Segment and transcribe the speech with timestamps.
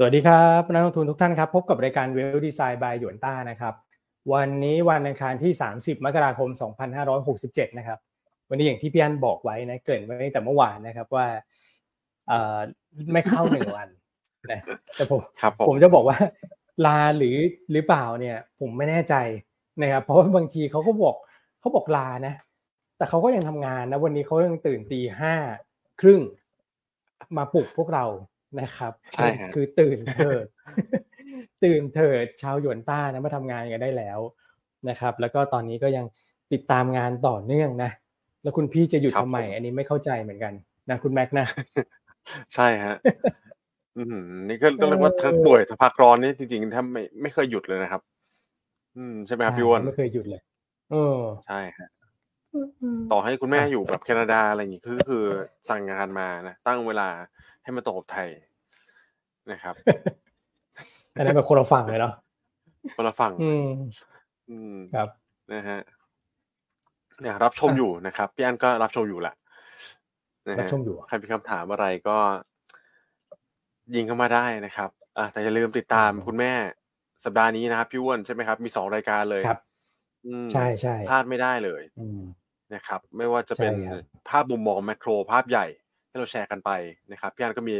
[0.00, 3.74] สวัสดีครับนักลงทุนทุกท่านครับพบกับรายการเวลดีไซน์บายหยวนต้านะครับ
[4.32, 6.48] วันนี้วันอังคารที่ 30 มกราคม
[7.14, 7.98] 2567 นะครับ
[8.48, 11.26] วันนี้อย่างที่พี่อันบอกไว้นะเกริ่นไว้ตั้งแต่เมื่อวานนะครับว่า
[12.28, 12.58] เอ่อ
[13.12, 13.88] ไม่เข้าหนึ่งวัน
[14.50, 14.60] นะ
[14.96, 16.16] แต่ผมครับผมผมจะบอกว่า
[16.86, 17.36] ลาหรือ
[17.72, 19.14] หรือเปล่าเนี่ย ผมไม่แน่ใจ
[19.82, 21.16] นะครับเพราะว่าบางทีเขาก็บอก
[21.60, 22.34] เขาบอกลานะ
[22.96, 25.34] แต่เขาก็ยังทำงานนะวันนี้เขายังตื่นตีห้า
[26.00, 26.20] ครึ่ง
[27.36, 28.06] มาปลุกพวกเรา
[28.60, 30.46] นะครับใช่ฮะคือตื่นเถิด
[31.64, 34.18] ตื่นเถิดชาวหยวนต้านะมาทำงานกันได้แล้ว
[34.88, 36.06] นะครับ แล้วก็ตอนนี้ก็ยัง
[36.52, 37.90] ติดตามงานต่อเนื่องนะ
[38.42, 40.52] แล้วคุณพี่จะหยุดครับทำไมผมอันนี้ไม่เข้าใจเหมือนกัน
[40.90, 41.46] นะคุณแม็กซ์นะ
[42.54, 42.96] ใช่ฮะ
[43.98, 44.16] อืม
[44.48, 48.02] นี่ก็ก็เรียกว่าทั้งป่วยทั้งพักร้อนนี่จริงๆถ้าไม่ไม่เคยหยุดเลยนะครับ
[48.96, 50.40] อืมใช่ไหมครับพี่อ้วนไม่เคยหยุดเลย
[50.90, 51.88] เออใช่ฮะ
[53.12, 55.24] ต่อให้คุณแม่อยู่แบบแคนาดาอะไรอย่างงี้คือคือ
[55.68, 57.08] สั่งงานมานะตั้งเวลา
[57.62, 58.28] ให้มันตรงกับไทย
[59.52, 59.74] นะครับ
[61.16, 62.12] อันนั้นแบบคนละฝั่งเลยเนาะ
[62.96, 63.68] คนละฝั่งอืม
[64.50, 65.08] อืมครับ
[65.52, 65.80] นะฮะ
[67.20, 69.34] เนี่ยรับชมอยู่นะครับพี่อันก็รับชมอยู่แหละ
[70.48, 72.18] นะรับฮะชมอยู่อะใครมีคำถามอะไรก็
[73.94, 76.52] ยิงเข้ามาได้นะครับอะแต่อย่าลืมติดตามคุณแม่
[77.24, 79.60] สัปดาห์นี้นะครับพี่อ้วนใช่ไหมครับ มีสองรายการเลยครับ
[80.26, 82.20] อืมใช่ใช่พลาดไม่ได้เลย อืม
[82.74, 85.66] นะครับไม่ว่าจะเป็นใช่ครับภาพมุมมองแมกโรภาพใหญ่
[86.08, 86.70] ที่เราแชร์กันไป
[87.12, 87.76] นะครับพี่อันก็มี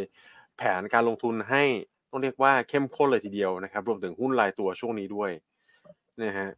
[0.56, 1.62] แผนการลงทุนให้
[2.10, 5.30] ต้องเรียกว่าเข้มข้นเลยทีเดียวนะครับ รวมถึงหุ้นรายตัวช่วงนี้ด้วย
[6.22, 6.50] นะฮะ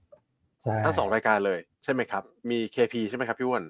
[0.62, 3.64] ใช่ทั้งสองรายการเลย ใช่ไหมครับ มี KP ใช่ไหมครับพี่อ้วน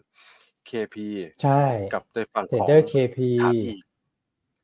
[0.70, 0.97] KP
[1.42, 3.83] ใช่กับในฝั่งเทรขดองเดอร์เคพีถามอีก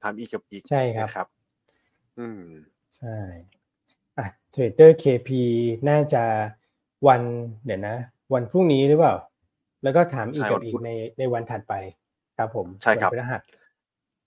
[0.02, 1.26] ถามอีกกับอีกใช่ครับนะครับ
[2.18, 2.42] อืม
[2.96, 3.18] ใช่
[4.18, 5.42] อะเทรดเดอร์เคพี
[5.88, 6.24] น่าจะ
[7.08, 7.22] วัน
[7.64, 7.96] เดี๋ยวนะ
[8.34, 9.14] วันพรุ่งนี้หรือเปล่า
[9.86, 11.74] แล้วก็ถามอีกใช่กัวับนอีพุกธในในวันถัดไป
[12.38, 13.42] ครับ ผมใช่ครับวันพฤหัส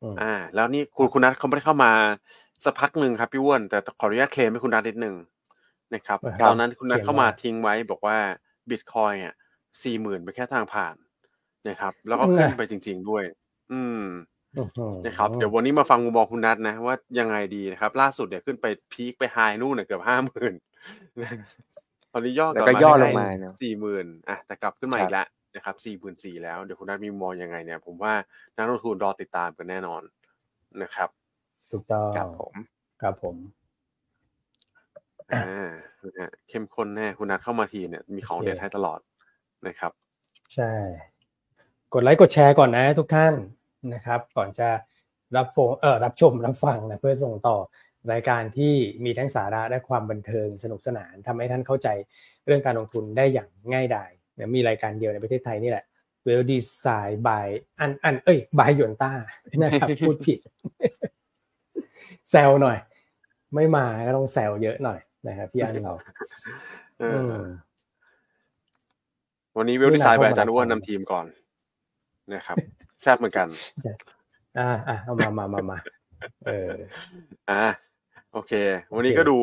[0.01, 1.91] อืมอ่า แล้วนี่คุณคุณนัทเขาไม่ได้เข้ามา
[2.63, 5.15] สักพักหนึ่งครับพี่อ้วนแต่ขออนุญาตเคลมให้คุณนัทนิดหนึ่ง
[5.93, 8.17] นะครับครับตอนนั้นคุณนัทเคลมเข้ามาว่าทิ้งไว้บอกว่า
[8.69, 9.33] บิตคอยอะ
[9.83, 10.95] สี่หมื่นไปนแค่ทางผ่าน
[11.69, 13.23] นะครับ แล้วก็ขึ้นไปจริง ๆด้วย
[13.71, 14.03] อืม
[14.57, 20.53] อื้อหือนะครับเดี๋ยววันนี้มาฟังมุมมองคุณนัทนะ ว่ายังไงดีนะครับ ล่าสุดเนี่ยขึ้นไปพีคไปไฮนู่นเนี่ยเกือบห้าหมื่น
[22.13, 28.13] ตอนนี้ย่อกแล้วลับก็มาย่อให้ลงมาเนอะสี่หมื่นอะแต่กลับขึ้นมาครับอีกแล้ว นะครับสี่หมื่นสี่แล้วเดี๋ยวคุณนัทมีมุมมองยังไงเนี่ยผมว่า
[28.57, 30.01] นักลงทุนรอติดตามกันแน่นอน
[30.81, 31.09] นะครับ
[31.71, 32.53] ถูกต้องครับผม
[33.01, 33.35] ครับผม
[35.31, 35.43] อ่า
[36.05, 38.99] นะฮะเข้มข้นแน่คุณนัทเข้ามาทีเนี่ยมีของโอเคเด็ดให้ตลอด
[39.67, 39.91] นะครับ
[40.53, 40.71] ใช่
[41.93, 43.33] กดไลค์กดแชร์ก่อนนะทุกท่าน
[43.93, 44.69] นะครับ ก่อนจะ
[45.35, 47.57] รับโฟเออรับชมรับฟังนะเพื่อส่งต่อ
[48.11, 48.73] รายการที่
[49.05, 51.87] มีทั้งสาระและความบันเทิงสนุกสนานทำให้ท่านเข้าใจ
[52.45, 54.18] เรื่องการลงทุนได้อย่างง่ายดายเนี่ย
[54.55, 55.85] มีรายการเดียวในประเทศไทยนี่แหละ
[56.23, 57.47] Wealth Designs by
[57.79, 59.11] อันอันเอ้ย by หยวนต้า
[59.61, 60.39] นะครับพูดผิด
[62.31, 62.77] แซวหน่อย
[63.55, 65.93] ไม่มาก็ต้องแซวเยอะหน่อยนะครับพี่อันเรา
[66.99, 67.41] เออือม
[69.57, 71.25] วันนี้เวลดีไซน์นี่ไปนะอาจารย์เข้าอ้มาวนนำทีมก่อน
[72.33, 72.57] นะครับ
[73.01, 73.47] แซ่บเหมือนกัน
[74.57, 75.77] อ่าอ่าเอามามามามา
[76.47, 76.67] เออ
[77.49, 77.63] อ่า
[78.33, 78.53] โอเค
[78.95, 79.37] วันนี้โอเคก็ดู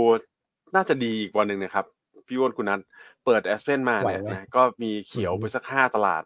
[0.75, 1.85] น่าจะดีอีกวันหนึ่งนะครับ
[2.29, 2.81] พี่อ้วนคุณนัท
[3.25, 6.23] เปิดแอสเพนมาเนี่ยไหวไหมนะก็มีเขียวอืมไปสักห้าตลาด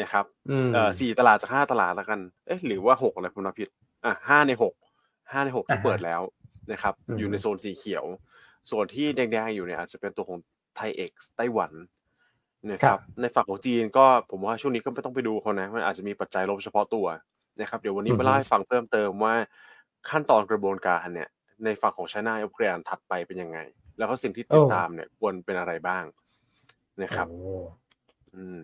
[0.00, 3.68] นะครับอืมเอ่อสี่ตลาดจากห้าตลาดแล้วกัน เอ๊ะหรือว่าหกอะไรผมนับผิด
[4.04, 4.74] อะห้าในหก
[5.32, 6.20] ห้าในหกที่อ่าฮะเปิดแล้ว
[6.72, 8.04] นะครับอืมอยู่ในโซนสีเขียว
[8.70, 10.38] ส่วนที่แดงๆอยู่เนี่ยอาจจะเป็นตัวของ
[10.76, 11.72] ไทยเอ็กซ์ไต้หวัน
[12.70, 17.06] นะครับ ในฝั่งของจีนก็ผมว่าช่วงนี้ก็ไม่ต้องไปดูเขานะมันอาจจะมีปัจจัยลบเฉพาะตัว
[17.60, 19.34] นะครับ เดี๋ยววันนี้อือฮึมาเล่าให้ฟังเพิ่มเติมว่า
[20.10, 21.28] ขั้นตอนกระบวนการเนี่ย
[21.64, 23.58] ในฝั่งของ China a p p g r a d e ถัดไปเป็นยังไง
[23.98, 26.04] แล้วก็สิ่งที่ติดตามเนี่ยควรเป็นอะไรบ้าง
[27.02, 27.54] นะครับโอ้
[28.34, 28.60] อืม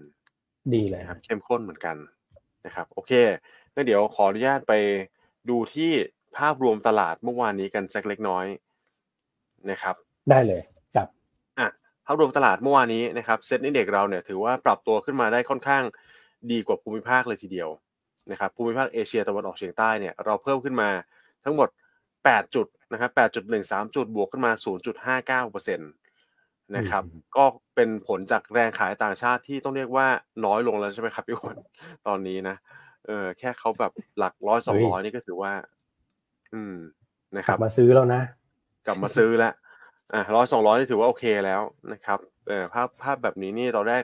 [0.74, 1.96] ดีเลยนะคครัรับบเข้มข้นเหมือนกัน
[2.66, 3.12] นะครับ โอเค
[3.74, 4.74] งั้นเดี๋ยวขออนุญาตไป
[5.50, 5.90] ดูที่
[6.36, 8.46] ภาพรวมตลาดเมื่อวานนี้กันสักเล็กน้อย
[9.70, 9.94] นะครับ
[10.30, 10.62] ได้เลย
[10.94, 11.08] ครับ
[11.58, 11.68] อะ
[12.06, 15.82] ภาพรวมตลาดเมื่อวานนี้นะครับเซ็ตอินเด็กเราเนี่ยถือว่าปรับตัวขึ้นมาได้ค่อนข้าง
[16.50, 17.68] ดีกว่าภูมิภาคเลยทีเดียว
[18.30, 20.90] นะครับภูมิภาคเอเชียตะวันออกเฉียงใต้เนี่ยเราเพิ่มขึ้นมา
[21.44, 21.68] ทั้งหมด
[22.12, 25.92] 8 จุด นะครับ8.13 จุดบวกขึ้นมา 0.59%
[26.76, 27.44] นะครับอืมก็
[27.74, 30.06] เป็นผลจากแรงขายต่างชาติที่ต้องเรียกว่า
[30.44, 31.56] น้อยลงแล้วใช่ไหมครับพี่อ้วน
[32.06, 32.56] ตอนนี้นะ
[33.06, 35.52] เออแค่เขาแบบหลักร้อยสองร้อยนี่ก็ถือว่า
[36.54, 36.74] อืม
[37.36, 38.22] นะคกลัรับบมาซื้อแล้วนะ
[38.86, 39.52] กลับมาซื้อแล้ว
[40.12, 41.62] อะร้อยสองร้อยนี่ถือว่าโอเคแล้ว
[41.92, 44.02] นะครับเออภาพภาพแบบนี้นี่ตอนแรก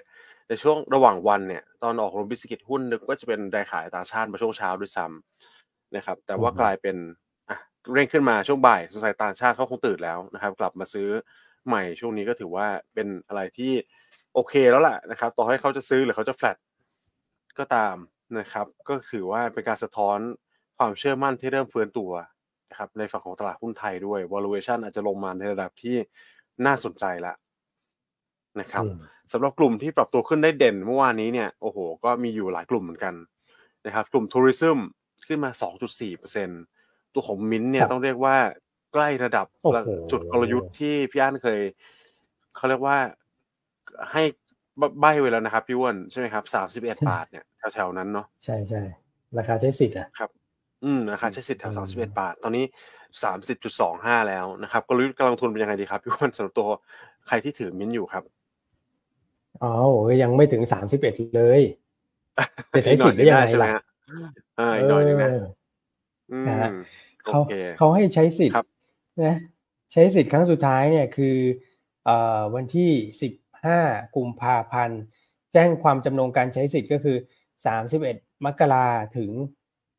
[0.48, 7.06] ในช่วงระหว่างวันเนี่ย ตอนออกลงบิสกิตหุ้นนึกว่าจะเป็นแรงขายต่างชาติมาช่วงเช้าด้วยซ้ำนะครับ แต่ว่าอือฮึกลายเป็นอะ
[7.94, 11.08] เร่งขึ้นมาช่วงบ่ายสงสัยต่างชาติเขาคงตื่นแล้วนะครับ กลับมาซื้อ
[11.66, 13.72] ใหม่ช่วงนี้ก็ถือว่าเป็นอะไรที่
[14.34, 16.56] โอเคแล้วแหละนะครับ ต่อให้เขาจะซื้อหรือเขาจะแฟลต
[17.58, 17.96] ก็ตาม
[18.38, 20.18] นะครับ ก็ถือว่าเป็นการสะท้อน
[20.78, 22.12] ความเชื่อมั่นที่เริ่มฟื้นตัว
[22.70, 25.96] นะครับในฝั่งของตลาดหุ้นไทยด้วย valuation อาจจะลงมาในระดับที่
[26.66, 27.34] น่าสนใจละ
[28.60, 28.98] นะครับอืม
[29.32, 33.14] สำหรับกลุ่มที่ปรับตัวขึ้นได้เด่นเมื่อวานนี้เนี่ยโอ้โห ก็มีอยู่หลายกลุ่มเหมือนกัน
[33.86, 34.78] นะครับ กลุ่มทัวริซึม
[35.26, 36.75] ขึ้นมา 2.4%
[37.16, 38.36] ตัวของมินเนี่คยรับต้องเรียกว่า
[38.92, 41.60] ใกล้ระดับโอ้โหจุดกลยุทธ์ที่พี่อั้นเคย
[42.56, 42.96] เขาเรียกว่า
[44.12, 44.22] ให้
[45.00, 48.82] ใบไว้แล้วนะครับพี่อ้วนใช่ไหมครับ31บาทเนี่ยแถวๆนั้นเนาะใช่ใช่
[49.38, 50.30] ราคาใช้สิทธิ์อะครับ
[50.84, 52.64] อืมราคาใช้สิทธิ์แถวอืมสามสิบเอ็ดบาท ตอนนี้
[53.22, 56.68] สามสิบจุดสองห้าแล้วนะครับกลยุทธ์การลงทุนเป็นยังไงดีครับพี่อ้วนสำหรับตัว
[57.26, 58.22] ใครที่ถือมินอยู่ครับ
[59.62, 61.62] อ๋อโอ้ยยังไม่ถึงสามสิบเอ็ดเลย
[62.72, 63.82] จะใช้สิทธิ์ได้ยังไงใช่ไหมล่ะฮะ
[64.58, 65.55] อ่าอีกหน่อยหนึงนะเอออืม
[66.48, 66.70] นะฮะ
[67.24, 68.66] โอเขาเคเขาให้ใช้สิทธิ์ครับ
[69.24, 69.36] นะ
[69.92, 71.36] ใช้สิทธิ์ครั้งสุดท้ายเนี่ยคือ
[72.04, 72.90] เอ่อวันที่
[73.22, 73.32] สิบ
[73.64, 73.78] ห้า
[74.16, 75.00] กุมภาพันธ์
[75.52, 77.16] แจ้งความจำนงการใช้สิทธิ์ก็คือ
[77.66, 78.86] สามสิบเอ็ดมกรา
[79.16, 79.30] ถึง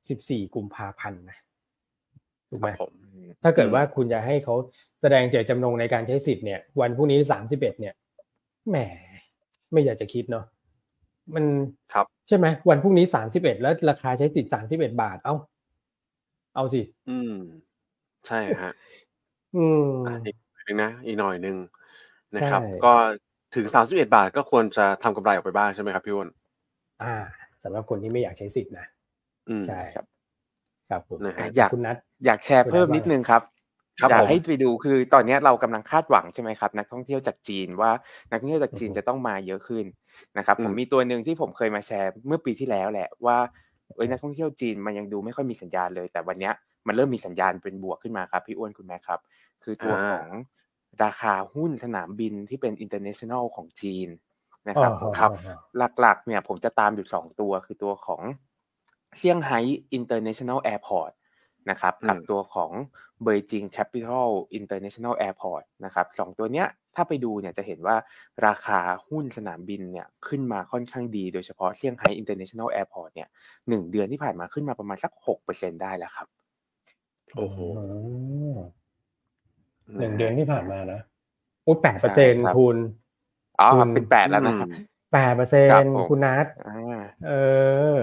[0.09, 1.37] สิบสี่กุมภาพันธ์นะ
[2.49, 2.91] ถูกคไหมรับผม
[3.43, 4.55] ถ้าเกิดอืมว่าคุณจะให้เขา
[5.01, 7.93] แสดงเจตจำนงในการใช้สิทธิ์เนี่ย วันพรุ่งนี้สามสิบเอ็ดเนี่ย
[8.69, 8.77] แหม
[9.71, 10.45] ไม่อยากจะคิดเนาะ
[11.35, 11.45] มัน
[11.93, 15.35] ครับใช่ไหมวันพรุ่งนี้สามสิบเอ็ดแล้วราคาใช้สิทธิ์สามสิบเอ็ดบาท เอ้า
[16.57, 17.33] เอาสิ อืม
[18.27, 18.73] ใช่ฮะ
[19.55, 21.55] อืมอะอีกหน่อยหนึงนะอีกหน่อยหนึง
[22.35, 22.93] นะครับใช่ก็
[23.55, 26.29] ถึงสามสิบเอ็ดบาทก็ควรจะทำกำไรออกไปบ้างใช่ไหมครับพี่อ้วน
[27.03, 27.15] อ่า
[27.63, 28.85] สำหรับคนที่ไม่อยากใช้สิทธิ์นะ
[29.49, 30.05] อืมใช่ครับ
[30.89, 33.41] ครับผมนะฮะอยากคุณนัทอยากแชร์เพิ่มนิดนึงครับ
[34.01, 37.91] ครับอยาผกมให้ไปดูคือตอนนี้เรากำลังคาดหวังใช่ไหมครับ นักท่องเที่ยวจากจีนว่า
[38.29, 39.85] นักท่องเที่ยวจากจีนอือฮึจะต้องมาเยอะขึ้น
[40.37, 43.37] นะครับอืมผมมีตัวหนึ่งที่ผมเคยมาแชร์เมื่อปีที่แล้วแหละว่า
[43.95, 46.53] เอ้ยนักท่องเที่ยวจีนมันยังดูไม่ค่อยมีสัญญาณเลย แต่วันเนี้ย
[46.87, 49.19] มันเริ่มมีสัญญาณเป็นบวกขึ้นมาครับ พี่อ้วนคุณแม่ครับ
[49.63, 50.27] คือตัวของ
[51.03, 54.09] ราคาหุ้นสนามบินที่เป็น international ของจีน
[54.69, 55.55] นะครับอ๋อครับอ๋อ
[55.99, 58.21] หลักๆ เนี่ยผมจะตามอยู่สองตัวคือตัวของ
[59.17, 59.59] เซี่ยงไฮ้
[59.97, 61.11] International Airport
[61.69, 62.71] นะครับอืมกับตัวของ
[63.25, 64.29] Beijing Capital
[64.59, 66.67] International Airport นะครับสองตัวเนี้ย
[66.97, 67.95] ถ้าไปดูเนี่ยจะเห็นว่า
[68.47, 68.79] ราคา
[69.09, 73.29] หุ้นสนามบินเนี่ยขึ้นมาค่อนข้างดี โดยเฉพาะเซี่ยงไฮ้ International Airport เนี่ย
[73.69, 76.27] หนึ่งเดือนที่ผ่านมาขึ้นมาประมาณสักหกเปอร์เซ็นได้แล้วครับ
[77.35, 77.57] โอ้โห
[79.99, 80.99] หนึ่งเดือนที่ผ่านมานะ
[81.63, 82.77] โอ้แปดเปอร์เซ็นใช่ครับคุณ
[83.59, 84.67] อ๋อคุณเป็นแปดแล้วนะครับ
[85.13, 87.31] แปดเปอร์เซ็ครันบผมคุณนัทอ่าเอ
[87.97, 87.99] อ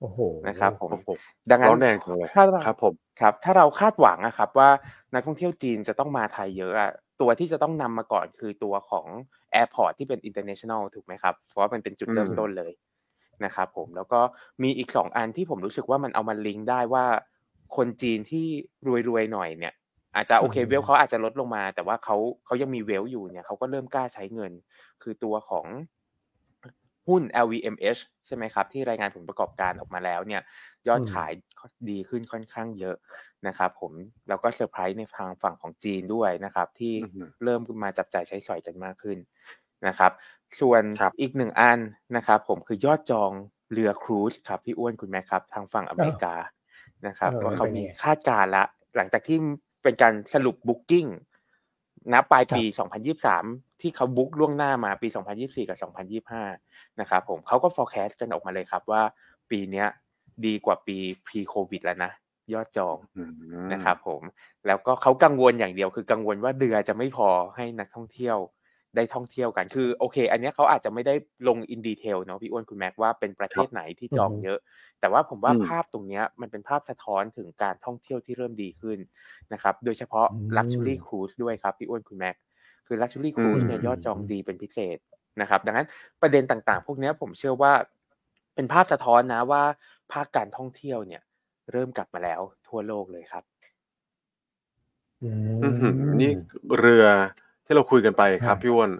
[0.00, 0.18] โอ้โห
[0.48, 1.08] นะครับผมโอ้โห
[1.50, 4.70] ดังนั้นร้อนแรงจังเลยถ้าครับผมครับ ถ้าเราคาดหวังนะครับว่า
[5.14, 9.06] นักท่องเที่ยวจีนจะต้องมาไทยเยอะอะ ตัวที่จะต้องนำมาก่อนคือตัวของ
[9.60, 12.72] Airport ที่เป็น international ถูกไหมครับ เพราะว่ามันเป็นจุดเริ่มอืมต้นเลย
[13.44, 14.20] นะครับผมแล้วก็
[14.62, 17.06] มีอีกสองอันที่ผมรู้สึกว่ามันเอามาลิงก์ได้ว่า
[17.76, 18.46] คนจีนที่
[19.08, 19.74] รวยๆหน่อยเนี่ย
[20.16, 24.52] อาจจะโอเคอืมเวลเขาอาจจะลดลงมา แต่ว่าเขาเขายังมีเวลอยู่เนี่ยเขาก็เริ่มกล้าใช้เงิน
[25.02, 25.66] คือตัวของ
[27.08, 30.42] หุ้น LVMH ใช่ไหมครับ ที่รายงานผลประกอบการออกมาแล้วเนี่ย
[30.88, 31.32] ยอดอืมขาย
[31.90, 32.96] ดีขึ้นค่อนข้างเยอะ
[33.46, 33.92] นะครับ ผม
[34.28, 39.18] แล้วก็เซอร์ไพรส์ในทางฝั่งของจีนด้วยนะครับ ที่อือฮึเริ่มมาจับจ่ายใช้สอยกันมากขึ้น
[39.86, 40.12] นะครับ
[40.60, 41.78] ส่วนครับอีกหนึ่งอัน
[42.16, 43.30] นะครับ ผมคือยอดจอง
[43.72, 46.34] เรือครูซครับพี่อ้วนคุณแม่ครับ ทางฝั่งอเมริกา
[47.06, 48.64] นะครับเออว่าเขาเป็นไงมีคาดการณ์ละ
[48.96, 49.38] หลังจากที่
[49.82, 51.06] เป็นการสรุปบุ๊กิ้ง
[52.12, 52.62] ณปลายปี
[53.22, 55.08] 2023 ที่เขาบุ๊กล่วงหน้ามาปี
[55.38, 55.78] 2024 กับ
[56.42, 59.02] 2025 นะครับผมเขาก็ forecast กันออกมาเลยครับว่า
[59.50, 59.86] ปีเนี้ย
[60.46, 60.96] ดีกว่าปี
[61.26, 62.12] pre covid แล้วนะ
[62.52, 63.32] ยอดจองอืม
[63.72, 64.22] นะครับผม
[64.66, 68.38] แล้วก็เขากังวลอย่างเดียวคือกังวลว่าเรือจะไม่พอให้นักท่องเที่ยว
[68.96, 71.14] ได้ท่องเที่ยวกันคือโอเค อันเนี้ยเขาอาจจะไม่ได้
[71.48, 74.58] ลงอินดีเทลเนาะพี่อ้วนคุณแม็กว่าเป็นประเทศไหนที่จองอือฮึเยอะ
[75.00, 78.98] แต่ว่าผมว่าอืมภาพตรงเนี้ยมันเป็นภาพสะท้อนถึงการท่องเที่ยวที่เริ่มดีขึ้น
[79.52, 82.36] นะครับโดยเฉพาะอืม Luxury Cruise ด้วยครับพี่อ้วนคุณแม็ก
[82.86, 84.98] คือ Luxury Cruise เนี่ยอืมยอดจองดีเป็นพิเศษ
[85.40, 85.86] นะครับ ดังนั้น
[86.22, 87.72] ประเด็นต่างๆ พวกเนี้ยผมเชื่อว่า
[88.54, 89.62] เป็นภาพสะท้อนนะว่า
[90.12, 91.22] ภาคการท่องเที่ยวเนี่ย
[91.72, 93.44] เริ่มกลับมาแล้วทั่วโลกเลยครับ
[95.22, 95.26] อื
[95.62, 96.30] อื้อหือมนี่
[96.78, 97.06] เรือ
[97.64, 98.90] ที่เราคุยกันไปครับอ่าพี่อ้วน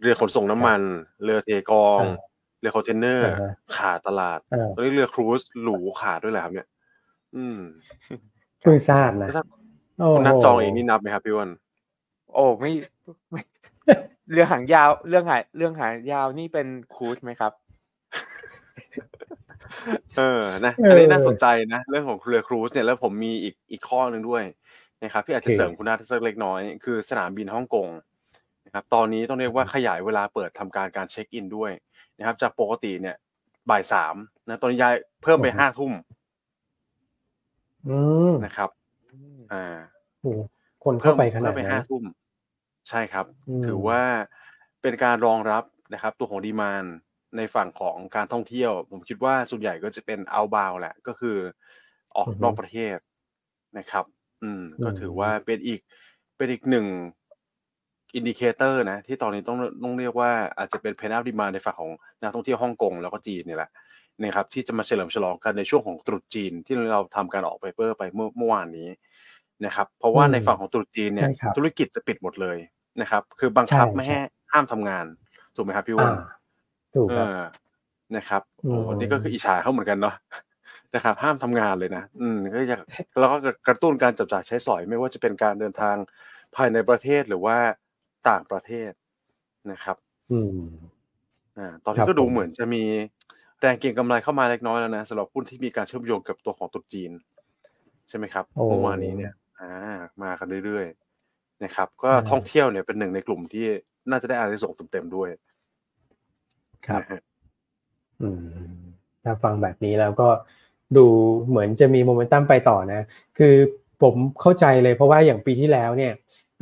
[0.00, 0.80] เรือขนส่งน้ำมัน
[1.24, 2.16] เรือเทกองอ่า
[2.60, 6.68] เรือคอนเทนเนอร์อ่าฮะขาดตลาดเออตอนนี้เรือครูซหรูขาดด้วยแหละครับเนี่ย
[7.36, 7.58] อืม
[8.60, 9.44] เพิ่งทราบนะแล้วถ้า
[9.98, 11.48] โอ้คุณนัดโหจองเองนี่นับไหมครับพี่อ้วน
[12.34, 12.72] โอ้ไม่
[13.30, 13.42] ไม่
[14.32, 17.52] เรือหางยาว เรื่องหางเรื่องหางยาวนี่เป็นครูซไหมครับ
[20.18, 24.42] เออนะเอออัอันนี้น่าสนใจนะ เรื่องของเรือครูซเนี่ยแล้วผมมีอีกอีกข้อหนึ่งด้วย
[25.02, 27.88] นะครับที่อาจจะคือเสริมคุณนัทสักเล็กน้อย คือสนามบินฮ่องกง
[28.72, 31.72] นะครับตอนนี้ต้องเรียกว่าขยายเวลาเปิดทำการการเช็คอินด้วย
[32.18, 33.16] นะครับ จากปกติเนี่ย
[33.70, 34.14] บ่ายสาม
[34.46, 35.92] นะตอนนี้ย้ายเพิ่มไปห้าทุ่ม
[37.88, 37.96] อื
[38.30, 38.70] มนะครับ
[39.52, 39.64] อ่า
[40.20, 40.40] โอ้โห
[40.84, 42.04] คนเข้าไปขนาเพิ่ดมไปนั้ห้านทุ่ม
[42.88, 44.00] ใช่ครับอืมถือว่า
[44.82, 45.64] เป็นการรองรับ
[45.94, 46.84] นะครับ ตัวของดีมาน
[47.36, 51.36] ในฝั่งของการท่องเที่ยว ผมคิดว่าส่วนใหญ่ก็จะเป็นเอาบาวแหละ ก็คือ
[52.16, 52.96] ออกนอกประเทศ
[53.78, 54.04] นะครับ
[54.42, 55.80] อืม ก็ถือว่าเป็นอีก
[56.36, 56.86] เป็นอีกหนึ่ง
[58.14, 61.92] indicator นะ ที่ตอนนี้ต้องต้องเรียกว่าอาจจะเป็น pent-up demand ในฝั่งของ
[62.22, 63.70] นักท่องเที่ยวฮ่องกงแล้วก็จีนนี่แหละ
[64.20, 68.88] นะครับที่จะมาเฉลิมฉลองกันในช่วงของตรุษจีนที่เราทำการออก paper ไปเมื่อเมื่อวานนี้
[69.66, 72.58] นะครับ เพราะว่าในฝั่งของตรุษจีนเนี่ย ธุรกิจจะปิดหมดเลย
[73.00, 74.18] นะครับ คือบังคับไม่ให้
[74.52, 75.04] ห้ามทำงาน
[75.56, 76.12] ถูกไหมครับพี่อ้วน
[76.94, 77.28] ถูกครับ
[78.16, 80.14] นะครับโอ้นี่ก็คืออิจฉาเขาเหมือนกันเนาะ
[80.94, 82.80] นะครับ ห้ามทำงานเลยนะ อืมก็อยาก
[83.18, 85.96] แล้วก็กระตุ้นการจับจ่ายใช้สอยไม่ว่าจะเป็นการเดินทาง
[86.56, 87.56] ภายในประเทศหรือว่า
[88.28, 88.92] ต่างประเทศ
[89.72, 89.96] นะครับ
[90.32, 90.60] อืม
[91.58, 92.82] อ่าตอนนี้ก็ดูเหมือนจะมี
[93.60, 97.10] แรงเก็งกำไรเข้ามาเล็กน้อยแล้วนะสำหรับหุ้นที่มีการเชื่อมโยงกับตัวของตุรจีน
[98.08, 99.70] ใช่ไหมครับเมื่อวานนี้เนี่ยอ่า
[100.22, 103.66] มากันเรื่อยๆนะครับ ก็ท่องเที่ยวเนี่ยเป็นหนึ่งในกลุ่มที่
[104.10, 105.28] น่าจะได้อานิสงส์เต็มๆด้วย
[106.86, 107.02] ครับ
[108.22, 108.82] อืม
[109.24, 110.28] ถ้าฟังแบบนี้แล้วก็
[110.96, 111.06] ดู
[111.48, 113.00] เหมือนจะมีโมเมนตัมไปต่อนะ
[113.38, 113.54] คือ
[114.02, 116.12] ผมเข้าใจเลยเพราะว่าอย่างปีที่แล้วเนี่ย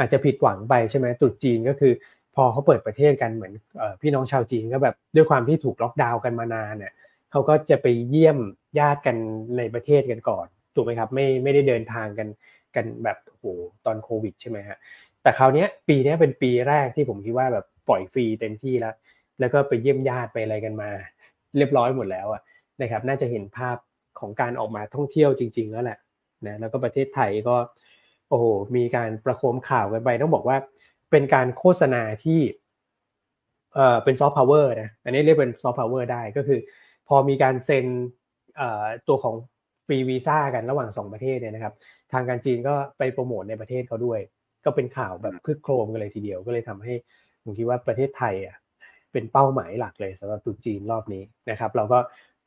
[0.00, 1.92] อาจจะผิดหวังไปใช่ไหมตรุษจีนก็คือ
[2.34, 3.52] พอเขาเปิดประเทศกันเหมือน
[4.00, 6.92] พี่น้องชาวจีนก็แบบด้วยความที่ถูกล็อกดาวน์กันมานานเนี่ย
[7.30, 8.38] เขาก็จะไปเยี่ยม
[8.78, 9.16] ญาติกัน
[9.58, 12.28] ในประเทศกันก่อนถูกไหมครับไม่ไม่ได้เดินทางกัน
[12.76, 13.44] กันแบบโอ้โห
[13.86, 14.78] ตอนโควิดใช่ไหมฮะ
[15.22, 18.94] แต่คราวนี้ปีนี้เป็นปีแรกที่ผมคิดว่าแบบปล่อยฟรีเต็มที่แล้ว
[19.40, 20.90] แล้วก็ไปเยี่ยมญาติไปอะไรกันมา
[21.56, 22.42] เรียบร้อยหมดแล้วอะ
[22.82, 23.76] นะครับ น่าจะเห็นภาพ
[24.20, 25.98] ของการออกมาท่องเที่ยวจริง ๆ แล้วแหละ
[26.46, 27.56] นะแล้วก็ประเทศไทยก็
[28.30, 28.44] โอ้โห
[28.76, 30.56] มีการประโคมข่าวกันไปต้องบอกว่า
[31.10, 32.40] เป็นการโฆษณาที่
[33.74, 36.60] เอ่อเป็น soft power นะอันนี้เรียกเป็น soft power ได้ก็คือ
[37.08, 37.86] พอมีการเซ็น
[38.56, 39.34] เอ่อตัวของ
[39.86, 41.74] ฟรีวีซ่ากันระหว่างสองประเทศเนี่ยนะครับ
[42.12, 44.20] ทางการจีนก็ไปโปรโมทในประเทศเขาด้วย
[44.64, 46.94] ก็เป็นข่าวแบบครึกโครมกันเลยทีเดียวก็เลยทำให้
[47.42, 48.56] ผมคิดว่าประเทศไทยอะ
[49.12, 51.98] เป็นเป้าหมายหลักเลยสำหรับตรุษจีนรอบนี้นะครับ เราก็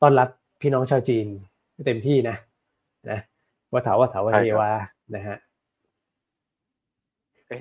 [0.02, 0.28] ต้อนรับ
[0.60, 1.26] พี่น้องชาวจีน
[1.86, 2.36] เต็มที่นะ
[3.10, 3.18] นะ
[3.72, 4.70] ว่าถาว่าถาว่าเทวา
[5.16, 5.36] นะฮะ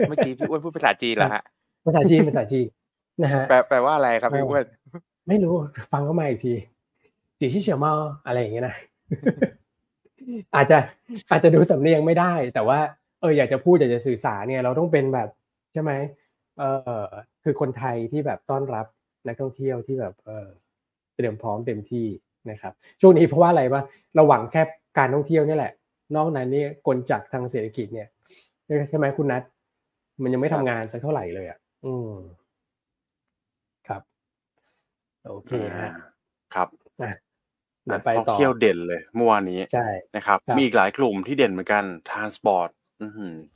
[0.09, 1.43] เมื่อกี้พี่อ้วนพูดภาษาจีนเหรอฮะ
[1.85, 2.67] ภาษาจีนภาษาจีน
[3.23, 4.65] นะฮะแปลแปลว่าอะไรครับพี่อ้วน
[5.27, 5.53] ไม่รู้
[5.91, 6.53] ฟังเข้ามาอีกที
[7.39, 7.93] จีชี่เฉียวเมา
[8.25, 8.75] อะไรอย่างเงี้ยนะ
[10.55, 10.77] อาจจะ
[11.31, 12.79] อาจจะดูสำเนียงไม่ได้ แต่ว่า
[13.21, 15.29] เอออยากจะพูดอยากจะสื่อสารเนี่ย เราต้องเป็นแบบ
[15.73, 15.91] ใช่ไหม
[16.57, 16.63] เอ
[17.01, 17.03] อ
[17.43, 18.85] คือคนไทยที่แบบต้อนรับ
[19.27, 20.47] นักท่องเที่ยวที่แบบเออ
[21.15, 22.07] เตรียมพร้อมเต็มที่
[22.51, 23.81] นะครับช่วงนี้เพราะว่าอะไรวะ
[24.15, 24.61] เราหวังแค่
[24.97, 25.73] การท่องเที่ยวนี่แหละ
[26.15, 28.07] นอกนั้นนี่กลจักรทางเศรษฐกิจเนี่ย
[28.89, 29.43] ใช่ไหมคุณนัท
[30.21, 32.13] มันยังไม่ทำงานสักเท่าไหร่เลยอะ อืม
[33.87, 34.01] ครับ
[35.27, 35.89] โอเคฮะ
[36.55, 36.67] ครับ
[37.03, 37.11] อะ
[38.17, 42.69] ท่องเที่ยวเด่นเลยเมื่อวานนี้ใช่นะครับ มีอีกหลายกลุ่มที่เด่นเหมือนกัน transport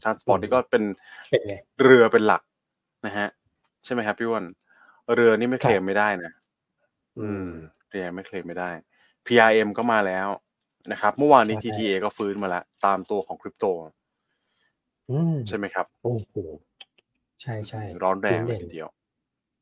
[0.04, 0.84] transport นี่ก็เป็น
[1.32, 2.42] เป็นไงเรือเป็นหลัก
[3.06, 3.28] นะฮะ
[3.86, 4.44] ใช่ไหมครับพี่อ้วน
[5.16, 6.32] เรือนี่ไม่เคลมไม่ได้นะ
[7.20, 7.48] อืม
[7.90, 8.70] เรือไม่เคลมไม่ได้
[9.26, 10.28] PRM ก็มาแล้ว
[10.92, 13.97] นะครับ เมื่อวานนี้ใช่ TTA ก็ฟื้นมาแล้วตามตัวของคริปโตอืม
[15.48, 16.36] ใช่ไหมครับ โอ้โห
[17.42, 18.90] ใช่ใช่ร้อนแรงเลเด่ยนทีเดียว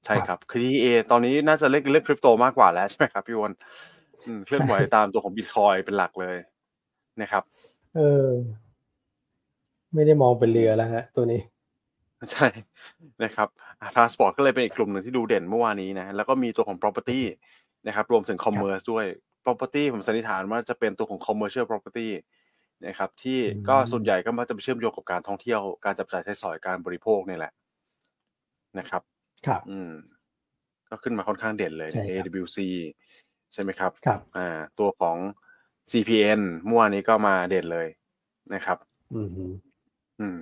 [0.05, 3.51] ใช่ครับ คือ TTA ตอนนี้น่าจะเล่นเล่นคริปโตมากกว่าแล้วใช่ไหมครับพี่อ้วน
[4.25, 6.35] อืมเคลื่อนไหวตามตัวของบิตคอยเป็นหลักเลย
[7.21, 7.43] นะครับ
[7.95, 8.27] เออ
[9.93, 11.41] ไม่ได้มองเป็นเรือแล้วฮะ ตัวนี้
[12.31, 12.47] ใช่
[13.23, 13.47] นะครับ
[13.93, 17.19] ทรานสปอร์ตก็เลยเป็นอีกกลุ่มหนึ่งที่ดูเด่นเมื่อวานนี้นะแล้วก็มีตัวของ property
[17.87, 19.05] นะครับ รวมถึง commerce ด้วย
[19.45, 22.07] property ผมสันนิษฐานว่าจะเป็นตัวของ commercial property
[22.83, 27.53] นะครับที่อืมก็ส่วนใหญ่ก็มักจะไปเชื่อมโยงกับการท่องเที่ยวการจับจ่ายใช้สอยการบริโภคนี่แหละ
[28.79, 29.01] นะครับ
[29.47, 29.91] ครับ อืม
[30.89, 32.57] ก็ขึ้นมาค่อนข้างเด่นเลยใช่ครับ AWC
[33.53, 35.17] ใช่ไหมครับครับ อ่า ตัวของ
[35.91, 37.87] CPN เมื่อวานนี้ก็มาเด่นเลย
[38.53, 38.77] นะครับ
[39.15, 39.45] อืมฮึ
[40.21, 40.41] อืม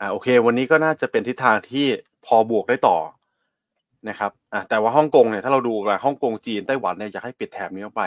[0.00, 1.86] อ่าโอเค วันนี้ก็น่าจะเป็นทิศทางที่
[2.26, 2.98] พอบวกได้ต่อ
[4.08, 8.02] นะครับ อ่าแต่ว่าฮ่องกงเนี่ยถ้าเราดูละฮ่องกงจีนไต้หวันเนี่ยอยากให้ปิดแถบนี้ออกไป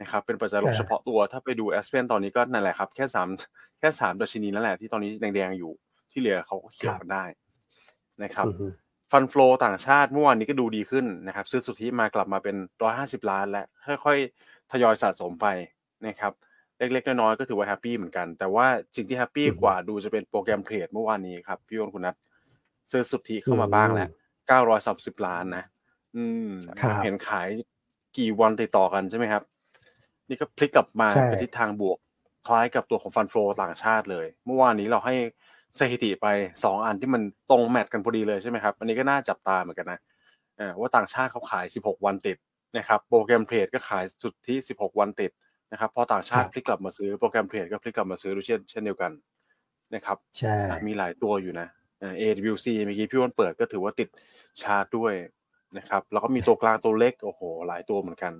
[0.00, 3.28] นะครับเป็นปัจจัยลบเฉพาะตัวถ้าไปดูแอสเพนตอนนี้ก็นั่นแหละครับแค่สาม
[3.78, 5.72] แค่สามดัชนีนั่นแหละที่ตอนนี้แดงๆอยู่
[6.10, 7.24] ที่เหลือเขาก็เขียวกันได้
[8.22, 8.66] นะครับอืมฮึ
[9.12, 13.66] ฟันฟลอต่างชาติเมื่อวานนี้ก็ดูดีขึ้นนะครับ ซื้อสุทธิมากลับมาเป็นร้อยห้าสิบล้าน แล้ว
[14.04, 15.46] ค่อยๆทยอยสะสมไป
[16.06, 16.32] นะครับ
[16.78, 22.14] เล็กๆน้อยๆก็ถือว่า happy เหมือนกัน แต่ว่าสิ่งที่ happy กว่าดูจะเป็น program trade เมื่อวานนี้ครับ พี่โอนคุณนัท
[22.90, 24.08] ซื้อสุทธิเข้ามาบ้างแล้ว
[24.48, 25.64] เก้าร้อยสามสิบล้านนะ
[26.16, 26.50] อืม
[26.80, 27.48] ครับเห็นขาย
[28.18, 29.42] กี่วันติดต่อกันใช่ไหมครับ
[30.28, 31.98] นี่ก็พลิกกลับมาใช่เป็นทิศทางบวก
[32.46, 35.14] คล้ายกับตัวของ fund flow ต่างชาติเลย เมื่อวานนี้เราให้
[35.78, 36.26] สถิติไป
[36.64, 40.00] สองอันที่มันตรง match กันพอดีเลยใช่ไหมครับ อันนี้ก็น่าจับตาเหมือนกันนะ
[40.56, 42.36] เออว่าต่างชาติเขาขาย 16 วันติด
[42.76, 45.30] นะครับโปรแกรมเทรดก็ขายสุดที่ 16 วันติด
[45.72, 49.12] นะครับพอต่างชาติครับพลิกกลับมาซื้อโปรแกรมเทรดก็พลิกกลับมาซื้อด้วยเช่นเช่นเดียวกัน
[49.94, 51.68] นะครับใช่อะมีหลายตัวอยู่นะ
[52.00, 54.08] เอ่อ AWC เมื่อกี้พี่อ้วนเปิดก็ถือว่าติด
[54.62, 55.12] ชาร์ตด้วย
[55.78, 58.32] นะครับแล้วก็มีตัวกลางตัวเล็กโอ้โหหลายตัวเหมือนกัน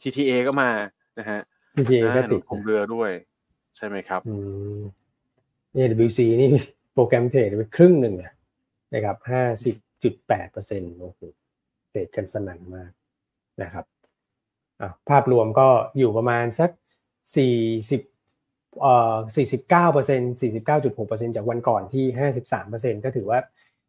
[0.00, 0.70] TTA ก็มา
[1.18, 1.40] นะฮะ
[1.74, 3.10] พีทีก็อ่าหตินุดนผมเรือด้วย
[3.76, 4.34] ใช่ไหมครับอื
[4.76, 4.78] ม
[5.76, 6.50] AWC นี่
[6.94, 8.32] โปรแกรมเทรดไปครึ่งหนึ่งอะ
[8.94, 11.20] นะครับห้าสิบจุดแปดเปอร์เซ็นต์โอ้โห
[11.90, 12.90] เทรดกันสนั่นมาก
[13.62, 13.84] นะครับ
[14.80, 15.68] อะภาพรวมก็
[15.98, 16.70] อยู่ประมาณสัก
[17.36, 17.56] สี่
[17.90, 18.02] สิบ
[18.80, 23.38] เอ่อสี่สิบเก้าเปอร์เซ็นสี่สิบเก้าจุดหกเปอร์เซ็นจากวันก่อนที่ห้าสิบสามเปอร์เซ็นก็ถือว่า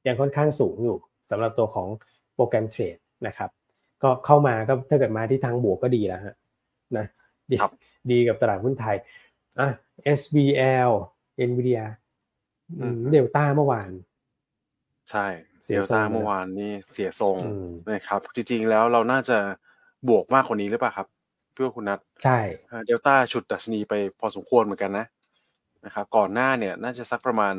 [0.08, 0.98] ยังค่อนข้างสูงอยู่
[1.30, 1.88] สำหรับตัวของ
[2.36, 3.50] โปรแกรมเทรดนะครับ
[4.04, 6.36] ก็เข้ามาก็ถ้าเกิดมาที่ทางบวกก็ดีแล้วฮะ
[7.00, 7.08] นะ
[7.52, 7.72] ดีครับ
[8.12, 8.96] ดีกับตลาดหุ้นไทย
[9.60, 9.68] อะ
[10.20, 10.92] SBL
[11.50, 11.84] Nvidia
[12.80, 13.92] อืมเดลต้าเมื่อวาน
[15.12, 15.26] ใช่
[15.64, 19.38] เสีเดยลทรงต้าเลยเมื่อวานนี้เสียทรงอืมนะครับ จริงๆแล้วเราน่าจะ
[20.10, 21.08] บวกมากกว่านี้หรือเปล่าครับ
[21.54, 22.40] เพื่อคุณนัทใช่
[22.86, 25.06] เดลต้าฉุดดัชนีไปพอสมควรเหมือนกันนะ
[25.86, 27.56] นะครับก่อนหน้าเนี่ยน่าจะสักประมาณ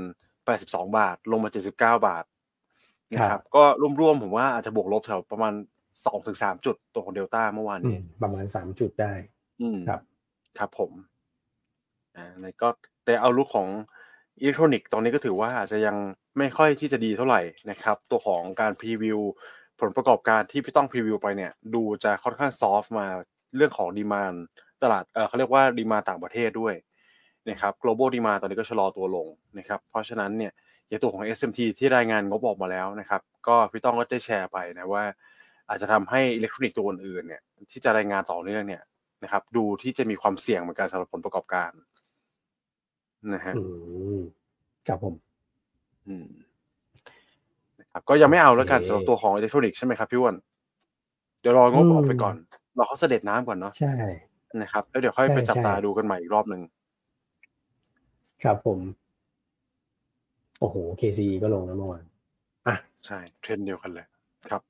[0.47, 2.25] 82 บาท ลงมา 79 บาท
[3.13, 3.65] นะครับก็
[4.01, 5.53] รวมๆผมว่าอาจจะบวกลบแถวประมาณ
[6.05, 9.13] 2-3จุดตัวของเดลต้าเมื่อวานอืนี้มประมาณสามจุดได้
[9.61, 10.01] อืมครับ
[10.59, 10.93] ครับผม
[12.17, 12.69] อ่าในก็
[13.05, 13.69] แต่ outlook ของ
[14.41, 15.97] อิเล็กทรอนิกส์ตอนนี้ก็ถือว่าอาจจะยัง
[16.39, 19.21] ไม่ค่อยที่จะดีเท่าไหร่นะครับ ตัวของการ preview
[19.81, 23.07] ผลประกอบการที่พี่ต้อง preview ไปเนี่ย ดูจะค่อนข้าง soft มา
[23.57, 24.33] เรื่องของ demand
[24.83, 26.75] ตลาดเออเขาเรียกว่า demand ต่างประเทศด้วย
[27.51, 29.27] นะครับ global demand ตอนนี้ก็ชะลอตัวลง
[29.59, 30.53] นะครับ เพราะฉะนั้นเนี่ย
[30.89, 35.05] อย่างตัวของ SMT ที่รายงานงบออกมาแล้วนะครับ ก็พี่ต้องก็ได้แชร์ไปนะว่า
[35.69, 38.83] อาจจะทำให้อิเล็กทรอนิกส์ตัวอื่นๆเนี่ยที่จะรายงานต่อเนื่องเนี่ย
[39.23, 41.71] นะครับ ดูที่จะมีความเสี่ยงเหมือนกันสำหรับผลประกอบการ
[43.35, 43.63] นะฮะอื
[44.17, 44.19] ม
[44.89, 45.15] ครับผม
[46.09, 46.27] อืม
[47.81, 50.35] นะครับก็ยังไม่เอาแล้วกันโอเคสำหรับตัวของอิเล็กทรอนิกส์ใช่ไหมครับพี่อ้วน
[51.41, 52.35] เดี๋ยวรองบอืมออกไปก่อน
[52.79, 53.95] รอเขาสะเด็ดน้ำก่อนเนาะใช่
[54.63, 56.63] นะครับ แล้วเดี๋ยวค่อยใช่ไปจับใช่ตาดูกันใหม่อีกรอบหนึ่ง
[58.43, 58.81] ครับผม
[60.61, 62.05] โอ้โห KCE ก็ลงแล้วเมื่อวาน
[62.67, 64.07] อะใช่เทรนด์เดียวกันเลย
[64.51, 64.63] ครับ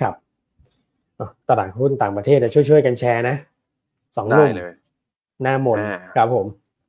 [0.00, 0.14] ครับ
[1.20, 3.36] อะตลาดหุ้นต่างประเทศช่วยช่วยๆกันแชร์นะ
[4.16, 4.72] สองได้ลุ่มเลย
[5.42, 6.46] หน้ามนอ่าครับผม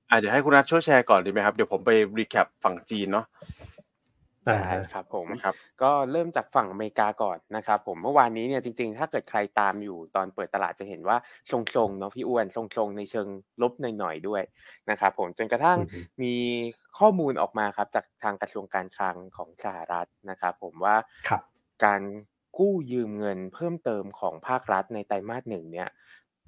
[0.10, 3.26] อะเดี๋ยวให้คุณนัทช่วยแชร์ก่อนดีไหมครับ เดี๋ยวผมไปรีแคปฝั่งจีนเนาะ
[4.50, 11.18] อ่าได้ครับผมนะครับก็เริ่มจากฝั่งอเมริกาก่อนนะครับผมเมื่อวานนี้เนี่ยจริงๆ ถ้าเกิดใครตามอยู่ตอนเปิดตลาดจะเห็นว่า
[11.52, 13.28] ทรงๆเนาะพี่อ้วนทรงๆในเชิง
[13.62, 14.42] ลบหน่อยๆด้วย
[14.90, 16.34] นะครับผมจนกระทั่งอือฮึมี
[17.00, 20.96] ข้อมูลออกมาครับจากทางกระทรวงการคลังของสหรัฐนะครับผมว่า
[21.28, 21.42] ครับ
[21.84, 22.02] การ
[22.58, 25.90] กู้ยืมเงินเพิ่มเติมของภาครัฐในไตรมาสหนึ่งเนี่ย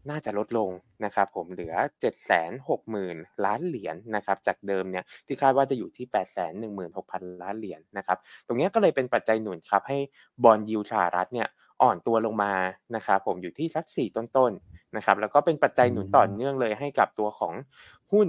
[0.09, 0.69] น่าจะลดลง
[1.05, 2.11] นะครับผมเหลือ 7 6 0
[2.67, 6.79] 0 0 0 ล้านเหรียญนะครับจากเดิมเนี่ยที่คาดว่าจะอยู่ที่ 8 1 6 0
[7.13, 8.17] 0 0 ล้านเหรียญนะครับ
[8.47, 9.97] ตรงนี้ก็เลยเป็นปัจจัยหนุนครับให้
[10.43, 11.47] บอลยูสหรัฐเนี่ย
[11.81, 12.53] อ่อนตัวลงมา
[12.95, 17.53] นะครับผมอยู่ที่สัก4ต้นๆนะครับแล้วก็เป็นปัจจัยหนุนต่อเนื่องเลยให้กับตัวของ
[18.11, 18.27] หุ้น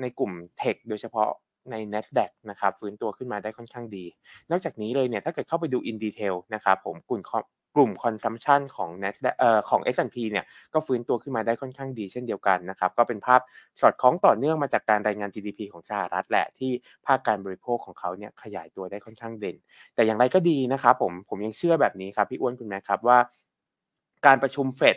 [0.00, 1.30] ในกลุ่มเทคโดยเฉพาะ
[1.70, 4.04] ใน NASDAQ นะครับฟื้นตัวขึ้นมาได้ค่อนข้างดี
[4.50, 7.22] นอกจากนี้เลยเนี่ยถ้าเกิดเข้าไปดู in detail นะครับผมกลุ่ม
[7.76, 10.44] กลุ่ม consumption ของ NASDAQ เอ่อของ S&P เนี่ย
[10.74, 13.40] ก็ฟื้นตัวขึ้นมาได้ค่อนข้างดีเช่นเดียวกันนะครับก็เป็นภาพ
[13.80, 16.70] สอดคล้องต่อเนื่องมาจากการรายงาน GDP ของสหรัฐแหละที่
[17.06, 19.56] ภาคการบริโภคของเขาเนี่ยขยายตัวได้ค่อนข้างเด่น
[19.94, 23.18] แต่อย่างไรก็ดีนะครับผมผมยังเชื่อแบบนี้ครับพี่อ้วนคุณแม่ครับว่า
[24.26, 24.96] การประชุมเฟด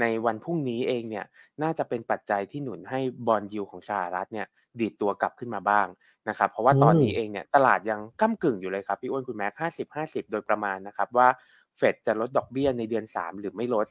[0.00, 1.24] ในวันพรุ่งนี้เองเนี่ย
[1.62, 4.46] น่าจะเป็นปัจจัยที่หนุนให้บอลยูของสหรัฐเนี่ย
[4.80, 5.86] ดีดตัวกลับขึ้นมาบ้าง
[6.28, 11.28] นะครับเพราะว่าตอนนี้อืมเองเนี่ยตลาดยังก้ากึ่งอยู่เลยครับพี่อ้วนคุณแม็กห้าสิบห้าสิบโดยประมาณนะครับว่า
[11.76, 13.86] เฟดจะลดดอกเบี้ยในเดือน 3 หรือไม่ลด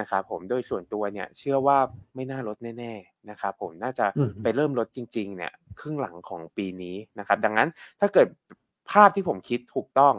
[0.00, 1.78] นะครับผมโดยส่วนตัวเนี่ยเชื่อว่า
[2.14, 7.68] ไม่น่าลดแน่ๆนะครับผมน่าจะอืมไปเริ่มลดจริงๆเนี่ยครึ่งหลังของปีนี้นะครับดังนั้น
[8.00, 8.28] ถ้าเกิด
[8.90, 10.14] ภาพที่ผมคิดถูกต้อง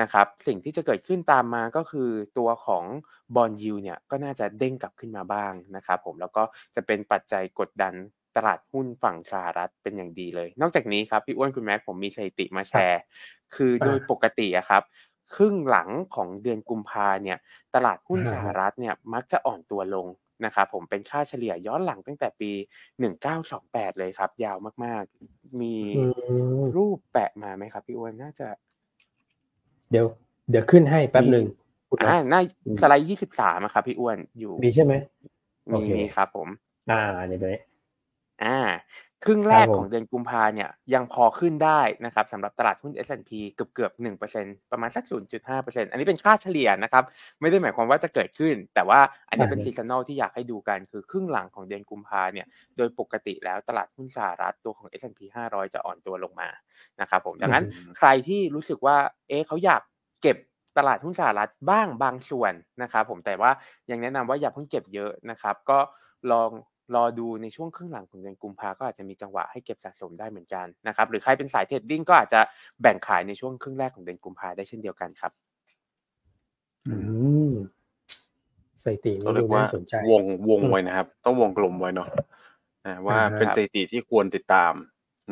[0.00, 2.84] นะครับ สิ่งที่จะเกิดขึ้นตามมาก็คือตัวของ
[3.36, 6.42] บอลยูเนี่ยก็น่าจะเด้งกลับขึ้นมาบ้างนะครับผมแล้วก็
[6.74, 7.94] จะเป็นปัจจัยกดดัน
[8.36, 13.00] ตลาดหุ้นฝั่งสหรัฐเป็นอย่างดีเลย นอกจากนี้ครับพี่อ้วนคุณแม็กผมมีสถิติมาแชร์
[13.54, 14.82] คือโดยปกติอะครับ
[15.34, 17.38] ครึ่งหลังของเดือนกุมภาเนี่ย
[17.74, 20.06] ตลาดหุ้นอ่าสหรัฐเนี่ยมักจะอ่อนตัวลง
[20.44, 22.50] นะครับผมเป็นค่าเฉลี่ยย้อนหลังตั้งแต่ปี
[23.24, 26.02] 1928 เลยครับ ยาวมาก ๆ มีอื
[26.58, 28.48] มรูปแปะมาไหมครับ พี่อ้วนน่าจะ
[29.90, 30.06] เดี๋ยว
[30.50, 31.44] เดี๋ยวขึ้นให้แป๊บหนึ่ง
[31.90, 34.94] คุณอ่านะหน้าอืมสไลด์23อะครับ พี่อ้วนอยู่มีใช่ไหม
[35.70, 36.48] โอมีเคมีครับผม
[36.90, 37.62] อ่าเดี๋ยวเดี๋ยวนี้
[38.44, 38.58] อ่า
[39.24, 45.04] ครึ่งแรกครับผมของเดือนกุมภาเนี่ยยังพอขึ้นได้นะครับสำหรับตลาดหุ้น S&P เกือบเกือบหนึ่งเปอร์เซ็นประมาณสัก
[45.44, 47.04] 0.5%อันนี้เป็นค่าเฉลี่ยนะครับ
[47.40, 56.48] ไม่ได้หมายความว่าจะเกิดขึ้น แต่ว่าอันนี้เป็น seasonal ที่อยากให้ดูกันคือครึ่งหลังของเดือนกุมภาเนี่ยโดยปกติแล้วตลาดหุ้นสหรัฐตัวของ S&P 500 จะอ่อนตัวลงมา
[57.00, 58.96] นะครับผมดังนั้นอืมใครที่รู้สึกว่า
[59.28, 59.82] เอ๊ะเขาอยาก
[60.22, 60.36] เก็บ
[60.78, 62.52] ตลาดหุ้นสหรัฐบ้างบางส่วน
[62.82, 63.50] นะครับผมแต่ว่า
[63.90, 65.78] ยังแนะนำว่าอย่าเพิ่งเก็บเยอะนะครับ ก็
[66.32, 66.50] ลอง
[66.94, 72.40] รอดูในช่วงครึ่งหลังของเดือนกุมภาก็อาจจะมีจังหวะให้เก็บสะสมได้เหมือนกันนะครับหรือใครเป็นสายเทรดดิ้งก็อาจจะ
[72.82, 75.32] แบ่งขายในช่วงครึ่งแรกของเดือนกุมภาได้เช่นเดียวกันครับ
[76.86, 76.96] อื
[77.50, 77.52] ม
[78.82, 82.08] สถิติก็นี่เรียดูกว่าน่าสนใจวงวงอืมไว้นะครับ ต้องวงกลมไว้เนาะ
[82.86, 84.72] นะว่าเป็นสถิติที่ควรติดตาม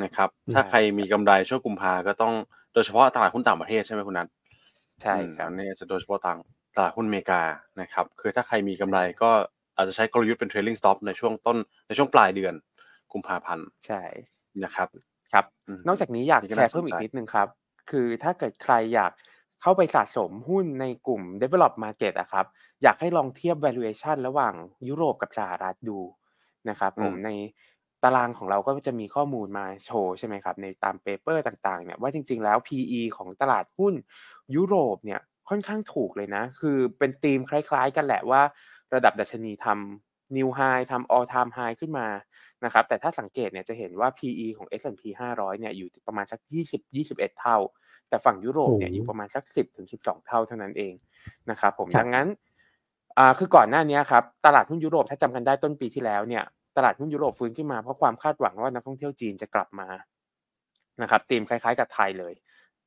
[0.04, 2.34] นะครับ ถ้าใครมีกำไรช่วงกุมภาก็ต้อง
[2.74, 4.28] โดยเฉพาะตลาดหุ้นต่างประเทศใช่ไหมคุณนัท
[5.02, 6.38] ใช่ครับนี่จะโดยเฉพาะต่าง
[6.76, 7.42] ตลาดหุ้นอเมริกา
[7.80, 9.30] นะครับ คือถ้าใครมีกำไรก็
[9.76, 12.54] อาจจะใช้กลยุทธ์เป็น trailing stop ในช่วงต้นในช่วงปลายเดือน
[13.12, 14.02] กุมภาพันธ์ใช่
[14.64, 14.88] นะครับ
[15.32, 17.48] ครับอืมนอกจากนี้อยากนี่ก็แชน่าร์เพิ่มอีสนกใจนิดนึงครับ
[17.90, 19.12] คือถ้าเกิดใครอยาก
[19.62, 22.46] เข้าไปสะสมหุ้นในกลุ่ม develop market อะครับ
[22.82, 24.54] อยากให้ลองเทียบ valuation ระหว่าง
[24.88, 25.98] ยุโรปกับสหรัฐดู
[26.68, 27.30] นะครับ ผมใน
[28.04, 33.94] ตารางของเราก็จะมีข้อมูลมาโชว์ใช่ไหมครับ ในตาม paper ต่างๆเนี่ยว่าจริงๆแล้ว PE ของตลาดหุ้น
[34.56, 38.42] ยุโรปเนี่ยค่อนข้างถูกเลยนะ คือเป็นธีมคล้าย ๆ กันแหละว่า
[38.94, 42.08] ระดับดัชนีทำ new high ทำ all time high ขึ้นมา
[42.64, 45.02] นะครับแต่ถ้าสังเกตเนี่ยจะเห็นว่า PE ของ S&P
[45.34, 47.58] 500 เนี่ยอยู่ประมาณสัก 20 21 เท่า
[48.08, 50.94] แต่ฝั่งยุโรปเนี่ยโอ้อยู่ประมาณสัก 10ถึง12 เท่าเท่านั้นเอง
[51.50, 52.28] นะครับผมครับดังนั้น
[53.18, 56.44] อ่าคือก่อนหน้านี้ครับตลาดหุ้นยุโรปถ้าจำกันได้ต้นปีที่แล้วเนี่ย
[56.76, 59.88] ตลาดหุ้นยุโรปฟื้นขึ้นมาเพราะความคาดหวังว่านักท่องเที่ยวจีนจะกลับมา
[61.02, 62.34] นะครับธีมคล้ายๆ กับไทยเลย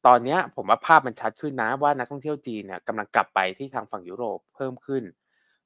[0.05, 5.03] ตอนเนี้ยผมว่าภาพมันชัดขึ้นนะว่านักท่องเที่ยวจีนเนี่ยกำลังกลับไปที่ทางฝั่งยุโรปเพิ่มขึ้น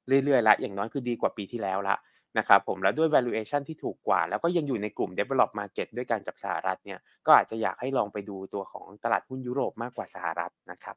[0.06, 1.96] เรื่อยๆละอย่างน้อยคือดีกว่าปีที่แล้วละ
[2.38, 10.96] นะครับผมแล้วด้วย valuation ที่ถูกกว่า แล้วก็ยังอยู่ในกลุ่ม develop market ด้วยกันกับสหรัฐเนี่ยก็อาจจะอยากให้ลองไปดูตัวของตลาดหุ้นยุโรปมากกว่าสหรัฐนะครับ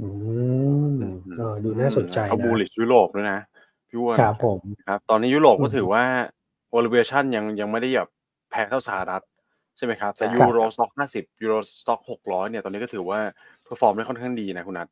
[0.00, 0.08] อื
[0.86, 0.94] ม
[1.38, 3.40] เออดูน่าสนใจเขานะ bullish ยุโรปด้วยนะ
[3.88, 6.04] พี่อ้วนครับผมครับ ตอนนี้ยุโรปก็อืมถือว่า
[6.74, 8.08] valuation ยังยังไม่ได้แบบ
[8.50, 9.24] แพงเท่าสหรัฐ
[9.76, 13.20] ใช่ไหมครับแต่ใช่ Euro Stoxx ห้าสิบ Euro Stoxx หกร้อยเนี่ยตอนนี้ก็ถือว่า
[13.64, 14.88] perform ได้ค่อนข้างดีนะคุณนัท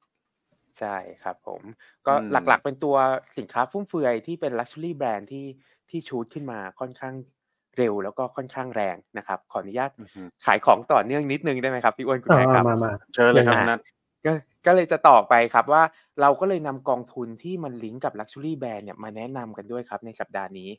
[0.81, 1.63] ใช่ครับผม
[2.07, 2.97] ก็อืมหลักๆเป็นตัว
[3.39, 5.47] สินค้าฟุ่มเฟือยที่เป็น luxury brand ที่
[5.91, 7.15] ที่ชูดขึ้นมาค่อนข้าง
[7.79, 13.81] เร็วแล้วก็ค่อนข้างแรงนะครับ ขออนุญาตอือฮึขายของต่อเนื่องนิดนึงได้ไหมครับพี่อ้วนคุณอ่าแม่ครับมามาเชิญเลยครับยังไงคุณนัท
[14.27, 14.33] ก็
[14.67, 15.83] ก็เลยจะต่อไปครับว่า
[16.21, 20.71] เราก็เลยนำกองทุนที่มันลิงก์กับ Luxury Brand เนี่ยมาแนะนำกันด้วยครับในสัปดาห์นี้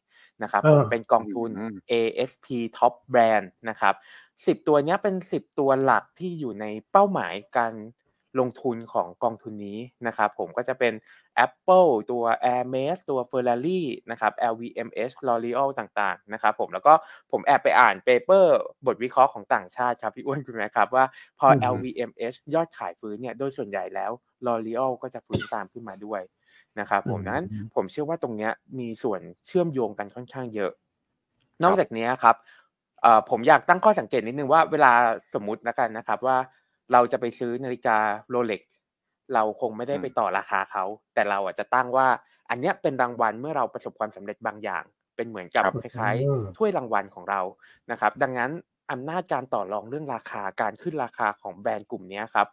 [0.44, 3.94] นะครับเออผมเป็นกองทุนอืม ASP Top Brand นะครับ
[4.48, 7.74] สิบตัวเนี้ยเป็นสิบตัวหลักที่อยู่ในเป้าหมายการ
[8.40, 10.94] ลงทุนของกองทุนนี้นะครับผมก็จะเป็น
[11.46, 16.94] Apple ตัว Hermes ตัว Ferrari นะครับ LVMH L'Oreal ต่างๆนะครับผมแล้วก็
[17.32, 21.06] ผมแอบไปอ่านเปเปอร์บทวิเคราะห์ของต่างชาติครับพี่อ้วนคุณแม่ครับว่า
[21.40, 24.12] พออือฮึ LVMH ยอดขายฟื้นเนี่ยโดยส่วนใหญ่แล้ว
[24.46, 26.22] L'Oreal ก็จะฟื้นตามขึ้นมาด้วย
[26.80, 27.42] นะครับผมอืมนั้น
[27.76, 30.72] ผมเชื่อว่าตรงเนี้ยมีส่วนเชื่อมโยงกันค่อนข้างเยอะ
[31.64, 32.36] นอกจากเนี้ยครับ
[33.02, 34.92] เอ่อผมอยากตั้งข้อสังเกตนิดนึงว่าเวลา
[35.34, 36.38] สมมตินะกันนะครับว่า
[36.94, 37.98] เราจะไปซื้อนาฬิกา
[38.30, 38.62] โรเล็ก
[39.34, 42.08] เราคงไม่ได้ไปต่อราคาเขา แต่เราอาจจะตั้งว่า
[42.50, 44.84] อันเนี้ยเป็นรางวัลเมื่อเราประสบความสำเร็จบางอย่าง
[45.16, 47.42] เป็นเหมือนกับครับคล้ายอืมๆถ้วยรางวัลของเรา
[47.92, 48.52] นะครับ ดังนั้น
[48.92, 52.48] อำนาจการต่อรองเรื่องราคาการขึ้นราคาของแบรนด์กลุ่มเนี้ยครับ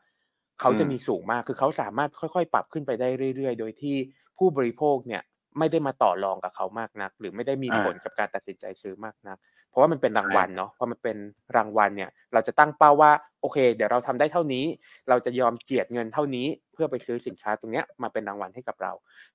[0.61, 3.97] เขาจะมีสูงมากคือเขาสามารถค่อยๆ ปรับขึ้นไปได้เรื่อย ๆ โดยที่
[4.39, 5.23] ผู้บริโภคเนี่ย
[5.59, 11.17] ไม่ได้มาต่อรองกับเขามากนัก หรือไม่ได้มีอ่าผลกับการตัดสินใจซื้อมากนักเพ ราะว่ามันเป็นรางวัลเนาะพอมันเป็น
[11.57, 13.11] รางวัลเนี่ย เราจะตั้งเป้าว่า
[13.41, 14.65] โอเค เดี๋ยวเราทำได้เท่านี้
[15.09, 18.93] เราจะยอมเจียดเงินเท่านี้ เพื่อไปซื้อสินค้าตรงเนี้ยมาเป็นรางวัลให้กับเรา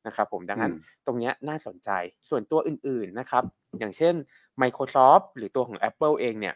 [0.08, 1.90] นะครับ ผมดังนั้นอืมตรงเนี้ยน่าสนใจ
[2.30, 3.44] ส่วนตัวอื่น ๆนะครับ
[3.80, 4.14] อย่างเช่น
[4.62, 6.56] Microsoft หรือตัวของ Apple เองเนี่ย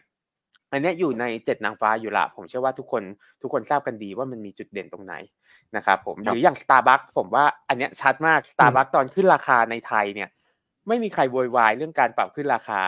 [0.72, 3.02] อันเนี้ยอยู่ในเจ็ดนางฟ้าอยู่ละผมเชื่อว่าทุกคน
[3.42, 5.14] ทุกคนทราบกันดีว่ามันมีจุดเด่นตรงไหน
[5.76, 10.28] นะครับผมคหรับรืออย่าง Starbucks ผมว่าอันเนี้ยชัดมาก Starbucks ตอนขึ้นราคาในไทยเนี่ย
[10.88, 12.80] ไม่มีใครโวยวายเรื่องการปรับขึ้นราคา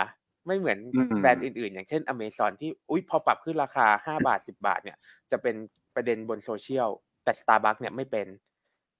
[0.46, 4.96] ไม่เหมือนอืมแบรนด์อื่นๆ อย่างเช่น Amazon ที่อุ้ยพอปรับขึ้นราคา5บาท10บาทเนี่ย
[5.30, 5.54] จะเป็น
[5.94, 6.88] ประเด็นบนโซเชียล
[7.24, 8.26] แต่ Starbucks เนี่ยไม่เป็น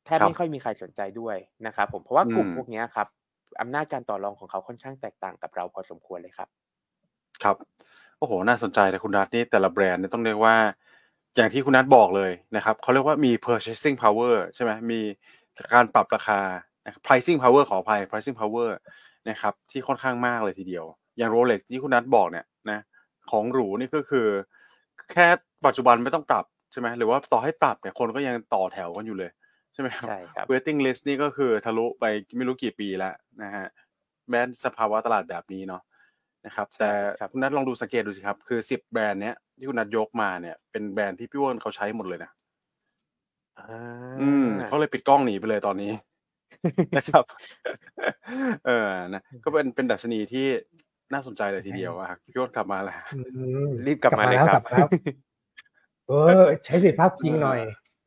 [0.05, 3.09] แทบครับไม่ค่อยมีใครสนใจด้วยนะครับผมเพราะว่ากลุ่มอืมพวกเนี้ยครับ
[3.61, 6.49] อำนาจการต่อรองของเขาค่อนข้างแตกต่างกับเราพอสมควรเลยครับ
[7.43, 7.57] ครับ
[8.19, 10.57] โอ้โหน่าสนใจแต่คุณนัทนี่แต่ละแบรนด์เนี่ยต้องเรียกว่า
[11.37, 15.01] อย่างที่คุณนัทบอกเลยนะครับเขาเรียกว่ามี purchasing power ใช่ไหมมี
[15.75, 16.41] การปรับราคา
[16.85, 18.71] นะครับ pricing power ขออภัย pricing power
[19.29, 20.85] นะครับที่ค่อนข้างมากเลยทีเดียว
[21.21, 22.81] อย่าง Rolex ที่คุณนัทบอกเนี่ยนะ
[23.31, 24.27] ของหรูนี่ก็คือ
[25.13, 25.27] แค่
[25.67, 29.31] ปัจจุบันไม่ต้องปรับใช่ไหมหรือว่าต่อให้ปรับเนี่ยคนก็ยังต่อแถวกันอยู่เลย
[29.73, 32.05] ใช่ไหมครับใช่ครับ waiting list นี่ก็คือทะลุไป
[32.37, 33.67] ไม่รู้กี่ปีแล้วนะฮะ
[34.31, 35.83] แม้สภาวะตลาดแบบนี้เนาะ
[36.47, 42.31] นะครับใช่แต่ครับคุณนัทลองดูสังเกตดูสิครับ คือสิบแบรนด์เนี้ยที่คุณนัทยกมาเนี่ย เป็นแบรนด์ที่พี่อ้วนเขาใช้หมดเลยนะ
[43.59, 43.67] อ่า
[44.21, 45.93] อืมเขาเลยปิดกล้องหนีไปเลยตอนนี้
[46.97, 47.25] นะครับ
[48.67, 50.47] เออนะก็เป็นเป็นดัชนีที่
[51.13, 53.21] น่าสนใจเลยทีเดียวอะครับพี่อ้วนกลับมาแล้วอื
[53.69, 54.89] มรีบกลับมาเลยแล้วคกรัลับบมาแล้ว
[56.09, 57.61] เออ ใช้สิทธิภาพพิงหน่อย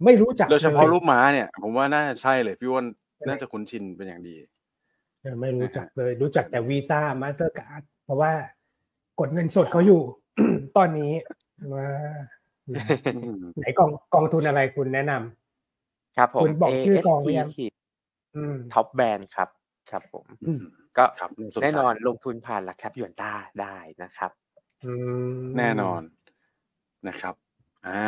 [0.05, 2.85] ไม่รู้จักโดยเฉพาะลรูปม้าเนี่ย ผมว่าน่าจะใช่เลยพี่อ้วน
[3.27, 4.35] น่าจะคุ้นชินเป็นอย่างดี
[5.21, 8.31] เออไม่รู้จักเลย รู้จักแต่ Visa Mastercard เพราะว่า
[9.19, 10.01] กดเงินสดเขาอยู่
[10.77, 11.11] ตอนนี้
[11.75, 11.89] ว่า
[12.67, 12.71] อื
[13.33, 17.59] มไหนกองกองทุนอะไรคุณแนะนำครับผมคุณบอกชื่อกองหรือยัง ASP
[18.35, 19.49] อืม Top Brand ครับ
[19.91, 20.61] ครับผมอืม
[20.97, 24.32] ก็ครับน่าสนใจแน่นอนลงทุนผ่านหลักทรัพย์หยวนต้าได้นะครับ
[24.84, 24.91] อื
[25.36, 26.01] มแน่นอน
[27.08, 27.36] นะครับ
[27.88, 28.06] อ่า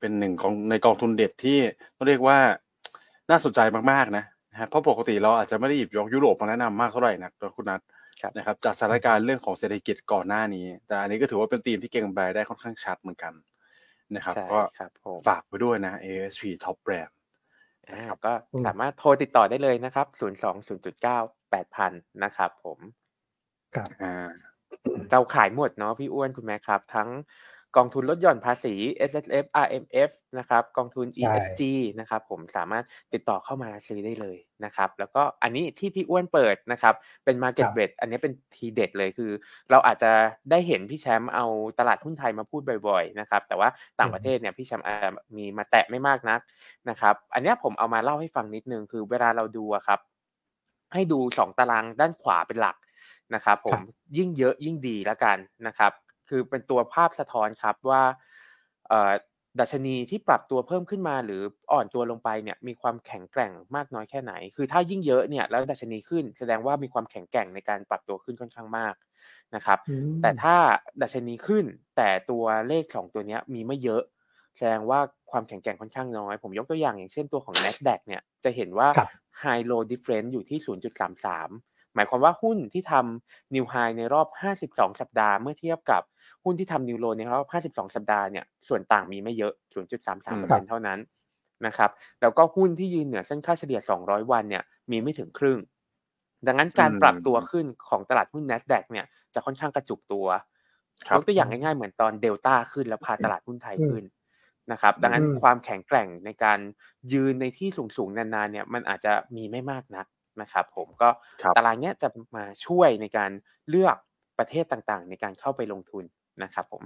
[0.00, 1.58] เป็นหนึ่งของในกองทุนเด็ดที่
[1.96, 2.38] ต้องเรียกว่า
[3.30, 3.60] น่าสนใจ
[3.92, 7.80] มากๆนะนะฮะเพราะปกติเราอาจจะไม่ได้หยิบยกยุโรปมาแนะนำมากเท่าไหร่นักตัวคุณนัท
[8.20, 13.32] ครับนะครับ จากสถานการณ์เรื่องของเศรษฐกิจก่อนหน้านี้ แต่อันนี้ก็ถือว่าเป็นธีมที่เก่งแบรได้ค่อนข้างชัดเหมือนกัน
[14.14, 17.19] นะครับใช่ก็ครับผมฝากไปด้วยนะ ASP Top Brand อ่า
[18.26, 18.32] ก็
[18.66, 20.32] สามารถโทรติดต่อได้เลยนะครับ0 2 0
[21.04, 21.08] 9
[21.52, 22.78] 8 0 0 0นะครับผม
[23.74, 24.14] ครับอ่า
[25.10, 27.08] เราขายหมดเนาะพี่อ้วนคุณแม่ครับ ทั้ง
[27.76, 28.74] กองทุนลดหย่อนภาษี
[29.10, 31.62] S S F R M F นะครับกองทุน E S G
[32.00, 39.30] นะครับผมสามารถติดต่อเข้ามาซื้อได้เลยนะครับแล้วก็อันนี้ที่พี่อ้วนเปิดนะครับเป็น Market ครับ b e t อันนี้เป็นทีเด็ดเลยคือ
[39.70, 40.12] เราอาจจะ
[40.50, 41.46] ได้เห็นพี่แชมป์เอา
[41.78, 46.40] ตลาดหุ้นไทยมาพูดบ่อยๆนะครับแต่ว่าต่างประเทศเนี่ยพี่แชมป์อาจจะมีมาแตะไม่มากนัก
[46.90, 50.00] นะครับอันเนี้ยผมเอามาเล่าให้ฟังนิดนึงคือเวลาเราดูอะครับ
[50.94, 52.76] ให้ดูสองตารางด้านขวาเป็นหลัก
[53.34, 53.80] นะครับผม
[54.16, 55.92] ยิ่งเยอะยิ่งดีแล้วกันนะครับ
[56.30, 58.02] คือเป็นตัวภาพสะท้อนครับว่า
[58.88, 59.12] เอ่อ
[59.60, 68.94] ดัชนีที่ปรับตัวเพิ่มขึ้นมา หรืออ่อนตัวลงไปเนี่ยมีความแข็งแกร่งมากน้อยแค่ไหน คือถ้ายิ่งเยอะเนี่ยแล้วดัชนีขึ้น แสดงว่ามีความแข็งแกร่งในการปรับตัวขึ้นค่อนข้างมาก
[69.54, 70.56] นะครับอืมแต่ถ้า
[71.02, 71.64] ดัชนีขึ้น
[71.96, 74.02] แต่ตัวเลขสองตัวเนี้ยมีไม่เยอะ
[74.58, 79.08] แสดงว่าความแข็งแกร่งค่อนข้างน้อย ผมยกตัวอย่างอย่างเช่นตัวของ NASDAQ เนี่ยจะเห็นว่าครับ
[79.42, 80.58] High Low Difference อยู่ที่
[81.24, 86.02] 0.33 หมายความว่าหุ้นที่ทำ New High ในรอบ 52 สัปดาห์เมื่อเทียบกับ
[86.44, 90.98] หุ้นที่ทำ New Low ในรอบ 52 สัปดาห์เนี่ยส่วนต่างมีไม่เยอะ 0.33%เท่านั้น
[91.66, 95.58] นะครับแล้วก็หุ้นที่ยืนเหนือเส้นค่าเฉลี่ย 200 วันเนี่ยมีไม่ถึงครึ่ง
[96.46, 100.26] ดังนั้นการอืมปรับตัวขึ้นของตลาดหุ้น NASDAQ เนี่ยจะค่อนข้างกระจุกตัว
[101.08, 104.04] ครับยกตัวอย่างง่ายๆเหมือนตอนเดลต้าขึ้นแล้วพาตลาดหุ้นไทยอืมขึ้น
[104.72, 106.58] นะครับ ดังนั้นอืมความแข็งแกร่งในการ
[107.12, 110.06] ยืนในที่สูงๆนานๆเนี่ยมันอาจจะมีไม่มากนัก
[110.40, 111.08] นะครับผมก็
[111.42, 113.30] ครับตารางเนี้ยจะมาช่วยในการ
[113.68, 113.96] เลือก
[114.38, 116.04] ประเทศต่างๆ ในการเข้าไปลงทุน
[116.42, 116.82] นะครับผม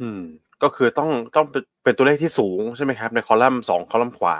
[0.00, 0.22] อืม
[0.62, 4.36] ก็คือต้องต้องเป็นเป็นตัวเลขที่สูงใช่ไหมครับ ในคอลัมน์สองคอลัมน์ขวา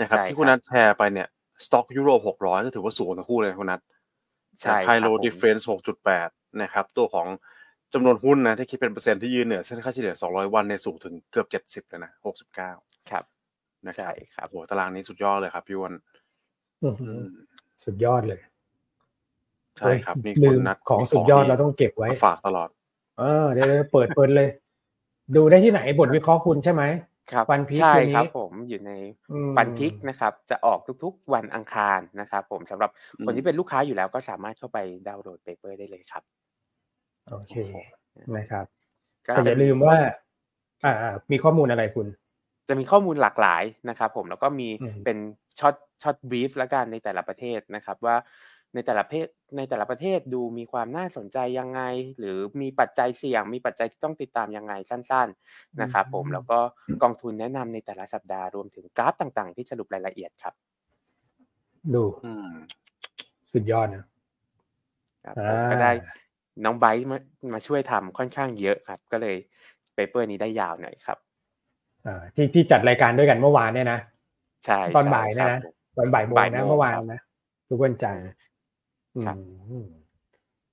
[0.00, 1.28] นะครับใช่ที่คุณนัทแชร์ไปเนี่ย
[1.64, 3.80] Stoxx ยุโรปหกร้อยก็ถือว่าสูงทั้งคู่เลยคุณนัท
[4.62, 6.28] ใช่ high ครับโลผมดิเฟนซ์หกจุดแปด
[6.62, 7.28] นะครับ ตัวของ
[7.94, 11.46] จำนวนหุ้นนะ ที่คิดเป็นเปอร์เซ็นต์ที่ยืนเหนือเส้นค่าเฉลี่ย200 วันเนี่ยสูงถึงเกือบ
[11.86, 12.12] 70เลยนะ
[12.60, 13.24] 69 ครับ
[13.88, 16.15] นะคใช่รับครับโอ้โหตารางนี้สุดยอดเลยครับพี่อ้วนอื้อหือ
[17.84, 18.40] สุดยอดเลย
[19.78, 22.68] ใช่ครับ มีลืคุณมนัทของมีสุดยอดที่เราต้องเก็บไว้มาฝากตลอด
[23.18, 24.48] เออเดี๋ยวๆเปิดเปิดเลย
[25.36, 26.82] ดูได้ที่ไหนบทวิเคราะห์คุณใช่ไหม
[27.32, 28.92] ครับวันพีคใช่วันนี้ครับ ผมอยู่ใน
[29.32, 32.90] อืมฟันพิกนะครับ จะออกทุกๆวันอังคารนะครับ ผมสำหรับ
[33.24, 36.22] คนอืมที่เป็นลูกค้าอยู่แล้วก็สามารถเข้าไปดาวน์โหลด paper ได้เลยครับ
[37.30, 37.54] โอเค
[38.36, 38.66] นะครับ
[39.26, 39.96] ก็แต่อจะย่าลืมว่า
[40.84, 42.06] อ่า อ่า มีข้อมูลอะไรคุณ
[42.68, 45.16] จะมีข้อมูลหลากหลายนะครับ ผมแล้วก็มีอืมเป็น
[45.60, 48.16] short short brief แล้วกันในแต่ละประเทศนะครับว่า
[48.74, 51.80] ในแต่ละประเทศในแต่ละประเทศดูมีความน่าสนใจยังไง
[52.18, 56.58] หรือมีปัจจัยเสี่ยง มีปัจจัยที่ต้องติดตามยังไงสั้น ๆนะครับผมแล้วก็
[57.02, 60.54] กองทุนแนะนำในแต่ละสัปดาห์รวมถึงกราฟต่างๆ ที่สรุปรายละเอียดครับ
[61.94, 62.48] ดูอืม
[63.52, 64.04] สุดยอดนะ
[65.24, 65.92] ครับอ่าผมก็ได้
[66.64, 67.18] น้องไบร์ทมา
[67.54, 69.36] มาช่วยทำค่อนข้างเยอะครับ ก็เลย
[69.94, 71.18] paper นี้ได้ยาวหน่อยครับ
[72.06, 74.00] อ่าที่ที่จัดรายการด้วยกันเมื่อวานเนี่ยนะ
[74.64, 75.60] ใช่ตอนใช่บ่ายเนี่ยนะรับ
[75.96, 77.20] ตอนบ่ายโมงบ่ายโมงนะเมื่อวานครับนะ
[77.68, 78.26] ทุกวันจันทร์
[79.26, 79.36] ครับ
[79.70, 79.88] อืม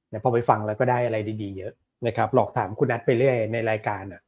[0.09, 1.73] เนี่ยพอไปฟังแล้วก็ได้อะไรดีๆเยอะ
[2.07, 4.21] นะครับ หลอกถามคุณนัทไปเรื่อยในรายการอะ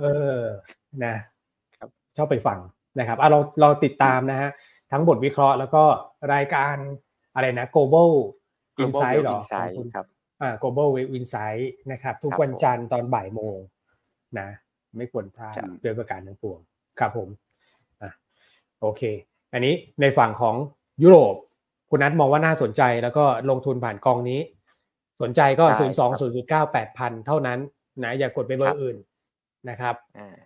[0.00, 0.04] เอ
[0.36, 0.38] อ
[1.04, 1.14] นะ
[1.76, 2.58] ครับชอบไปฟัง
[2.98, 4.50] นะครับอะเราเราติดตามนะฮะ
[4.92, 5.82] ทั้งบทวิเคราะห์แล้วก็
[6.34, 6.74] รายการ
[7.34, 8.10] อะไรนะ global
[8.76, 10.06] Global insight เหรอ Insight ของคุณครับ
[10.42, 13.58] อ่า global Wave insight นะครับ ทุกครับวันจันทร์ตอนบ่ายโมง
[14.38, 14.48] นะ
[14.96, 16.58] ไม่ควรพลาดครับด้วยประการทั้งปวง
[17.00, 17.38] ครับผมอะ
[18.80, 19.02] โอเค
[19.52, 20.54] อันนี้ในฝั่งของ
[21.02, 21.34] ยุโรป
[21.90, 24.40] คุณนัทมองว่าน่าสนใจแล้วก็ลงทุนผ่านกองนี้
[25.22, 27.58] สนใจก็ได้ศูนย์สองครับศูนย์จุดเก้าแปดพันเท่านั้น
[28.02, 28.96] นะอย่ากดไปเบอครัร์บอื่น
[29.68, 30.36] นะครับอ่า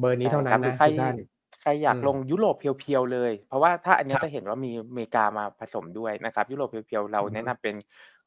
[0.00, 1.16] เบอร์นี้เท่านั้นใช่นะครับใครทุกท่าน
[1.60, 7.74] ใครอยากอืมลงยุโรปเพียวๆเลย เพราะว่าถ้าอันเนี้ยครับจะเห็นว่ามีอเมริกามาผสมด้วยนะครับ ยุโรปเพียวๆเราอืมแนะนำเป็น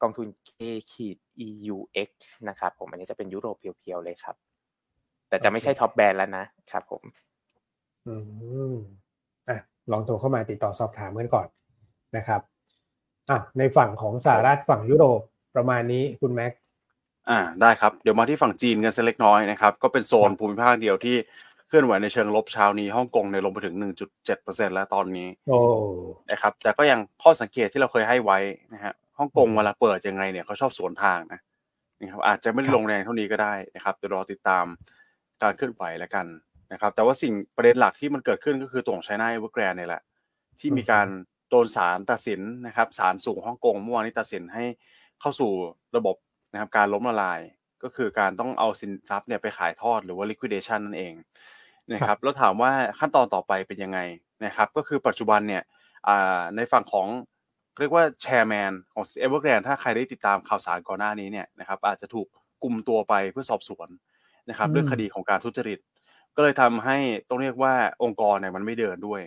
[0.02, 0.50] กองทุน K
[0.92, 2.10] ขีด EUX
[2.48, 4.36] นะครับผมอันนี้จะเป็นยุโรปเพียวๆเลยครับ
[5.28, 7.02] แต่จะไม่ใช่ top brand แล้วนะครับผม
[8.06, 8.14] อื
[8.72, 8.74] ม
[9.48, 9.58] อะ
[9.92, 11.46] ลองโทรเข้ามาติดต่อสอบถามกันก่อน
[12.16, 12.40] นะครับ
[13.30, 15.20] อะในฝั่งของสหรัฐฝั่งยุโรป
[15.54, 16.52] ประมาณนี้คุณแม็ก
[17.28, 21.16] อ่าได้ครับเดี๋ยวมาที่ฝั่งจีนกันสักเล็กน้อยนะครับก็เป็นโซนครับภูมิภาคเดียวที่
[21.68, 23.74] เคลื่อนไหวในเชิงลบเช้านี้ฮ่องกงเนี่ยลงไปถึง
[24.24, 25.58] 1.7%แล้วตอนนี้โอ้
[26.30, 28.38] นะครับแต่ก็ยังข้อสังเกตที่เราเคยให้ไว้
[28.74, 31.40] นะฮะฮ่องกงอืมเวลาเปิดยังไงเนี่ยเขาชอบสวนทางนะ
[32.00, 34.64] นะครับอาจจะไม่ได้ครับลงแรงเท่านี้ก็ได้นะครับเดี๋ยวรอติดตาม
[35.42, 36.26] การเคลื่อนไหวแล้วกัน
[36.72, 40.02] นะครับ แต่ว่าสิ่งประเด็นหลักที่มันเกิดขึ้นก็คือตัวของ China Evergrande เนี่ยแหละ
[40.60, 41.08] ที่มีการ
[41.50, 44.64] โดนศาลตัดสินนะครับศาลสูงฮ่องกงเมื่อวานนี้ตัดสินให้
[45.20, 45.52] เข้าสู่
[45.96, 46.16] ระบบ
[46.52, 47.40] นะครับการล้มละลาย
[47.82, 51.14] ก็คือการต้องเอาสินทรัพย์เนี่ยไปขายทอดหรือว่า liquidation นั่นเอง
[51.92, 53.98] นะครับแล้วถามว่าขั้นตอนต่อไปเป็นยังไง
[54.44, 55.62] นะครับ ก็คือปัจจุบันเนี่ย
[56.56, 57.08] ในฝั่งของ
[57.78, 62.26] เรียกว่าแชร์แมนของ Evergrande ถ้าใครได้ติดตามข่าวสารก่อนหน้านี้เนี่ยนะครับอาจจะถูก
[62.62, 63.88] กลุ่มตัวไปเพื่อสอบสวน
[64.48, 65.78] นะครับเรื่องคดีของการทุจริต
[66.36, 66.96] ก็เลยทำให้
[67.28, 69.22] ต้องเรียกว่าองค์กรเนี่ยมันไม่เดินด้วย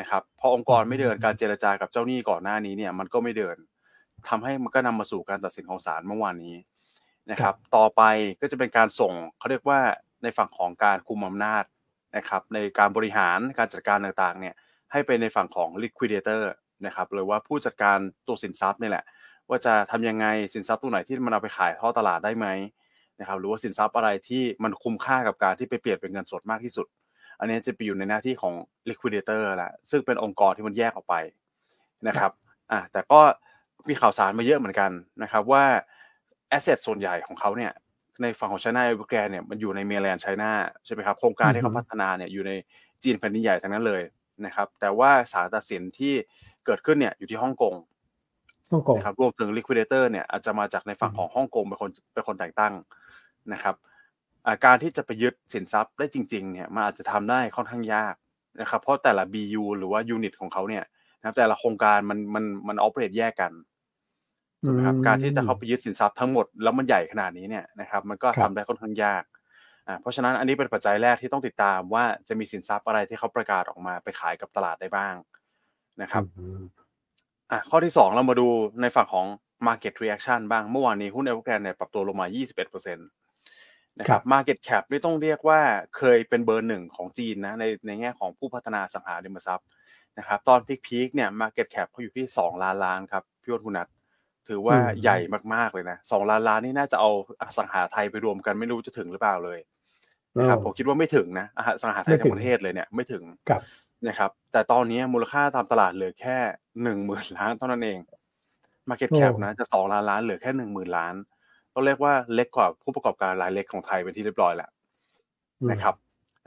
[0.00, 3.56] นะครับพอองค์กรไม่เดินการเจรจากับเจ้าหนี้ก่อนหน้านี้เนี่ยมันก็ไม่เดิน
[4.28, 6.56] ทำให้มันก็นำมาสู่การตัดสินของศาลเมื่อวานนี้
[7.30, 8.02] นะครับ ต่อไป
[8.40, 9.80] ก็จะเป็นการส่งเขาเรียกว่า
[10.22, 11.64] ในฝั่งของการคุมอำนาจ
[12.16, 14.54] นะครับในการบริหารการจัดการต่างๆเนี่ย
[14.92, 16.42] ให้ไปในฝั่งของ liquidator
[16.86, 19.04] นะครับหรือว่าผู้จัดการตัวสินทรัพย์นี่แหละ
[19.48, 22.46] ว่าจะทำยังไงสินทรัพย์ตัวไหนที่มันเอาไปขายท่อตลาดได้ไหม
[23.20, 26.86] นะครับหรือว่าสินทรัพย์อะไรที่มันคุ้มค่ากับการที่ไปเปลี่ยนเป็นเงินสดมากที่สุด
[27.38, 28.54] อันนี้จะไปอยู่ในหน้าที่ของ
[28.90, 31.14] liquidator แหละซึ่งเป็นองค์กรที่มันแยกออกไป
[32.08, 32.32] นะครับ
[32.70, 33.20] อ่าแต่ก็
[33.88, 34.90] มีข่าวสารมาเยอะเหมือนกัน
[35.22, 35.64] นะครับว่า
[36.56, 37.72] asset ส่วนใหญ่ของเขาเนี่ย
[38.22, 40.50] ในฝั่งของ China Evergrande เนี่ยมันอยู่ใน Mainland China
[40.84, 42.52] ใช่ไหมครับโครงการที่เขาพัฒนาเนี่ยอยู่ใน
[43.02, 44.02] จีนแผ่นดินใหญ่ทั้งนั้นเลย
[44.46, 46.12] นะครับ แต่ว่าศาลตัดสินที่
[46.66, 47.74] เกิดขึ้นเนี่ยอยู่ที่ฮ่องกง
[48.72, 52.72] ฮ่องกงนะครับรวมถึง liquidator เนี่ยอาจจะมาจากในฝั่งของฮ่องกงเป็นคนเป็นคนแต่งตั้ง
[53.52, 53.74] นะครับ
[54.64, 58.14] การที่จะไปยึดสินทรัพย์ได้จริงๆเนี่ยมันอาจจะทำได้ค่อนข้างยาก
[58.60, 60.84] นะครับเพราะแต่ละ BU หรือว่ายูนิตของเขาเนี่ย
[61.18, 63.52] นะครับแต่ละโครงการมันมันมันออเปเรตแยกกัน
[64.76, 69.24] นะครับการที่จะเข้าไปยึดสินทรัพย์ทั้งหมดแล้วมันใหญ่ขนาดนี้เนี่ยนะครับมันก็ทำได้ค่อนข้างยาก
[70.00, 75.14] เพราะฉะนั้นอันนี้เป็นปัจจัยแรกที่ต้องติดตามว่าจะมีสินทรัพย์อะไรที่เขาประกาศออกมาไปขายกับตลาดได้บ้าง
[76.02, 76.24] นะครับ
[77.50, 78.48] อะข้อที่ 2 เรามาดู
[78.82, 79.26] ในฝั่งของ
[79.66, 83.19] market reaction บ้างเมื่อวานนี้หุ้นเอเวอร์แกรนเนี่ยปรับตัวลงมา 21%
[83.98, 85.60] นะครับ market cap นี่ต้องเรียกว่า
[85.96, 89.66] เคยเป็นเบอร์หนึ่งของจีนนะในในแง่ของผู้พัฒนาอสังหาริมทรัพย์
[90.18, 93.88] นะครับตอน peak ๆเนี่ย market cap เขาอยู่ที่ 2 ล้านล้านครับพี่วณคุณนัท
[94.48, 95.18] ถือว่าใหญ่
[95.54, 97.10] มากๆเลยนะสองล้านล้านนี่น่าจะเอาอ
[97.58, 99.58] สังหาไทยไปรวมกันไม่รู้จะถึงหรือเปล่าเลย
[100.38, 101.46] นะครับผมคิดว่าไม่ถึงนะ
[101.82, 103.24] อสังหาไทยทั้งประเทศเลยเนี่ยไม่ถึง
[104.08, 106.36] นะครับแต่ตอนนี้มูลค่าตามตลาดเหลือแค่
[106.82, 107.98] หนึ่งหมื่นล้านเท่านั้นเอง
[108.88, 111.14] Market Cap นะจะสองล้านล้านเหลือแค่หนึ่งหมื่นล้าน
[111.80, 114.70] ต้องเรียกว่าเล็กกว่าผู้ประกอบการรายเล็กของไทยเป็นที่เรียบร้อยแล้ว
[115.70, 115.94] นะครับ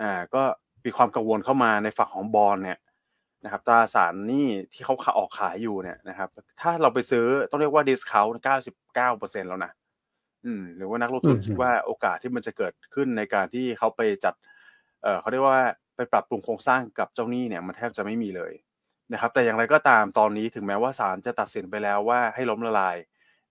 [0.02, 0.43] อ่า ก็
[0.86, 2.80] มีความกังวลเข้ามาในฝั่งของบอลเนี่ย
[3.43, 6.30] นะครับตราสารหนี้ที่เขาออกขายอยู่เนี่ยนะครับ
[6.62, 9.72] ถ้าเราไปซื้อต้องเรียกว่า discount เก้าสิบเก้าเปอร์เซ็นต์แล้วนะ
[10.46, 14.34] อืม หรือว่านักลงทุนคิดว่าโอกาสที่มันจะเกิดขึ้นในการที่เขาไปจัด
[15.04, 15.60] เอ่อเขาเรียกว่า
[15.96, 18.54] ไปปรับปรุงโครงสร้างกับเจ้าหนี้เนี่ยมันแทบจะไม่มีเลย
[19.13, 22.98] นะครับ แต่อย่างไรก็ตามตอนนี้ถึงแม้ว่าศาลจะตัดสินไปแล้วว่าให้ล้มละลาย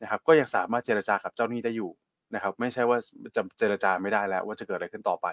[0.02, 1.90] นะครับก็ยังสามารถเจรจากับเจ้าหนี้ได้อยู่
[2.34, 2.98] นะครับ ไม่ใช่ว่า
[3.36, 5.26] จะเจรจาไม่ได้แล้ว ว่าจะเกิดอะไรขึ้นต่อไป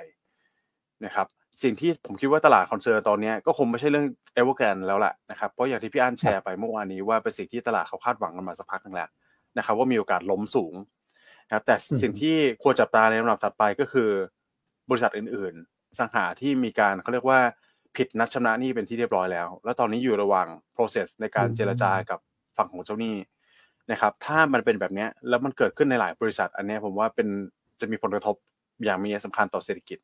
[1.06, 1.28] นะครับ
[1.64, 9.10] สิ่งที่ผมคิดว่าตลาด concern ตอนนี้ก็คงไม่ใช่เรื่องเอเวอร์แกรนแล้วแหละนะครับเพราะอย่างที่พี่อั้นแชร์ไปเมื่อวานนี้ว่าเป็นสิ่งที่ตลาดเขาคาดหวังกันมาสักพักนึงแล้ว
[9.58, 10.74] นะครับว่ามีโอกาสล้มสูง
[11.48, 14.10] นะครับแต่สิ่งที่ควรจับตาในลำดับถัดไปก็คือ
[14.90, 17.40] บริษัทอื่นๆ สังหาที่มีการเขาเรียกว่า
[17.96, 22.20] ผิดนัดชำระหนี้เป็นที่เรียบร้อยแล้ว แล้วตอนนี้อยู่ระหว่าง process ในการเจรจากับ
[22.58, 23.16] ฝั่งของเจ้าหนี้
[23.92, 27.28] นะครับถ้ามันเป็นแบบนี้แล้วมันเกิดขึ้นในหลายบริษัท อันนี้ผมว่าเป็น
[27.82, 28.36] จะมีผลกระทบ
[28.86, 30.00] อย่างมีสำคัญต่อเศรษฐกิจ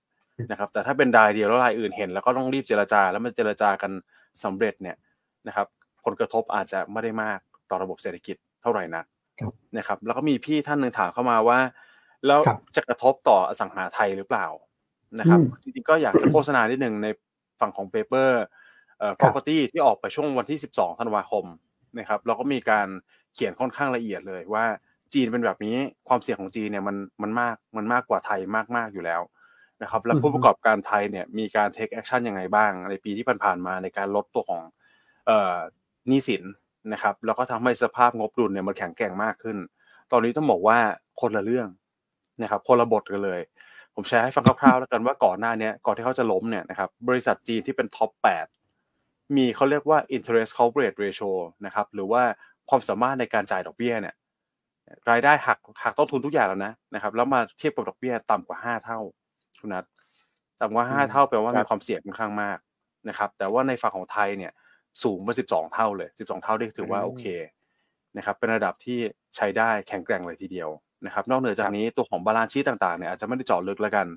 [0.52, 3.92] นะครับแต่ถ้าเป็นรายเดียวแล้วรายอื่นเห็น แล้วก็ต้องรีบเจรจา แล้วมันเจรจากัน
[4.44, 4.98] สำเร็จเนี่ย
[5.48, 5.68] นะครับ
[6.06, 9.06] ผลกระทบอาจจะไม่ได้มากต่อระบบเศรษฐกิจเท่าไหร่นัก
[9.78, 11.60] นะครับแล้วก็มีพี่ท่านหนึ่งถามเข้ามาว่า
[12.28, 12.40] แล้ว
[12.76, 14.48] จะกระทบต่ออสังหาไทยหรือเปล่า
[15.20, 17.08] นะครับจริงๆก็อยากจะโฆษณานิดหนึ่งใน
[17.60, 18.42] ฝั่งของเปเปอร์
[19.00, 21.46] เอ่อ property ที่ออกไปช่วงวันที่ 12 ธันวาคม
[22.00, 22.88] นะครับแล้วก็มีการ
[23.34, 24.66] เขียนค่อนข้างละเอียดเลยว่า
[25.14, 25.78] จีนเป็นแบบนี้
[26.08, 29.22] ความเสี่ยงของจีนเนี่ยมันมันมากมันมากกว่าไทยมากมากอยู่แล้ว
[29.82, 34.64] นะครับแล้วผู้ประกอบการไทยเนี่ยมีการ take action ยังไงบ้าง ในปีที่ผ่านๆมาในการลดตัวของ
[35.28, 35.56] เอ่อ
[36.08, 36.44] หนี้สิน
[36.94, 39.58] นะครับแล้วก็ทำให้สภาพงบดุลเนี่ยมันแข็งแกร่งมากขึ้น
[40.12, 40.78] ตอนนี้ต้องบอกว่า
[41.22, 41.68] คนละเรื่อง
[42.42, 43.42] นะครับคนละบทกันเลย
[43.96, 48.55] ผมแชร์ให้ฟังคร่าวๆแล้วกันว่าก่อนหน้านี้ก่อนที่เขาจะล้มเนี่ยนะครับบริษัทจีนที่เป็นท็อป8
[49.36, 51.32] มีเขาเรียกว่า interest coverage ratio
[51.66, 52.24] นะครับหรือว่า
[52.70, 54.16] ความสามารถในการจ่ายดอกเบี้ยเนี่ย
[55.10, 59.00] รายได้หักหักต้นทุนทุกอย่างแล้วนะนะครับ แล้วมาเทียบกับดอกเบี้ยต่ำกว่า5เท่า
[59.60, 59.86] คุณนัท
[60.62, 62.58] ต่ำกว่า5เท่าแปลว่ามีความเสี่ยงค่อนข้างมาก
[63.10, 64.52] นะครับ แต่ว่าในฝั่งของไทยเนี่ย
[65.04, 67.26] สูงมาสิบสองเท่าเลยสิบสองเท่านี่ถือว่าโอเค
[68.18, 69.00] นะครับ เป็นระดับที่
[69.36, 70.70] ใช้ได้แข็งแกร่งเลยทีเดียว
[71.06, 74.08] นะครับ นอกเหนือจากนี้ตัวของ balance sheet ต่างๆเนี่ยอาจจะไม่ได้เจาะลึกแล้วกัน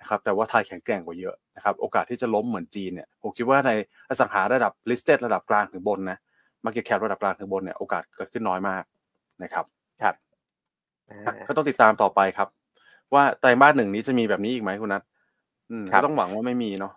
[0.00, 3.70] นะครับแต่ว่าไทยแข็งแกร่งกว่าเยอะนะครับโอกาสที่จะล้มเหมือนจีนเนี่ยผมคิดว่าใน
[4.08, 6.18] อสังหาระดับ listed ระดับกลางถึงบนนะ
[6.64, 8.82] market cap ระดับกลางถึงบนเนี่ยโอกาสเกิดขึ้นน้อยมาก
[9.42, 9.64] นะครับ
[10.02, 10.14] ครับ
[11.48, 12.48] ก็ต้องติดตามต่อไปครับ
[13.14, 15.02] ว่าไตรมาสหนึ่งนี้จะมีแบบนี้อีกไหมคุณนัท
[15.92, 16.92] ก็ต้องหวังว่าไม่มีเนาะ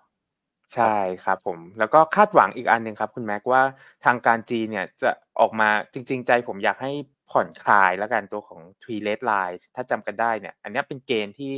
[0.76, 0.95] ใช่
[1.26, 3.62] ครับผมแล้วก็คาดหวังอีกอันหนึ่งครับ คุณแม็กว่า
[4.06, 6.91] ทางการจีนเนี่ยจะออกมาจริง ๆ ใจผมอยากให้
[7.32, 11.51] ผ่อนคลายแล้วกันตัวของ t ีเลสไลน์ถ้าจำกันได้เนี่ย อันนี้เป็นเกณฑ์ที่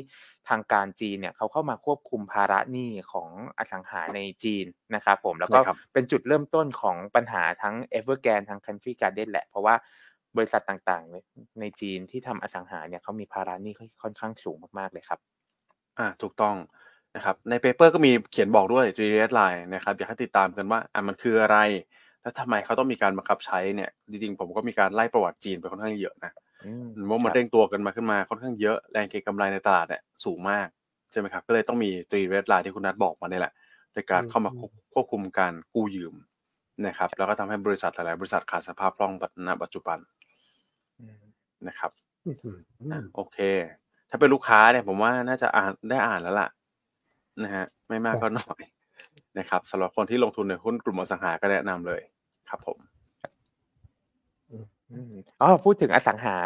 [0.50, 4.66] ทางการจีนเนี่ยเขาเข้ามาควบคุมภาระหนี้ของอสังหาในจีน
[4.96, 5.60] นะครับผมแล้วก็
[5.94, 9.76] เป็นจุดเริ่มต้นของปัญหาทั้ง e v e r g r a n d ทั้ง Country Garden แหละ เพราะว่า
[10.38, 15.20] บริษัทต่างๆ ในจีนที่ทำอสังหาเนี่ยเขามีภาระหนี้ค่อนข้างสูงมากๆเลยครับ
[16.00, 16.56] อ่าถูกต้อง
[17.16, 21.58] นะครับในเปเปอร์ก็มีเขียนบอกด้วย three red line นะครับอยากให้ติดตามกันว่าอะมันคืออะไร
[22.24, 26.32] แล้วทำไมเขาต้องมีการบังคับใช้เนี่ยจริงๆผมก็มีการไล่ประวัติจีนไปค่อนข้างเยอะนะ
[27.10, 30.68] ว่ามันเร่งตัวกันมาขึ้นมาค่อนข้างเยอะแรงเก็งกำไรในตลาดเนี่ยสูงมาก
[31.12, 33.54] ใช่ไหมครับ ก็เลยต้องมี three red line ที่คุณนัทบอกมาเนี่ยแหละ
[33.94, 34.52] ในการเข้ามา
[34.94, 36.14] ควบคุมการกู้ยืม
[36.88, 39.14] นะครับ แล้วก็ทำให้บริษัทหลายๆบริษัทขาดสภาพคล่อง
[39.48, 39.98] ณปัจจุบัน
[41.68, 41.92] นะครับ
[43.16, 43.38] โอเค
[44.10, 46.50] ถ้าเป็นลูกค้าเนี่ยผมว่าน่าจะอ่านได้อ่านแล้วล่ะ
[47.44, 48.62] นะฮะ ไม่มากก็น้อย
[49.40, 52.02] นะครับสำหรับคนที่ลงทุนในหุ้นกลุ่มอสังหาก็แนะนำเลย
[52.54, 52.80] ครับผม
[55.42, 56.38] อ๋อพูดถึงอสังหา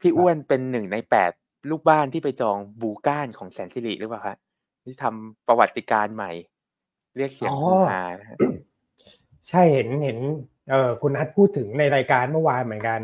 [0.00, 1.32] พี่อ้วนเป็นหนึ่งในแปด
[1.70, 4.36] ลูกบ้านที่ไปจองบูก้านของแสนสิริหรือเปล่าครับ
[4.84, 6.30] ที่ทำประวัติการใหม่
[7.16, 8.00] เรียกเสียงคูหา
[9.48, 10.18] ใช่เห็นเห็น
[10.70, 13.00] เออคุณนัทพูดถึงในรายการเมื่อวานเหมือนกัน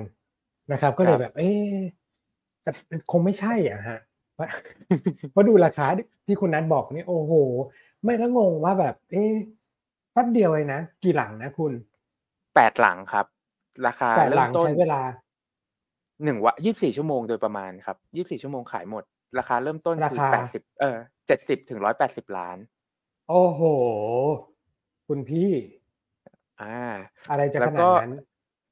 [0.73, 1.51] นะครับ ก็เลยแบบ เอ๊
[2.63, 2.71] แต่
[3.11, 3.99] คงไม่ใช่อะฮะ
[5.31, 5.87] เพราะดูราคา
[6.27, 7.33] ที่คุณนัทบอกนี่โอ้โห
[8.05, 9.33] ไม่ละงงว่าแบบ เอ๊ะ
[10.13, 11.73] แป๊บเดียวเลยนะ กี่หลังนะคุณ
[12.59, 13.27] แปดหลังครับ
[13.87, 15.03] ราคาแปดหลังใช้เวลา
[16.25, 19.05] หนึ่งวะยี่สิบสี่ชั่วโมงโดยประมาณครับยี่สิบสี่ชั่วโมงขายหมด
[19.39, 20.97] ราคาเริ่มต้นคือแปดสิบเออ
[21.27, 22.59] เจ็ดสิบถึงร้อยแปดสิบล้าน
[23.29, 23.63] โอ้โห
[25.09, 25.51] คุณพี่
[26.63, 26.79] อ่า
[27.31, 28.15] อะไรจะขนาดนั้น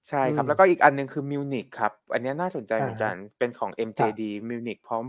[0.08, 5.04] ใช่ครับ แล้วก็อีกอันหนึ่งคือมิวนิกครับ อันนี้น่าสนใจเหมือนกันเป็นของ MJD มิวนิกพร้อม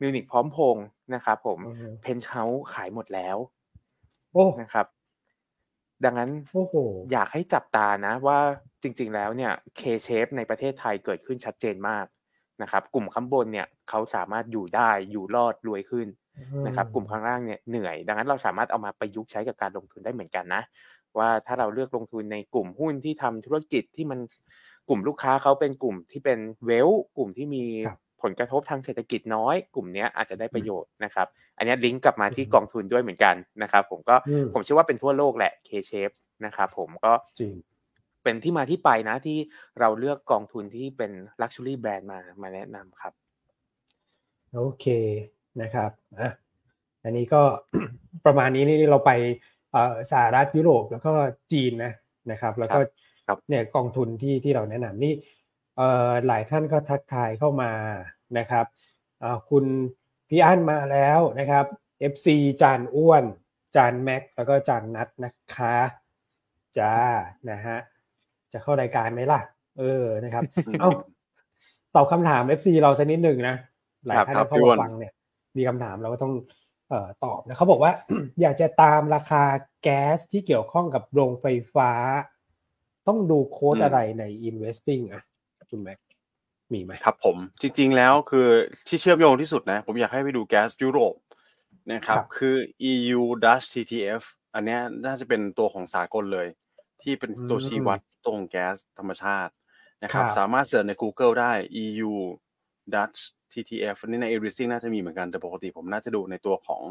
[0.00, 0.76] มิวนิกพร้อมพง
[1.14, 1.58] นะครับผม
[2.02, 3.36] เพนเขาขายหมดแล้ว
[4.32, 4.86] โอ้นะครับ
[6.04, 6.30] ดังนั้น
[7.12, 8.38] อยากให้จับตานะว่า
[8.82, 12.06] จริง ๆ แล้วเนี่ย K-shape ในประเทศไทยเกิดขึ้นชัดเจนมาก
[12.62, 16.06] นะครับ กลุ่มข้างบนเนี่ยเขาสามารถอยู่ได้อยู่รอดรวยขึ้น
[16.66, 20.62] นะครับ กลุ่มข้างล่างเนี่ยเหนื่อย ดังนั้นเราสามารถเอามาประยุกต์ใช้กับการลงทุนได้เหมือนกันนะ
[21.18, 24.18] ว่าถ้าเราเลือกลงทุนในกลุ่มหุ้นที่ทำธุรกิจที่มัน
[24.88, 27.64] กลุ่มลูกค้าเขาเป็นกลุ่มที่เป็นเวลกลุ่มที่มี
[28.22, 34.16] ผลกระทบทางเศรษฐกิจน้อย กลุ่มนี้อาจจะได้ประโยชน์นะครับ อันนี้ลิงก์กลับมาที่กองทุนด้วยเหมือนกันนะครับ ผมก็
[34.54, 36.14] ผมเชื่อว่าเป็นทั่วโลกแหละ K-shape
[36.46, 37.54] นะครับผมก็จริง
[38.24, 39.38] เป็นที่มาที่ไปนะที่
[39.80, 43.12] เราเลือกกองทุนที่เป็น Luxury Brand มามาแนะนำครับ
[44.54, 44.86] โอเค
[45.62, 45.90] นะครับ
[46.20, 46.30] อะ
[47.04, 47.42] อันนี้ก็
[48.26, 49.12] ประมาณนี้นี่เราไป
[50.10, 51.12] สหรัฐยุโรปแล้วก็
[51.52, 51.92] จีนนะ
[52.30, 52.80] นะครับ แล้วก็
[53.48, 55.12] เนี่ยกองทุนที่ที่เราแนะนำนี่
[56.26, 57.72] หลายท่านก็ทักทายเข้ามา
[58.38, 58.64] นะครับ
[59.50, 59.64] คุณ
[60.28, 61.64] พี่อั้นมาแล้วนะครับ
[62.12, 62.26] FC
[62.62, 63.24] จานอ้วน
[63.76, 65.76] จานแม็ก แล้วก็จานนัดนะคะ
[66.78, 66.94] จ้า
[67.50, 67.78] นะฮะ
[68.52, 69.40] จะเข้ารายการไหมล่ะ
[69.78, 70.42] เออนะครับ
[70.80, 70.90] เอ้า
[71.94, 73.56] ตอบคำถาม FC เราสักนิดหนึ่งนะ
[74.06, 75.12] หลายท่านเข้ามาฟังเนี่ย
[75.56, 76.32] มีคำถามเราก็ต้อง
[76.88, 77.92] เอ่อตอบนะเขาบอกว่า
[78.40, 79.44] อยากจะตามราคา
[79.82, 81.92] แก๊สที่เกี่ยวข้องกับโรงไฟฟ้า
[83.08, 85.22] ต้องดูโค้ดอะไรใน investing อะ
[85.70, 85.98] คุณแม็ก
[86.72, 88.48] มีไหมครับผมจริง ๆ แล้วคือ
[88.88, 91.14] ที่เชื่อมโยงที่สุดนะ ผมอยากให้ไปดูแก๊สยุโรป
[91.92, 92.56] นะครับ คือ
[92.92, 94.22] EU Dutch TTF
[94.54, 96.48] อันนี้น่าจะเป็นตัวของสากลเลย
[97.02, 99.52] ที่เป็นตัวชี้วัดตรงแก๊สธรรมชาติ
[100.02, 101.52] นะครับ สามารถเสิร์ชใน Google ได้
[101.84, 102.12] EU
[102.94, 103.18] Dutch
[103.52, 106.82] TTF อันนี้ใน e r i s i n g น่าจะมีเหมือนกัน แต่ปกติผมน่าจะดูในตัวของ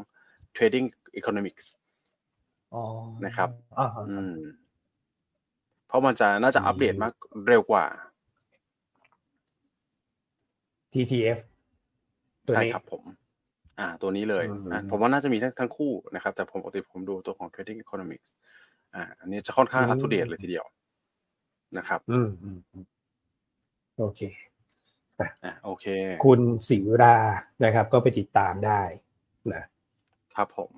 [0.56, 0.88] Trading
[1.20, 1.66] Economics
[3.26, 3.50] นะครับ
[4.10, 4.34] อืม
[5.88, 7.14] เพราะมันจะน่าจะอัปเดตมาก
[7.48, 7.86] เร็วกว่า
[10.94, 11.40] TTF
[12.48, 13.04] ตัวนี้ครับผม
[13.80, 18.30] อ่า ตัวนี้เลยอ่าผมว่าน่าจะมีทั้งทั้งคู่นะครับ แต่ผมปกติผมดูตัวของ Trading Economics
[18.96, 20.66] อ่า อันนี้จะค่อนข้างอัปเดตเลยทีเดียว
[21.78, 22.30] นะครับ อืม
[24.00, 24.22] โอเค
[25.44, 25.86] อ่าโอเค
[26.26, 27.18] คุณสิวรา
[27.64, 28.82] นะครับ ก็ไปติดตามได้
[29.54, 29.64] นะ
[30.36, 30.72] ครับผม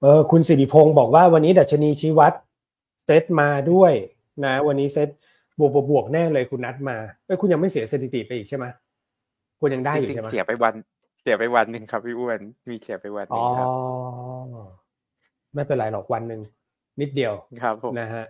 [0.00, 2.32] เออคุณสิริพงศ์บอกว่าวันนี้ดัชนีชี้วัด
[3.04, 3.92] เซตมาด้วย
[4.44, 5.08] นะ วันนี้เซต
[5.58, 6.96] บวกบวกแน่เลยคุณนัดมา
[7.26, 8.66] เอ้คุณยังไม่เสียสถิติไปอีกใช่ไหม
[9.60, 10.74] คุณยังได้อยู่ใช่ไหมเสียไปวัน
[11.22, 13.68] เสียไปวันหนึ่งครับพี่อ้วนมีเสียไปวันนึงครับ
[15.54, 16.40] ไม่เป็นไรหรอกวันหนึ่ง
[17.00, 17.32] นิดเดียว
[17.62, 18.24] ครับผมนะฮะ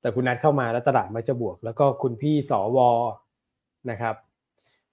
[0.00, 2.78] แต่คุณนัดเข้ามาแล้วตลาดมันจะบวก แล้วก็คุณพี่สว
[3.90, 4.14] นะครับ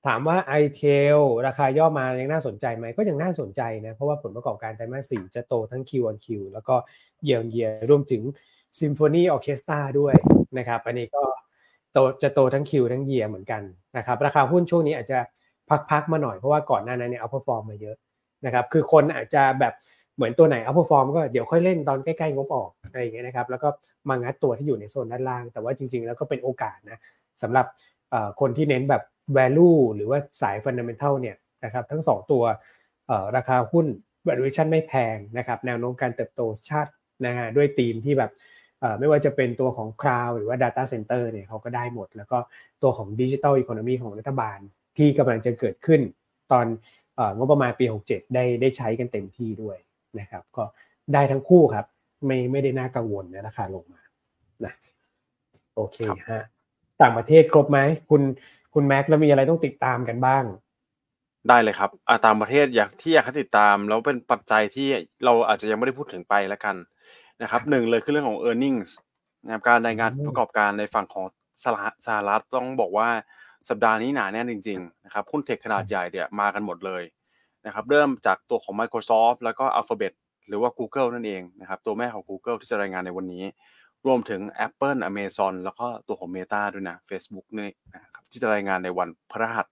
[0.06, 0.82] ถามว่าไอเท
[1.16, 6.76] ลราคาย่อมายังน่าสนใจไหมก็ยังน่าสนใจนะ เพราะว่าผลประกอบการไตรมาสสี่จะโตทั้ง Q on Q แล้วก็
[7.24, 8.22] year year รวมถึง
[8.80, 10.14] ซิมโฟนีออเคสตราด้วย
[10.58, 11.24] นะครับ อันนี้ก็
[11.96, 13.62] โตจะโตทั้ง Q ทั้ง year เหมือนกัน
[13.98, 15.20] นะครับราคาหุ้นช่วงนี้อาจจะ
[15.90, 17.96] พักๆมาหน่อยเพราะว่าก่อนหน้านั้นเนี่ย outperform มาเยอะ
[18.46, 19.74] นะครับคือคนอาจจะแบบ
[20.16, 23.70] เหมือนตัวไหน outperform ก็เดี๋ยวค่อยเล่นตอนใกล้ๆงบออกอะไรอย่างเงี้ยนะครับแล้วก็
[24.10, 26.98] มางัดตัวที่อยู่ในโซนด้านล่าง แต่ว่าจริง ๆ แล้วก็เป็นโอกาสนะ
[27.42, 27.66] สำหรับ
[28.40, 29.04] คนที่เน้นแบบ
[29.38, 32.44] value หรือว่าสาย fundamental เนี่ยนะครับทั้ง 2 ตัว
[33.36, 33.86] ราคาหุ้น
[34.28, 36.92] valuation ไม่แพงนะครับแนวโน้มการเติบโตชาติ
[37.26, 38.32] นะฮะด้วยธีมที่แบบ
[39.00, 42.38] ไม่ว่าจะเป็นตัวของ cloud หรือว่า data center เนี่ยเขาก็ได้หมด แล้วก็
[42.84, 44.60] ตัวของ digital economy ของรัฐบาล
[44.98, 46.02] ที่กำลังจะเกิดขึ้น
[46.52, 46.66] ตอน
[47.38, 49.78] งบประมาณปี 67 ได้ได้ใช้กันเต็มที่ด้วย
[50.20, 50.64] นะครับ ก็
[51.14, 51.86] ได้ทั้งคู่ครับ
[52.26, 54.02] ไม่ไม่ได้น่ากังวลนะราคาลงมา
[54.66, 54.74] นะ
[55.76, 55.98] โอเค
[56.30, 56.44] ฮะ
[57.02, 58.22] ต่างประเทศครบไหมคุณ
[58.74, 60.44] คุณแม็กแล้วมีอะไรต้องติดตามกันบ้าง
[61.50, 64.88] ได้เลยครับอาตามประเทศอยากที่อยากให้ติดตาม แล้วเป็นปัจจัยที่
[65.26, 66.76] เราอาจจะยังไม่ได้พูดถึงไปแล้วกัน
[67.42, 68.86] นะครับหนึ่งเลยคือเรื่องของ e a r n i n g
[69.46, 71.26] นะครับการรายงานประกอบการในฝั่งของ
[72.06, 73.10] สหรัฐต้องบอกว่า
[73.70, 77.04] สัปดาห์นี้หนาแน่นจริงๆนะครับหุ้นเทคขนาดใหญ่เนี่ยมากันหมดเลย
[77.66, 80.14] นะครับเริ่มจากตัวของ Microsoft แล้วก็ Alphabet
[80.48, 83.44] หรือว่า Google นั่นเองนะครับตัวแม่ของ Google ที่จะรายงานในวันนี้
[84.06, 89.68] รวมถึง Apple Amazon แล้วก็ตัวของ Meta ด้วยนะ Facebook นี่นะครับที่จะรายงานในวันพฤหัส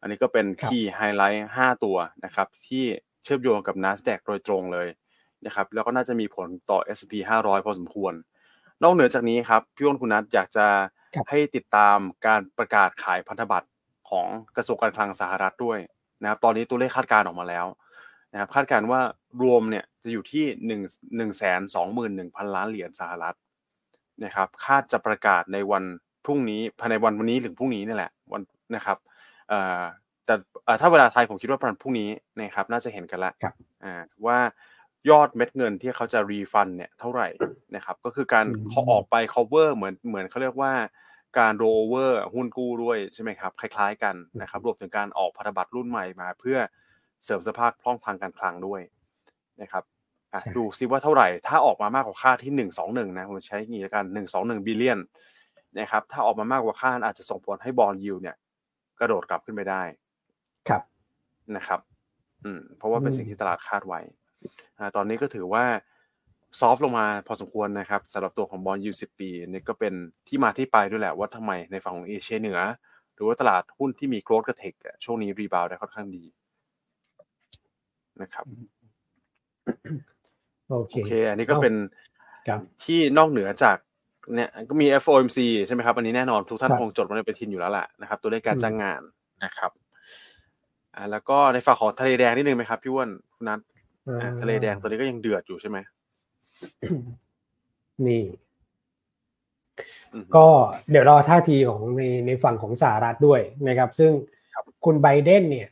[0.00, 2.84] อันนี้ก็เป็นคีย์ไฮไลท์5ตัวนะครับที่
[3.24, 4.88] เชื่อมโยงกับ NASDAQ โดยตรงเลย
[5.46, 8.12] นะครับแล้วก็น่าจะมีผลต่อ S&P 500 พอสมควร
[8.82, 10.66] นอกเหนือจากนี้ครับพี่อ้นคุณนัทอยากจะ
[11.28, 13.68] ให้ติดตามการประกาศขายพันธบัตร
[14.10, 14.26] ของ
[14.56, 15.78] กระทรวงการคลังสหรัฐด้วย
[16.22, 17.66] นะครับ ตอนนี้ตัวเลขคาดการณ์ออกมาแล้ว
[18.32, 19.00] นะครับคาดการณ์ว่า
[19.42, 20.80] รวมเนี่ยจะอยู่ที่หนึ่ง
[21.16, 23.36] หนึ่งแสนสองหมื่นหนึ่งพันล้านเหรียญสหรัฐ
[24.24, 25.84] นะครับคาดจะประกาศในวัน
[26.24, 28.42] พรุ่งนี้ภายในวันวันนี้หรือพรุ่งนี้นี่แหละวัน
[28.74, 28.98] นะครับ
[29.48, 29.82] เอ่อ
[30.26, 30.34] แต่
[30.80, 32.08] ถ้าเวลาไทยผมคิดว่าประมาณพรุ่งนี้
[32.40, 33.32] นะครับน่าจะเห็นกันแล้ว
[33.84, 34.38] อ่าว่า
[35.10, 37.28] ยอดเม็ดเงินที่เขาจะรีฟันเนี่ยเท่าไหร่
[37.76, 40.72] นะครับก็คือการเขาออกไป cover เหมือนเหมือนเขาเรียกว่า
[41.38, 46.58] การโรเวอร์หุ้นกู้ด้วยใช่ไหมครับคล้าย ๆ กันนะครับรวมถึงการออกพันธบัตรรุ่นใหม่มาเพื่อ
[47.24, 48.80] เสริมสภาพคล่องทางการคลังด้วย
[49.62, 49.84] นะครับ
[50.56, 54.98] ดูซิว่าเท่าไหร่ ถ้าออกมามากกว่าค่าที่หนึ่งสองหนึ่งนะผมใช้งี้แล้วกันหนึ่งสองหนึ่ง billion
[55.78, 58.36] นะครับถ้าออกมามากกว่าค่าอาจจะส่งผลให้ bond yield เนี่ย
[59.00, 59.82] กระโดดกลับขึ้นไปได้
[60.68, 60.82] ครับ
[61.56, 61.80] นะครับ
[62.44, 64.00] อืมเพราะว่าเป็นสิ่งที่ตลาดคาดไว้
[64.96, 65.64] ตอนนี้ก็ถือว่า
[66.60, 69.94] soft ลงมาพอสมควรนะครับสำหรับตัวของ bond yield สิบปีนี่ก็เป็น
[70.28, 72.58] ที่มาที่ไปด้วยแหละว่าทำไมในฝั่งของเอเชียเหนือ
[73.14, 74.74] หรือว่าตลาดหุ้นที่มี growth กะ tech
[75.04, 76.24] ช่วงนี้ rebound ได้ค่อนข้างดี
[78.22, 78.44] นะครับ
[80.68, 81.74] โอเคโอเคอันนี้ก็เป็น
[82.84, 83.76] ที่นอกเหนือจาก
[84.34, 89.00] เนี่ยก็มี FOMC ใช่ไหมครับอันนี้แน่นอนทุกท่านคงจดมาในปฏิทินอยู่แล้วแหละนะครับ ตัวเลขการจ้างงาน
[89.44, 89.70] นะครับ
[90.94, 93.60] อ่าแล้วก็ในฝั่งของทะเลแดงนิดนึงไหมครับพี่ว้นคุณนัท
[94.40, 95.78] ทะเลแดงตัวนี้ก็ยังเดือดอยู่ใช่ไหม
[98.06, 98.22] นี่
[100.36, 100.46] ก็
[100.90, 104.10] เดี๋ยวรอท่าทีของในในฝั่งของสหรัฐด้วยนะครับ ซึ่ง
[104.84, 105.68] คุณไบเดนเนี่ย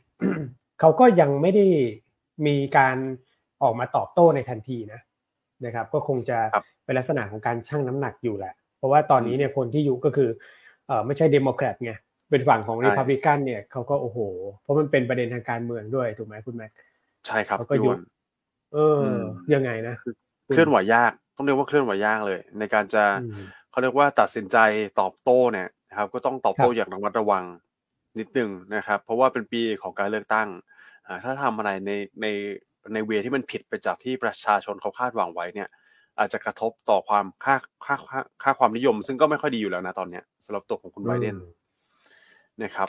[0.79, 1.65] เขาก็ยังไม่ได้
[2.47, 2.95] มีการ
[3.63, 5.01] ออกมาตอบโต้ในทันทีนะ
[5.65, 6.37] นะครับ ก็คงจะ
[6.85, 10.29] เป็นลักษณะของการชั่งน้ำหนักอยู่แหละ เพราะว่าตอนนี้เนี่ยคนที่อยู่ก็คือ
[10.87, 11.93] เออไม่ใช่เดโมแครตไง
[12.29, 14.19] เป็นฝั่งของรีพับลิกันเนี่ยเขาก็โอ้โห
[14.61, 16.71] เพราะมันเป็นประเด็นทางการเมืองด้วยถูกไหมคุณแม็ก
[17.27, 17.97] ใช่ครับก็ยุด
[18.73, 19.01] เออ
[19.53, 19.95] ยังไงนะ
[20.53, 23.03] เคลื่อนไหวยาก ต้องเรียกว่าเคลื่อนไหวยากเลย ในการจะ
[23.71, 24.57] เขาเรียกว่าตัดสินใจ
[24.99, 27.43] ตอบโต้เนี่ยนะครับ ก็ต้องตอบโต้อย่างระมัดระวัง
[28.19, 30.47] นิดนึงนะครับ เพราะว่าเป็นปีของการเลือกตั้ง
[31.23, 32.27] ถ้าทำอะไรในใน
[32.93, 35.69] ในเวที่มันผิดไปจากที่ประชาชนเขาคาดหวังไว้เนี่ย
[36.19, 37.55] อาจจะกระทบต่อความค่า
[37.85, 41.35] ค่าค่าค่าความนิยม ซึ่งก็ไม่ค่อยดีอยู่แล้วนะตอนเนี้ยสำหรับตัวของคุณไบเดน
[42.63, 42.87] นะครับ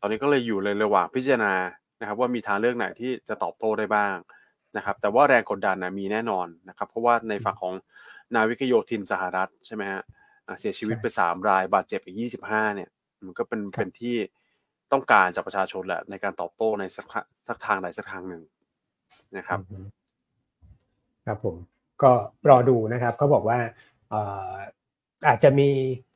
[0.00, 1.54] ตอนนี้ก็เลยอยู่เลยระหว่างพิจารณา
[2.00, 4.14] นะครับ ว่ามีทางเลือกไหนที่จะตอบโต้ได้บ้าง
[4.76, 7.74] นะครับแต่ว่าแรงกดดันนะมีแน่นอนนะครับเพราะว่าในฝั่งของ
[8.34, 10.02] นาวิกโยธินสหรัฐใช่ไหมฮะ
[10.60, 12.88] เสียชีวิตไปสามรายบาดเจ็บอีกยี่สิบห้าเนี่ย
[13.24, 14.16] มันก็เป็นเป็นที่
[14.92, 17.06] ต้องการจากประชาชนแหละ ในการตอบโต้ในสัก
[17.48, 18.42] สักทางใดสักทางหนึ่ง
[19.36, 19.60] นะครับ
[21.26, 21.56] ครับผม
[22.02, 22.12] ก็
[22.48, 23.58] รอดูนะครับเขาบอกว่า
[25.28, 25.70] อาจจะมี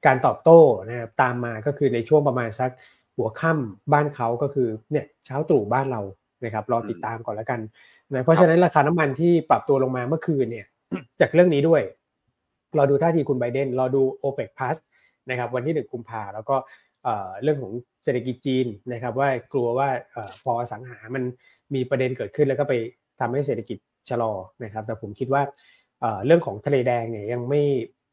[0.07, 2.71] การตอบโต้นะครับตามมาก็คือในช่วงประมาณสัก
[3.17, 6.01] หัวค่ำบ้านเขาก็คือเนี่ยเช้าตรู่บ้านเรา
[6.45, 7.61] นะครับ รอติดตามก่อนแล้วกัน
[8.15, 10.67] นะเพราะฉะนั้นราคาน้ำมันที่ปรับตัวลงมาเมื่อคืนเนี่ย
[11.21, 11.83] จากเรื่องนี้ด้วย
[12.79, 14.77] รอดูท่าทีคุณไบเดนรอดู o p e ป Plus
[15.31, 16.57] นะครับวันที่หนึ่งกุมภาแล้วก็
[17.43, 17.73] เรื่องของ
[18.05, 19.89] เศรษฐกิจจีนนะครับว่ากลัวว่า
[20.45, 21.23] พอสังหามัน
[21.75, 22.75] มีประเด็นเกิดขึ้นแล้วก็ไป
[23.21, 23.79] ทำให้เศรษฐกิจ
[24.11, 24.33] ชะลอ
[24.65, 25.43] นะครับแต่ผมคิดว่า
[26.27, 27.63] เรื่องของทะเลแดงเนี่ยยังไม่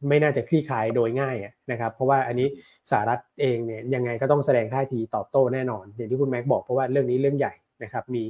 [0.08, 1.36] ไม่น่าจะคลี่คลายโดยง่าย
[1.72, 2.47] นะครับเพราะว่าอันนี้
[2.91, 8.24] สหรัฐเองเนี่ยยังไงก็ต้องแสดงท่าทีตอบโต้แน่นอน อย่างที่คุณแม็กบอกเพราะว่าเรื่องนี้เรื่องใหญ่นะครับมี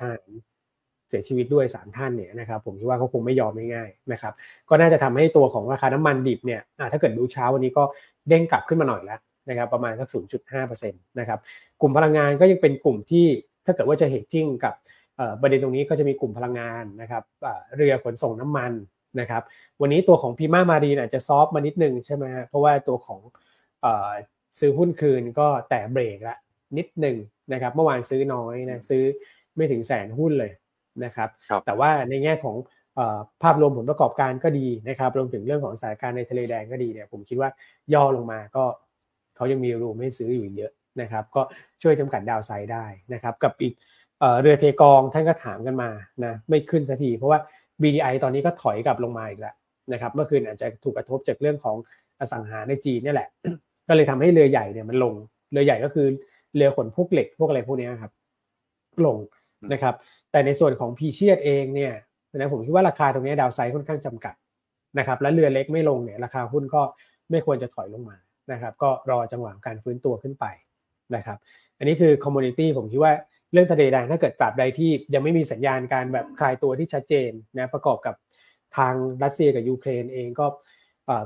[0.00, 4.32] ทหารเสียชีวิตด้วยสามท่านเนี่ยนะครับผมคิดว่าเขาคงไม่ยอมง่ายๆนะครับ
[4.68, 6.60] ก็น่าจะทำให้ตัวของราคาน้ำมันดิบเนี่ย
[6.92, 7.82] ถ้าเกิดดูเช้าวันนี้ก็
[8.28, 11.38] เด้งกลับขึ้นมาหน่อยแล้วนะครับประมาณสัก 0.5%นะครับ
[11.80, 13.26] กลุ่มพลังงานก็ยังเป็นกลุ่มที่
[13.66, 14.74] ถ้าเกิดว่าจะ hedging กับ
[15.40, 17.22] ประเด็นตรงนี้ก็จะมีกลุ่มพลังงานนะครับ
[17.76, 18.72] เรือขนส่งน้ำมัน
[19.20, 19.42] นะครับ
[19.80, 23.20] วันนี้ตัวของ Prima Marine อาจจะ soft มานิดนึงใช่ไหมเพราะว่าตัวของ
[24.58, 26.36] ซื้อหุ้นคืนก็แตะเบรกละ
[26.76, 27.16] นิดหนึ่ง
[27.52, 29.02] นะครับเมื่อวานซื้อน้อยนะซื้อ
[29.56, 30.52] ไม่ถึงแสนหุ้นเลย
[31.04, 31.28] นะครับ
[31.66, 32.56] แต่ว่าในแง่ของ
[33.42, 37.50] ภาพรวมผลประกอบการก็ดีนะครับรวมถึงเรื่องของสถานการณ์ในทะเลแดงก็ดีเนี่ยผมคิดว่า
[37.94, 38.64] ย่อลงมาก็
[39.36, 41.42] เขายังมีรูมให้ซื้ออยู่เยอะนะครับ ก็
[41.82, 43.74] ช่วยจำกัดดาวไซด์ได้นะครับกับอีก
[44.40, 45.90] เรือเทกองท่านก็ถามกันมา
[46.24, 47.38] นะไม่ขึ้นสักทีเพราะว่า
[47.82, 49.54] BDI ตอนนี้ก็ถอยกลับลงมาอีกแล้ว
[49.92, 51.76] นะครับเมื่อคืนอาจจะถูกกระทบจากเรื่องของ
[52.20, 53.28] อสังหาในจีนนี่แหละ
[53.88, 55.14] ก็เลยทำให้เรือใหญ่เนี่ยมันลง
[55.52, 56.06] เรือใหญ่ก็คือ
[56.56, 58.12] เรือขนพวกเหล็กพวกอะไรพวกนี้ครับ
[59.06, 59.16] ลง
[59.72, 59.94] นะครับ
[60.32, 61.92] แต่ในส่วนของพีเชียดเองเนี่ย
[62.36, 64.34] นะผมคิดว่าราคาตรงนี้ดาวไซด์ค่อนข้างจำกัด
[64.98, 66.82] นะครับและเรือเล็กไม่ลงเนี่ยราคาหุ้นก็
[67.30, 68.16] ไม่ควรจะถอยลงมา
[68.52, 70.44] นะครับก็รอจังหวะการฟื้นตัวขึ้นไป
[71.16, 71.38] นะครับ
[71.78, 73.12] อันนี้คือ commodity ผมคิดว่า
[73.52, 78.14] เรื่องทะเลแดงถ้าเกิดตราบใดที่ยังไม่มีสัญญาณการแบบคลายตัวที่ชัดเจนนะประกอบกับ
[78.76, 80.46] ทางรัสเซียกับยูเครนเองก็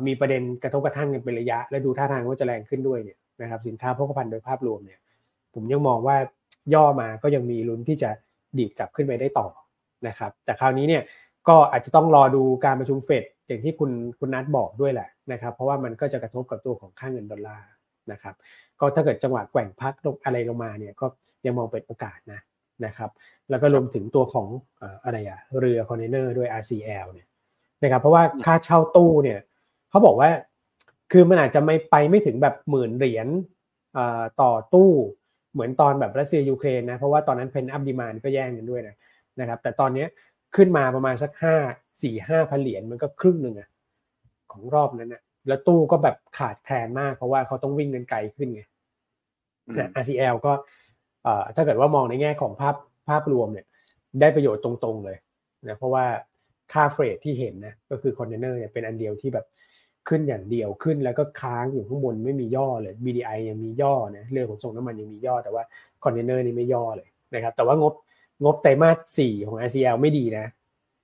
[0.06, 5.00] มีประเด็นกระทบกระทั่งกันเป็นระยะ และดูท่าทางว่าจะแรงขึ้นด้วยเนี่ยนะครับสินค้าโภคภัณฑ์โดยภาพรวมเนี่ย
[5.54, 6.16] ผมยังมองว่า
[6.74, 8.10] ย่อมาก็ยังมีลุ้นที่จะ
[8.58, 9.48] ดีดกลับขึ้นไปได้ต่อ
[10.08, 11.02] นะครับ แต่คราวนี้เนี่ย
[11.48, 17.68] ก็อาจจะต้องรอดูการประชุมเฟดอย่างที่คุณคุณนัทบอกด้วยแหละนะครับ เพราะว่ามันก็จะกระทบกับตัวของค่าเงินดอลลาร์
[18.12, 18.34] นะครับ
[18.80, 21.06] ก็ถ้าเกิดจังหวะแกว่งพักลงอะไรลงมาเนี่ยก็
[21.46, 22.40] ยังมองเป็นโอกาสนะ
[22.84, 23.10] นะครับ
[23.50, 24.46] แล้วก็รวมถึงตัวของ
[25.04, 27.26] อะไรอะเรือคอนเทนเนอร์ด้วย RCL เนี่ย
[27.82, 29.38] นะครับ เพราะว่าค่าเช่าตู้เนี่ย
[29.90, 30.30] เขาบอกว่า
[31.12, 33.28] คือมันอาจจะไม่ไปไม่ถึงแบบหมื่นเหรียญ
[34.40, 34.90] ต่อตู้
[35.52, 38.96] เหมือนตอนแบบรัสเซียยูเครนนะเพราะว่าตอนนั้น pent-up demand ก็แย่งกันด้วยนะ
[39.40, 40.06] นะครับแต่ตอนนี้
[40.56, 41.56] ขึ้นมาประมาณสักห้า
[42.02, 43.68] สี่ห้าพันเหรียญมันก็ครึ่งหนึ่งอะ
[44.52, 48.62] ของรอบนั้นนะแล้วตู้ก็แบบขาดแคลนมากเพราะว่าเขาต้องวิ่งกันไกลขึ้นไง
[49.78, 50.52] นะ RCL ก็
[51.56, 52.74] ถ้าเกิดว่ามองในแง่ของภาพ
[53.08, 53.66] ภาพรวมเนี่ย
[54.20, 55.16] ได้ประโยชน์ตรงๆเลย
[55.68, 56.04] นะเพราะว่า
[56.72, 59.46] ค่า freight ที่เห็นนะก็คือคอนเทนเนอร์เนี่ยเป็นอันเดียวที่แบบ
[60.08, 65.62] ขึ้นอย่างเดียวขึ้นแล้วก็ค้างอยู่ข้างบนไม่มีย่อเลย BDI ยังมีย่อนะเรือขนส่งน้ำมันยังมีย่อ แต่ว่า
[66.04, 67.94] คอนเทนเนอร์นี่ไม่ย่อเลยนะครับแต่ว่างบ
[68.44, 70.46] งบไตรมาส 4 ของ RCL ไม่ดีนะ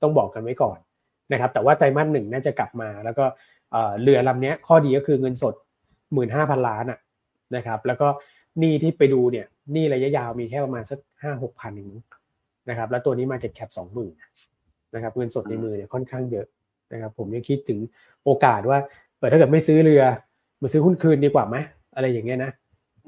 [0.02, 0.78] ต้องบอกกันไว้ก่อน
[1.32, 3.24] นะครับแต่ว่าไตรมาสหนึ่งน่าจะกลับมา แล้วก็
[4.02, 5.54] เรือลำนี้ข้อดีก็คือเงินสด
[6.10, 6.98] 15,000 ล้านอะ
[7.56, 8.08] นะครับแล้วก็
[8.58, 11.96] หนี้ที่ไปดูเนี่ยหนี้ระยะยาวมีแค่ประมาณสักห้าหกพันเอง
[12.68, 14.12] นะครับแล้วตัวนี้ market cap สองหมื่น
[14.94, 16.46] นะครับเงินสดในมือเนี่ยค่อนข้างเยอะ
[16.94, 17.78] นะครับผมยังคิดถึง
[18.24, 18.78] โอกาสว่า
[19.18, 20.02] เออถ้าเกิดไม่ซื้อเรือ
[20.62, 21.56] มาซื้อหุ้นคืนดีกว่าไหม
[21.94, 22.52] อะไรอย่างเงี้ยนะ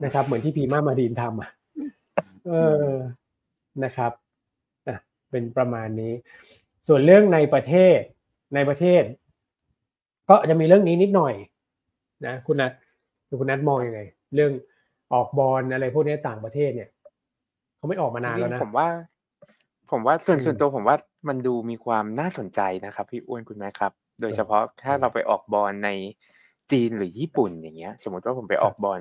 [0.04, 1.50] นะครับ เหมือนที่พีมามาดีนทำอะ
[2.46, 2.52] เอ
[2.84, 2.92] อ
[3.84, 4.12] นะครับ
[4.88, 4.96] อะ
[5.30, 6.12] เป็นประมาณนี้
[6.86, 7.98] ส่วนเรื่องในประเทศ
[8.54, 9.02] ในประเทศ
[10.28, 11.34] ก็จะมีเรื่องนี้นิดหน่อย
[12.26, 12.72] นะคุณนัท
[13.40, 14.00] คุณนัทมองอยังไง
[14.34, 14.52] เรื่อง
[15.12, 16.88] ออกบอลอะไรพวกนี้ต่างประเทศเนี่ย
[17.76, 18.88] เขาไม่ออกมานานแล้วนะผมว่า
[19.90, 20.96] ผมว่าส่วนส่วนตัวผมว่า
[21.28, 25.90] มันดูมีความน่าสนใจนะครับ พี่อ้วนคุณแม่ครับ โดยเฉพาะถ้าเราไปออกบอลใน
[26.72, 29.00] จีนหรือญี่ปุ่นอย่างเงี้ย สมมติว่าผมไปออกบอล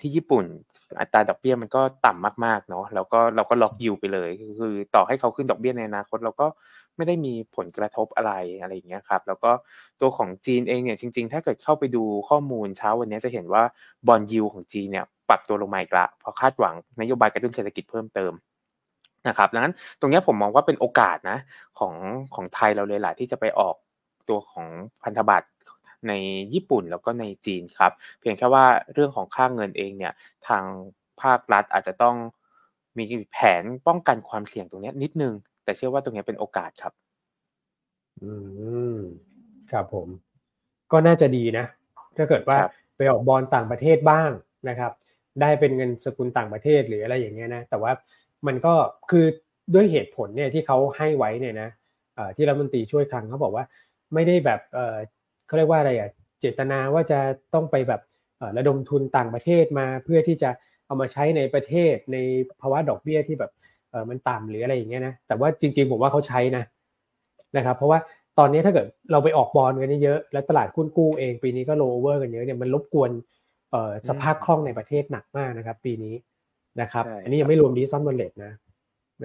[0.00, 0.44] ที่ญี่ปุ่น
[1.00, 6.46] อัตราดอกเบี้ยมันก็ต่ำมากๆเนาะแล้วก็เราก็ล็อกยูไปเลย คือต่อให้เขาขึ้นดอกเบี้ยในอนาคตเราก็
[6.96, 9.50] ไม่ได้มีผลกระทบอะไรอะไรอย่างเงี้ยครับ แล้วก็
[10.00, 13.62] ตัวของจีนเองเนี่ยจริง ๆ ถ้าเกิดเข้าไปดูข้อมูลเช้าวันนี้จะเห็นว่า
[14.06, 18.32] บอลยูของจีนเนี่ยปรับตัวลงมาอีกละเพราะคาดหวังนโยบายกระตุ้นเศรษฐกิจเพิ่มเติม
[19.28, 21.38] นะครับดังนั้นตรงนี้ผมมองว่าเป็นโอกาสนะ
[21.78, 21.94] ของ
[22.34, 23.76] ของไทยเราเลยแหละที่จะไปออก
[24.28, 24.66] ตัวของ
[25.02, 25.48] พันธบัตร
[26.08, 26.12] ใน
[26.54, 30.12] ญี่ปุ่นแล้วก็ในจีนครับ เพียงแค่ว่าเรื่องของค่าเงินเองเนี่ย
[30.48, 30.64] ทาง
[31.22, 32.16] ภาครัฐอาจจะต้อง
[32.98, 36.92] มีแผนป้องกันความเสี่ยงตรงนี้นิดนึง แต่เชื่อว่าตรงนี้เป็นโอกาสครับ
[38.22, 38.32] อื
[38.94, 38.96] ม
[39.72, 40.08] ครับผม
[40.92, 41.66] ก็น่าจะดีนะ
[42.16, 42.58] ถ้าเกิดว่า
[42.96, 44.30] ไปออกบอลต่างประเทศบ้าง
[44.68, 44.92] นะครับ
[45.40, 47.92] ได้เป็นเงินสกุลต่างประเทศหรืออะไรอย่างเงี้ยนะ แต่ว่า
[48.46, 48.74] มันก็
[49.10, 49.26] คือ
[49.74, 51.70] ด้วยเหตุผลเนี่ยที่เขาให้ไว้เนี่ยนะ
[52.36, 53.64] ที่รัฐมนตรีช่วยคลังเขาบอกว่า
[54.14, 54.60] ไม่ได้แบบ
[55.46, 56.10] เขาเรียกว่าอะไรอะ
[56.40, 57.18] เจตนาว่าจะ
[57.54, 58.00] ต้องไปแบบ
[58.56, 60.50] ระดมทุนต่างประเทศมาเพื่อที่จะ
[60.86, 62.16] เอามาใช้ในประเทศใน
[62.60, 63.52] ภาวะดอกเบี้ยที่แบบ
[64.10, 66.64] มันต่ำหรืออะไรอย่างเงี้ยนะแต่ว่าจริง ๆ ผมว่าเขาใช้นะ
[67.56, 67.98] นะครับ เพราะว่า
[68.38, 73.10] ตอนนี้ถ้าเกิดเราไปออกบอลกันเยอะแล้วตลาดหุ้นกู้เองปีนี้ก็โลเวอร์กันเยอะเนี่ยมันรบกวน
[74.08, 76.14] สภาพคล่องในประเทศหนักมากนะครับ ปีนี้
[76.80, 78.52] นะครับ อันนี้ยังไม่รวม dim sum bond เลยนะ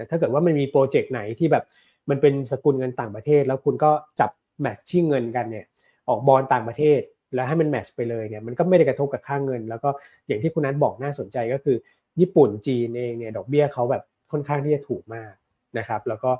[0.10, 1.64] ถ้าเกิดว่ามันมีโปรเจกต์ไหนที่แบบ
[2.10, 4.30] มันเป็นสกุลเงินต่างประเทศ แล้วคุณก็จับ
[4.62, 5.66] matching เงินกันเนี่ย
[6.10, 6.99] ออกบอลต่างประเทศ
[7.34, 9.89] แล้วให้มัน match ไปเลยเนี่ยมันก็ไม่ได้กระทบกับค่าเงิน แล้วก็
[10.28, 11.78] อย่างที่คุณนัทบอกน่าสนใจก็คือ
[12.20, 15.34] ญี่ปุ่นจีนเองเนี่ยดอกเบี้ยเขาแบบค่อนข้างที่จะถูกมาก
[15.78, 16.32] นะครับแล้วก็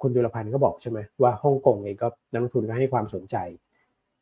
[0.00, 3.36] คุณจุลพันธ์ก็บอกใช่ไหมว่าฮ่องกงเองก็นักลงทุนก็ให้ความสนใจ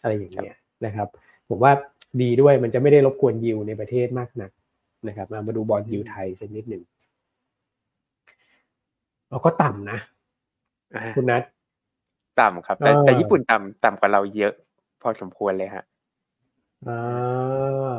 [0.00, 0.56] อะไรอย่างเงี้ย
[0.86, 1.08] นะครับ
[1.48, 1.72] ผมว่า
[2.22, 4.50] ดีด้วยมันจะไม่ได้รบกวนยิวในประเทศมากนัก
[5.08, 6.82] นะครับมามาดูบอลยิวไทยสักนิดหนึ่ง
[9.28, 9.98] โอเราก็ต่ำนะ
[10.96, 11.42] อ่าคุณนัท
[12.40, 14.52] ต่ำครับ แต่เออแต่ญี่ปุ่นต่ำต่ำกว่าเราเยอะ
[15.02, 15.84] พอสมควรเลยฮะ
[16.86, 17.96] อ่า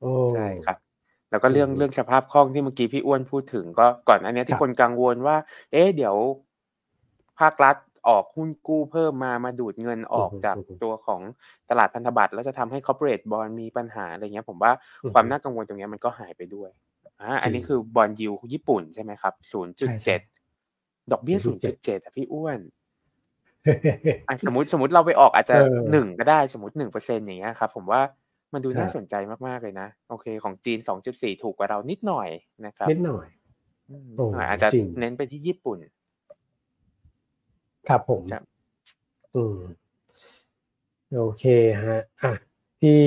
[0.00, 0.78] โอ้ใช่ครับ
[1.30, 5.36] แล้วก็เรื่องอืมเรื่องสภาพคล่องที่เมื่อกี้พี่อ้วนพูดถึง ก็ก่อนอันเนี้ยคที่รับคนกังวลว่า
[5.72, 6.16] เอ๊ะเดี๋ยว
[7.40, 7.76] ภาครัฐ
[8.08, 11.20] ออกหุ้นกู้เพิ่มมามาดูดเงินออกจากตัวของ
[11.70, 14.72] ตลาดพันธบัตรแล้วจะทำให้ corporate bond มีปัญหาอะไรเงี้ย ผมว่า
[15.12, 16.70] ความน่ากังวลตรงเนี้ยมันก็หายไปด้วย
[17.20, 20.20] อ่าอันนี้คือบอลยูญี่ปุ่นใช่ไหมครับศูนย์จุดใช่เจ็ด
[21.12, 22.58] ดอกเบี้ยศูนย์จุดเจ็ด0.7อะพี่อ้วน
[24.28, 28.00] อะสมมติสมมติเราไปออกอาจจะเออหนึ่งก็ได้สมมติหนึ่งเปอร์เซ็นอย่างเงี้ยครับผมว่า
[28.52, 29.14] มันดูน่าครับสนใจ
[29.46, 32.28] มากๆเลยนะ โอเค ของจีนสองจุดสี่ถูกกว่าเรานิดหน่อย
[32.66, 33.26] นะครับนิดหน่อย
[33.90, 35.78] อืมโอ้อาจจะจริงเน้นไปที่ญี่ปุ่น
[37.88, 38.42] ครับผมครับ
[39.34, 39.58] อืม
[41.16, 41.44] โอเค
[41.84, 42.32] ฮะอะ
[42.80, 42.98] ที่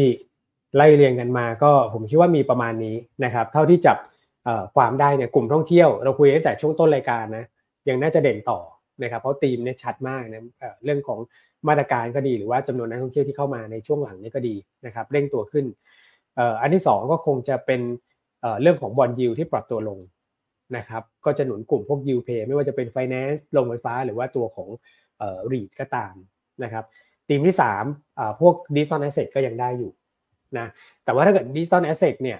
[0.75, 3.97] ไล่เรียงกันมาก็ผมคิดว่ามีประมาณนี้นะครับ เท่าที่จับ
[4.45, 7.45] เอ่อความได้เนี่ยกลุ่มท่องเที่ยว เราคุยตั้งแต่ช่วงต้นรายการนะ
[7.89, 8.59] ยังน่าจะเด่นต่อ
[9.03, 11.19] นะครับ เพราะธีมเนี่ยชัดมากนะเอ่อเรื่องของ
[11.67, 14.55] มาตรการก็ดีหรือว่าจำนวนนักท่องเที่ยวที่เข้ามาในช่วงหลังนี่ก็ดี
[14.85, 15.65] นะครับเร่งตัวขึ้น
[16.35, 17.81] เอ่ออันที่สองก็คงจะเป็น
[18.41, 19.99] เอ่อเรื่องของ bond yield ที่ปรับตัวลง
[20.77, 24.69] นะครับก็จะหนุนกลุ่มพวกยิวเพย์ไม่ว่าจะเป็น Finance โรงไฟฟ้าหรือว่าตัวของ
[25.19, 26.13] เอ่อ REIT ก็ตาม
[26.63, 26.85] นะครับ
[27.27, 27.83] ธีมที่สาม
[28.19, 29.91] อ่าพวก digital asset ก็ยังได้อยู่
[30.57, 30.67] นะ
[31.03, 32.39] แต่ว่าถ้าเกิด digital asset เนี่ย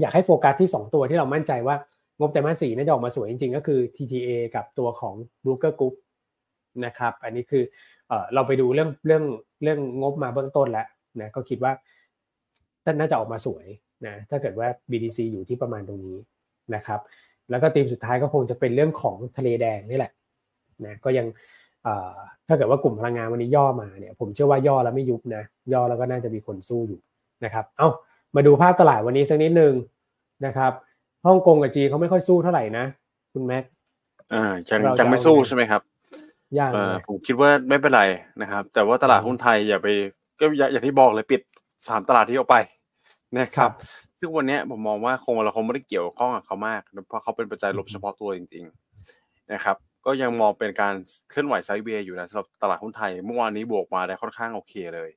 [0.00, 1.76] อยากให้โฟกัสที่ 2 ตัวที่เรามั่นใจว่า
[2.18, 5.14] งบไตรมาสสี่น่าจะออกมาสวยจริงๆ ก็คือ TTA กับตัวของ
[5.44, 5.94] Brooker Group
[6.84, 7.64] นะครับอันนี้คือ
[8.08, 9.24] เออเราไปดูเรื่องเรื่อง
[9.62, 10.86] เรื่องงบมาเบื้องต้นแล้ว
[11.20, 11.72] นะก็คิดว่า
[12.98, 13.66] น่าจะออกมาสวย
[14.06, 16.16] นะถ้าเกิดว่า BTC อยู่ที่ประมาณตรงนี้
[16.74, 17.00] นะครับ
[17.50, 20.12] แล้วก็ทีมสุดท้ายก็คงจะเป็นเรื่องของทะเลแดงนี่แหละ
[20.86, 21.26] นะก็ยัง
[21.84, 22.14] เอ่อ
[22.48, 27.00] ถ้าเกิดว่ากลุ่มพลังงานวันนี้ย่อมาเนี่ยผมเชื่อว่าย่อแล้วไม่ยุบนะย่อแล้วก็น่าจะมีคนสู้อยู่
[27.44, 27.88] นะครับเอ้า
[28.36, 29.74] มาดูภาพตลาดวันนี้สักนิดนึง
[30.46, 30.72] นะครับ
[31.26, 32.84] ฮ่องกงกับจีนเขาไม่ค่อยสู้เท่าไหร่นะ
[33.32, 33.64] คุณแม็ก
[34.34, 35.82] อ่ายังเราจะยังไม่เอาสู้ไงใช่ไหมครับ
[36.58, 38.02] ย่างเอ่อเลยผมคิดว่าไม่เป็นไร
[38.42, 39.88] นะครับ แต่ว่าตลาดหุ้นไทยอย่าไป
[40.40, 41.40] ก็อย่าอย่างที่บอกเลยปิด
[41.88, 42.56] สามตลาดที่ออกไป
[43.38, 43.70] นะครับ
[44.18, 48.64] ซึ่งวันเนี้ยผมมองว่าคงเราคงไม่ได้เกี่ยวข้องกับเขามาก เพราะเขาเป็นปัจจัยลบเฉพาะตัวจริง
[49.08, 50.94] ๆ นะครับ ก็ยังมองเป็นการ
[51.30, 55.10] เคลื่อนไหวไซด์เวย์อยู่นะสำหรับตลาดหุ้นไทยเมื่อวานนี้บวกมาได้ค่อนข้างโอเคเลย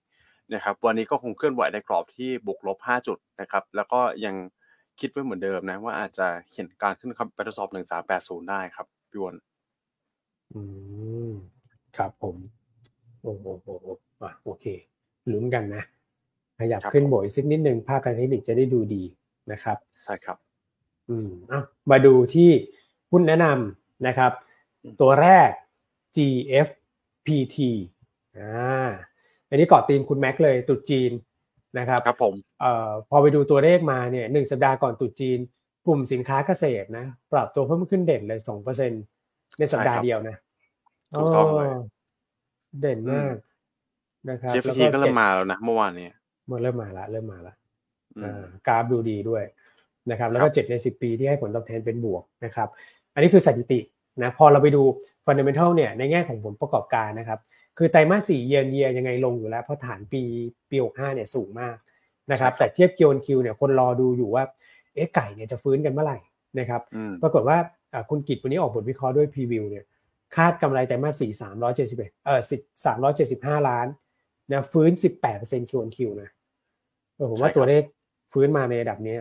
[0.53, 4.35] นะครับ วันนี้ก็คงเคลื่อนไหวในกรอบที่บวกลบ 5 จุดนะครับ แล้วก็ยัง
[4.99, 7.69] คิดไว้เหมือนเดิมนะ ว่าอาจจะเห็นการขึ้นครับไปทดสอบ
[8.09, 9.35] 1380 ได้ครับพี่วอน
[10.53, 10.61] อื
[11.29, 11.31] ม
[11.97, 12.35] ครับผม
[13.23, 13.87] โอ้โหโอ้โห
[14.21, 14.65] อะโอเค
[15.31, 15.83] ลุ้นกันนะ
[16.61, 19.03] ขยับขึ้นบวกอีกสักนิดนึงภาคการเทคนิคจะได้ดูดี
[19.51, 20.37] นะครับใช่ครับ
[21.09, 22.49] อืมอะมาดูที่
[23.11, 24.31] หุ้นแนะนำนะครับ
[24.83, 25.49] อืมตัวแรก
[26.15, 27.57] GFPT
[28.37, 28.89] อ่า
[29.49, 31.11] อันนี้เกาะตีมคุณแม็กเลยตรุษจีน
[31.77, 35.39] นะครับครับผมเอ่อพอไปดูตัวเลขมาเนี่ยหนึ่งสัปดาห์ก่อนตรุษจีน
[35.85, 38.91] กลุ่มสินค้าเกษตรนะ ปรับตัวเพิ่มขึ้นเด่นเลยสองเปอร์เซ็น
[39.59, 40.37] ในสัปดาห์เดียวนะ
[41.17, 41.69] ถูกต้องเลย
[42.81, 43.35] เด่นมาก
[44.29, 46.07] นะครับเจฟแล้วทีก็เริ่จ็มดมาแล้วนะเมื่อวานนี้
[46.49, 47.53] มันเริ่มมาละเริ่มมาละ
[48.17, 49.43] อืมอ่ากราฟดูดีด้วย
[50.11, 52.67] นะครับ แล้วครัก็บเจ็ดในสิบปีที่ให้ผลตอบแทนเป็นบวกนะครับ
[53.13, 53.79] อันนี้คือสถิติ
[54.23, 54.81] นะพอเราไปดู
[55.25, 57.39] fundamental เนี่ยในแง่ของผลประกอบการนะครับ
[57.77, 60.21] คือไตรมาสสี่เยนเยียยังไงลงอยู่แล้ว เพราะฐานปี
[60.69, 61.75] ปีหกห้าเนี่ยสูงมาก
[62.31, 64.43] นะครับ แต่เทียบ Q on Q เนี่ยคนรอดูอยู่ว่า
[64.95, 66.17] เอ๊ะไก่เนี่ยจะฟื้นกันเมื่อไหร่
[66.59, 67.57] นะครับอืมปรากฏว่า
[67.93, 69.85] อ่าคุณกิตวันนี้ออกบทวิเคราะห์ด้วย preview เนี่ย
[70.35, 73.87] คาดกำไรไตรมาสสี่สามร้อยเจ็ดสิบเอ็ดเออสิสามร้อยเจ็ดสิบห้าล้าน
[74.53, 76.29] นะฟื้นสิบแปดเปอร์เซ็นต์ QQ นะ
[77.15, 77.83] เออผมว่าใช่ครับตัวเลข
[78.31, 79.19] ฟื้นมาในระดับเนี้ย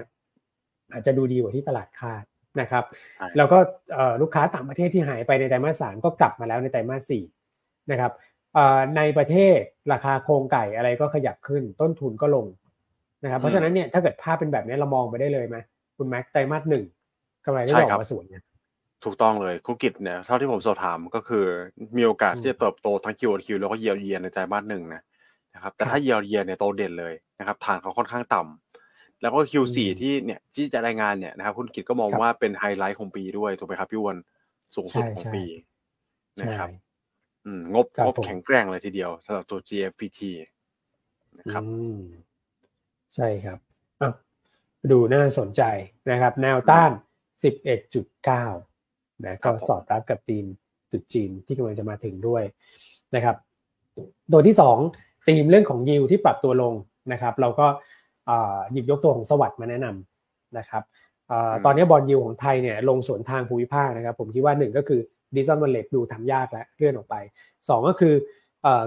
[0.92, 2.24] อาจจะดูดีกว่าที่ตลาดคาด
[2.60, 2.84] นะครับ
[3.16, 3.58] ใช่แล้วก็
[3.94, 7.24] เอ่อลูกค้าต่างประเทศที่หายไปในไตรมาสสามก็กลับมาแล้วในไตรมาสสี่
[7.90, 8.12] นะครับ
[8.54, 9.58] เอ่อในประเทศ
[9.92, 12.46] ราคาโครงไก่อะไรก็ขยับขึ้น ต้นทุนก็ลง
[13.24, 15.56] นะครับ เพราะฉะนั้นเนี่ยถ้าเกิดภาพเป็นแบบนี้เรามองไปได้เลยไหม
[15.96, 16.84] คุณแม็กไตรมาสหนึ่ง
[17.44, 18.44] กำไรก็จะออกมาสวยนะ
[19.04, 21.44] ถูกต้องเลยธุรกิจเนี่ยเท่าที่ผมสอบถามก็คือ
[21.96, 25.02] มีโอกาสอืมที่จะเติบโตทั้ง Q on Q แล้วก็ year on year ในไตรมาสหนึ่งนะ
[25.54, 34.16] นะครับแต่ครับถ้า year on year เนี่ยโตเด่นเลยนะครับฐานเขาค่อนข้างต่ำแล้วก็ Q4 อืมที่เนี่ยที่จะรายงานเนี่ยนะครับคุณกิจก็มองครับว่าเป็นไฮไลท์ของปีด้วยถูกไหมครับพี่อ้วน
[34.74, 35.44] สูงสุดใช่ของใช่ปี
[36.38, 36.70] นะใช่ครับ
[37.44, 40.20] อืมงบครับงบผมแข็งแกร่งเลยทีเดียวสำหรับตัว GFPT
[41.38, 42.00] นะครับอืม
[43.14, 43.58] ใช่ครับ
[44.00, 44.12] อะ
[44.90, 45.62] ดูน่าสนใจ
[46.10, 46.90] นะครับ แนวต้าน
[48.46, 50.44] 11.9 นะก็ครับผมสอดรับกับทีม
[50.92, 52.42] จุดจีนที่กำลังจะมาถึงด้วย
[53.14, 53.36] นะครับ
[54.32, 54.78] ตัวที่สอง
[55.26, 56.74] ธีมเรื่องของยิวที่ปรับตัวลง
[57.12, 57.66] นะครับ เราก็
[58.28, 60.82] อ่าหยิบยกตัวของสวัสด์มาแนะนำนะครับ
[61.30, 65.00] อ่าอืมตอนนี้บอลยิวของไทยเนี่ยลงสวนทางภูมิภาคนะครับ ผมคิดว่าหนึ่งก็คือ
[65.36, 67.14] ดิจิตอลวอลเล็ตดูทำยากแล้วเลื่อนออกไป
[67.68, 68.14] สองก็คือ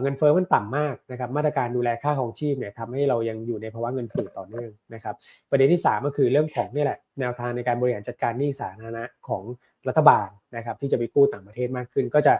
[0.01, 5.15] เงินเฟ้อมันต่ำมากนะครับมาตรการดูแลค่าของชีพเนี่ยทำให้เรายังอยู่ในภาวะเงินฝืดต่อเนื่องนะครับ
[5.49, 9.43] ประเด็นที่ 3 ก็คือเรื่องของนี่แหละแนวทางในการบริหารจัดการหนี้สาธารณะของ
[9.87, 12.33] รัฐบาลนะครับที่จะไปกู้ต่างประเทศมากขึ้น ก็จะ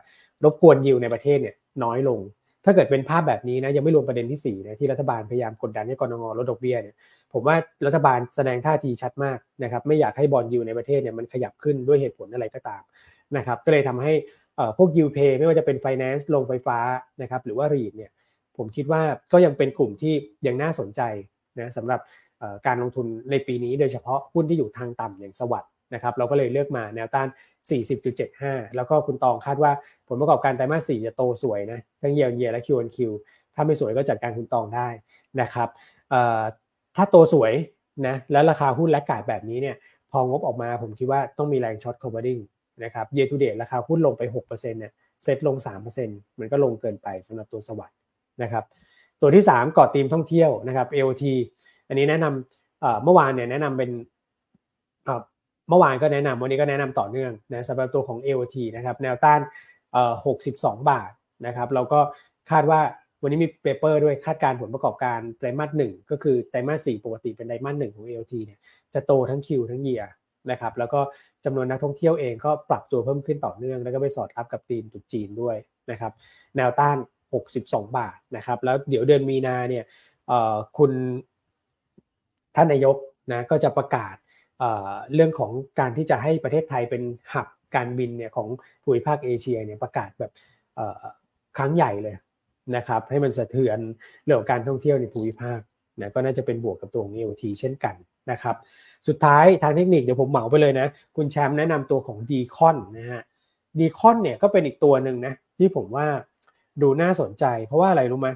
[0.43, 2.19] รบกวนยิวในประเทศเนี่ยน้อยลง
[2.65, 6.95] ถ้าเกิดเป็นภาพแบบนี้นะยังไม่รวมประเด็นที่4นะที่รัฐบาลพยายามกดดันให้กรงงลดดอกเบี้ยเนี่ย
[7.33, 7.55] ผมว่า
[7.85, 12.81] รัฐบาลแสดงท่าทีชัดมากนะครับไม่อยากให้บอลยูในประเทศเนี่ยมันขยับขึ้นด้วยเหตุผลอะไรก็ตาม
[13.37, 14.13] นะครับก็เลยทำให้
[14.77, 16.77] พวกยูเพย์ไม่ว่าจะเป็น Finance ลงไฟฟ้า
[17.21, 18.11] นะครับหรือว่ารีดเนี่ย
[18.57, 19.01] ผมคิดว่า
[19.33, 20.13] ก็ยังเป็นกลุ่มที่
[20.47, 21.01] ยังน่าสนใจ
[21.59, 21.99] นะสำหรับ
[22.67, 27.27] การลงทุนในปีนี้โดยเฉพาะหุ้นที่อยู่ทางต่ำอย่าง SAWAD นะครับเราก็เลยเลือกมาแนวต้าน
[28.01, 29.71] 40.75 แล้วก็คุณตองคาดว่า
[30.07, 32.99] ผลประกอบการไตรมาส 4 จะโตสวยนะทั้ง year year และ Q1Q
[33.55, 34.87] ถ้าไม่สวยก็จัดการคุณตองได้
[35.41, 35.69] นะครับ
[36.95, 37.53] ถ้าโตสวย
[38.07, 39.75] นะแล้วราคาหุ้น laggard แบบนี้เนี่ย
[40.11, 42.39] พองบออกมาผมคิดว่าต้องมีแรง short covering
[42.83, 45.55] นะครับ year to date ราคาหุ้นลงไป 6%เนี่ยเซ็ตลง
[45.97, 47.97] 3%มันก็ลงเกินไปสำหรับตัว SAWAD
[48.43, 48.63] นะครับ
[49.21, 51.23] ตัวที่ 3เกาะธีมท่องเที่ยวนะครับ AOT
[51.87, 53.89] อันนี้แนะนำเมื่อวานเนี่ยแนะนำเป็น
[55.69, 59.41] เมื่อวานก็แนะนำวันนี้ก็แนะนำต่อเนื่องนะสำหรับตัวของ AOT นะครับแนวต้าน
[60.15, 61.11] 62 บาท
[61.45, 61.99] นะครับเราก็
[62.51, 62.81] คาดว่า
[63.21, 68.59] วันนี้มี paper ด้วยคาดการผลประกอบการไตรมาสหนึ่งก็คือไตรมาสสี่ปกติเป็นไตรมาสหนึ่งของ AOT เนี่ย
[68.93, 70.03] จะโตทั้ง Q ทั้ง year
[70.51, 71.01] นะครับแล้วก็
[71.45, 75.55] จำนวนนักท่องเที่ยวเองก็ปรับตัวเพิ่มขึ้นต่อเนื่อง แล้วก็ไปสอดรับกับธีมตรุษจีนด้วย
[75.91, 76.11] นะครับ
[76.57, 76.97] แนวต้าน
[77.43, 79.83] 62 บาทนะครับแล้วเดี๋ยวเดือนมีนาเนี่ย
[80.77, 80.91] คุณ
[82.55, 82.95] ท่านนายก
[83.31, 84.15] นะก็จะประกาศ
[85.13, 87.03] เรื่องของการที่จะให้ประเทศไทยเป็น
[87.33, 88.47] หับการบินเนี่ยของ
[88.83, 90.31] ภูมิภาคเอเชียเนี่ยประกาศแบบ
[91.57, 92.15] ครั้งใหญ่เลย
[92.75, 93.79] นะครับ ให้มันสะเทือน
[94.23, 95.59] เรื่องของการท่องเที่ยวในภูมิภาค
[96.01, 97.95] นะก็น่าจะเป็นบวกกับตัวของ EOT เช่นกัน
[98.31, 98.55] นะครับ
[99.07, 103.21] สุดท้ายทางเทคนิคเดี๋ยวผมเหมาไปเลยนะ คุณแชมป์แนะนำตัวของ DCON นะฮะ
[103.79, 106.07] DCON เนี่ยก็เป็นอีกตัวหนึ่งนะที่ผมว่า
[106.81, 108.29] ดูน่าสนใจ เพราะว่าอะไรรู้ไหม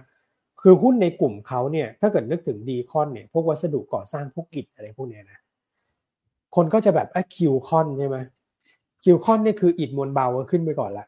[0.62, 5.40] คือหุ้นในกลุ่มเขาเนี่ยถ้าเกิดนึกถึง DCON เนี่ยพวกวัสดุก่อสร้างพวกอิฐอะไรพวกเนี้ยนะ
[6.56, 8.18] คนก็จะแบบ Q-CON ใช่ไหม
[9.04, 11.08] Q-CON เนี่ยคืออิฐมวลเบาขึ้นไปก่อนละ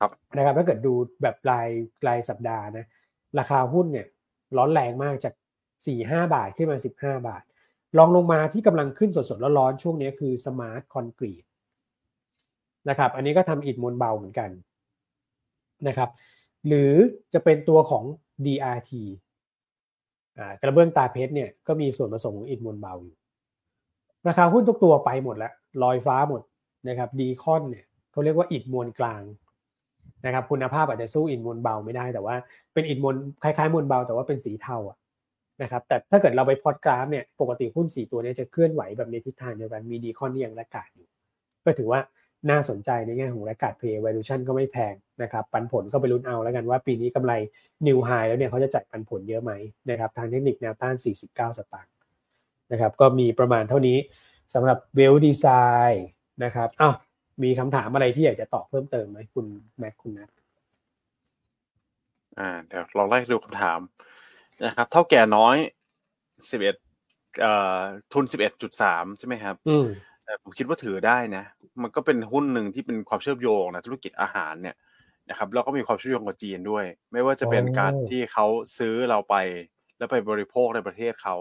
[0.00, 0.92] ครับนะครับถ้าเกิดดู
[1.22, 1.68] แบบราย
[2.06, 2.86] รายสัปดาห์นะ
[3.38, 4.06] ราคาหุ้นเนี่ย
[4.56, 5.34] ร้อนแรงมากจาก
[5.86, 7.42] สี่ห้าบาทขึ้นมาสิบห้าบาท
[7.98, 11.44] รองลงมาที่กำลังขึ้นสดๆร้อนๆช่วงนี้คือ Smart Concrete
[12.88, 14.50] นะครับอันนี้ก็ทำอิฐมวลเบาเหมือนกัน
[15.88, 16.10] นะครับ
[16.66, 16.92] หรือ
[17.32, 18.04] จะเป็นตัวของ
[18.46, 18.92] DRT
[20.60, 23.16] กระเบื้องตราเพชรเนี่ยก็มีส่วนผสมของอิฐมวลเบาอยู่
[24.28, 25.52] ราคาหุ้นทุกตัวไปหมดแล้ว
[25.82, 26.42] ลอยฟ้าหมด
[26.88, 29.22] นะครับ DCON เนี่ยเขาเรียกว่าอิฐมวลกลาง
[30.26, 32.36] นะครับคุณภาพอาจจะสู้อิฐมวลเบาไม่ได้ แต่ว่า
[32.74, 34.98] เป็นอิฐมวลคล้ายๆมวลเบาแต่ว่าเป็นสีเทาอะ
[35.62, 41.08] นะครับแต่ถ้าเกิดเราไปพอดกราฟเนี่ยปกติหุ้นสีตัวนี้จะเคลื่อนไหวแบบในทิศทางเดียวกันมีดีคอนที่ยังระกาศอยู่
[41.64, 42.00] ก็ถือว่า
[42.50, 47.32] น่าสนใจในแง่ของระกาศเพย์ valuation ก็ไม่แพงนะครับปันผลก็ไปลุ้นเอาแล้วกันว่าปีนี้กำไร
[47.86, 49.52] นิวไฮแล้วเนี่ยเขาจะจ่ายปันผลเยอะไหม
[49.90, 50.94] นะครับทางเทคนิคแนวต้าน
[51.26, 51.89] 49 สตางค์
[52.72, 53.98] นะครับก็มีประมาณเท่านี้
[54.54, 55.46] สำหรับเวลดีไซ
[55.90, 56.06] น์
[56.44, 56.94] นะครับอ้าว
[57.42, 59.46] มีคำถามอะไรที่อยากจะตอบเพิ่มเติมไหมคุณ
[59.78, 60.30] แม็กคุณนัท
[62.38, 63.80] อ่าเดี๋ยวลองไล่ดูคำถาม
[64.64, 65.56] นะครับ เท่าแก่น้อย
[66.50, 66.76] สิบเอ็ด
[67.40, 67.78] เอ่อ
[68.12, 69.56] ทุนสิบเอ็ดจุดสามใช่ไหมครับ
[70.24, 71.44] แต่ผมคิดว่าถือได้นะ
[71.82, 74.76] มันก็เป็นหุ้นหนึ่งที่เป็นความเชื่อมโยงนะธุรกิจอาหารเนี่ย
[75.30, 78.46] นะครับแล้วก็มีความเชื่อมโยงกับจีนด้วย ไม่ว่าจะเป็นการที่เขา
[78.78, 79.34] ซื้อเราไป
[79.98, 81.36] แล้วไปบริโภคในประเทศเขา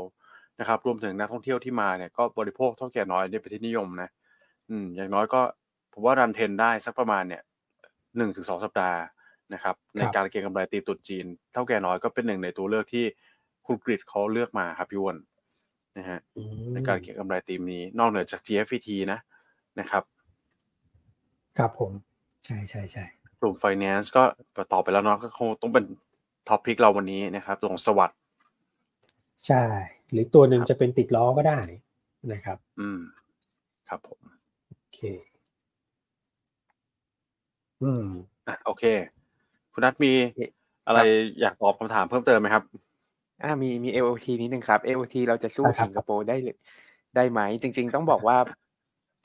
[0.59, 4.09] นะครับรวมถึงนักท่องเที่ยวที่มาเนี่ยก็บริโภคเท่าแก่น้อยในประเทศนิยมนะ
[4.69, 5.41] อืมอย่างน้อยก็
[5.93, 7.41] ผมว่ารันเทนได้สักประมาณเนี่ย
[8.17, 8.99] หนึ่งถึงสองสัปดาห์
[9.53, 13.05] นะครับ ในการเก็งกำไรตีตุดจีน เท่าแก่น้อยก็เป็นหนึ่งในตัวเลือกที่
[13.65, 15.17] คุณกริดเขาเลือกมาครับพี่วอน
[15.97, 16.19] นะฮะ
[16.73, 19.19] ในการเก็งกำไรตีมนี้ นอกเหนือจาก GFT นะ
[19.79, 20.03] นะครับ
[21.57, 21.91] ครับผม
[22.45, 23.03] ใช่ใช่ใช่
[23.39, 24.23] กลุ่ม finance ก็
[24.73, 25.85] ต่อไปแล้วเนาะก็คงต้องเป็น
[26.47, 28.17] ท็อปพิกเราวันนี้นะครับตรงสวัสด์
[29.47, 29.63] ใช่
[30.11, 31.59] หรือตัวหนึ่งจะเป็นติดล้อก็ได้
[32.33, 32.99] นะครับ อืม
[33.87, 34.19] ครับผม
[34.67, 34.99] โอเค
[37.83, 38.05] อืม
[38.47, 38.83] อะโอเค
[39.73, 40.13] คุณนัทมี
[40.87, 40.99] อะไร
[41.41, 42.63] อยากตอบคำถามเพิ่มเติมไหมครับ
[43.43, 46.37] อ่ามีมี LOT นิดนึงครับ LOT เราจะสู้สิงคโปร์ได้
[47.15, 48.37] ได้ไหม จริง ๆ ต้องบอกว่า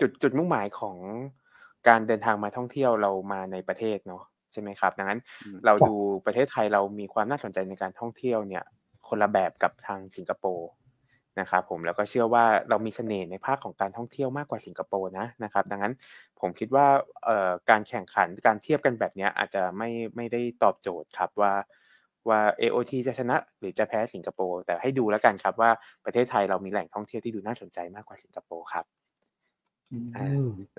[0.01, 0.97] จุดจุดมุ่งหมายของ
[1.89, 4.23] การเดินทางมาท่องเที่ยวเรามาในประเทศเนาะ
[4.53, 5.21] ใช่ไหมครับ ดังนั้น
[5.67, 8.65] เราดูประเทศไทยเรามีความน่าสนใจในการท่องเที่ยวเนี่ย
[9.09, 10.69] คนละแบบกับทางสิงคโปร์
[11.41, 15.95] นะครับผมแล้วก็เชื่อว่าเรามีเสน่ห์ในภาคของการท่องเที่ยวมากกว่าสิงคโปร์นะนะครับ ดังนั้น
[16.41, 16.87] ผมคิดว่า
[17.71, 21.53] การแข่งขันการเทียบกันแบบนี้อาจจะไม่ไม่ได้ตอบโจทย์ครับว่า
[22.29, 25.71] ว่า AOT จะชนะหรือจะแพ้สิงคโปร์แต่ให้ดูแล้วกันครับว่า
[26.05, 28.85] ประเทศไทยเรามีแหล่งท่องเที่ยวที่ดูน่าสนใจมากกว่าสิงคโปร์ครับ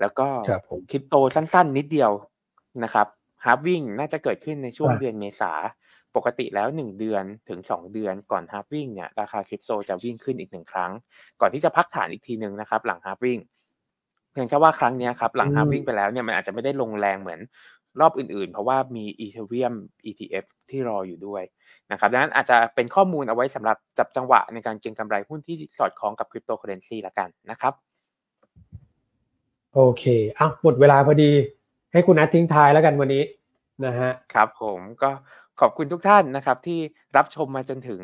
[0.00, 0.26] แล้วก็
[0.90, 2.12] คริปโตสั้นๆ นิดเดียว
[2.84, 3.06] นะครับ
[3.44, 5.52] halving น่าจะเกิดขึ้นในช่วงอ่าเดือนเมษา
[6.16, 10.92] ปกติแล้วหนึ่งเดือนถึงสองเดือนก่อน halving เนี่ยราคาคริปโตจะวิ่งขึ้นอีกหนึ่งครั้ง
[11.40, 13.38] ก่อนที่จะพักฐานอีกทีหนึ่งนะครับ หลัง halving
[14.32, 17.40] เพียงแค่ว่าครั้งเนี้ยครับหลัง halving ไปแล้วเนี่ยมันอาจจะไม่ได้ลงแรงเหมือน
[18.00, 19.74] รอบอื่นๆ เพราะว่ามี Ethereum
[20.06, 21.42] ETF ที่รออยู่ด้วย
[21.92, 27.72] นะครับดังนั้นอาจจะเป็นข้อมูลเอาไว้สำหรับจับจังหวะในการเก็งกำไรหุ้นที่สอดคล้องกับคริปโตเคอเรนซีละกันนะครับ
[29.74, 30.04] โอเค
[30.38, 31.30] อะหมดเวลาพอดี
[31.92, 33.22] ให้คุณนัททิ้งท้ายแล้วกันวันนี้
[33.84, 35.10] นะฮะครับผมก็
[35.60, 36.80] ขอบคุณทุกท่านนะครับที่
[37.16, 38.00] รับชมมาจนถึง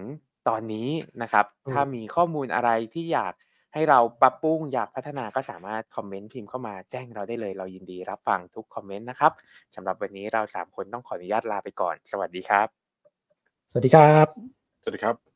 [0.49, 0.89] ตอนนี้
[1.23, 3.35] นะครับอืมถ้ามีข้อมูลอะไรที่อยาก
[3.75, 9.33] ให้เราปรับปรุงอยากพัฒนาก็สามารถคอมเมนต์พิมพ์เข้ามาแจ้งเราได้เลย เรายินดีรับฟังทุกคอมเมนต์นะครับ
[9.75, 12.69] สำหรับวันนี้เราสามคนต้องขออนุญาตลาไปก่อน สวัสดีครับ
[13.71, 14.27] สวัสดีครับ
[14.83, 15.32] สวัสดีครับ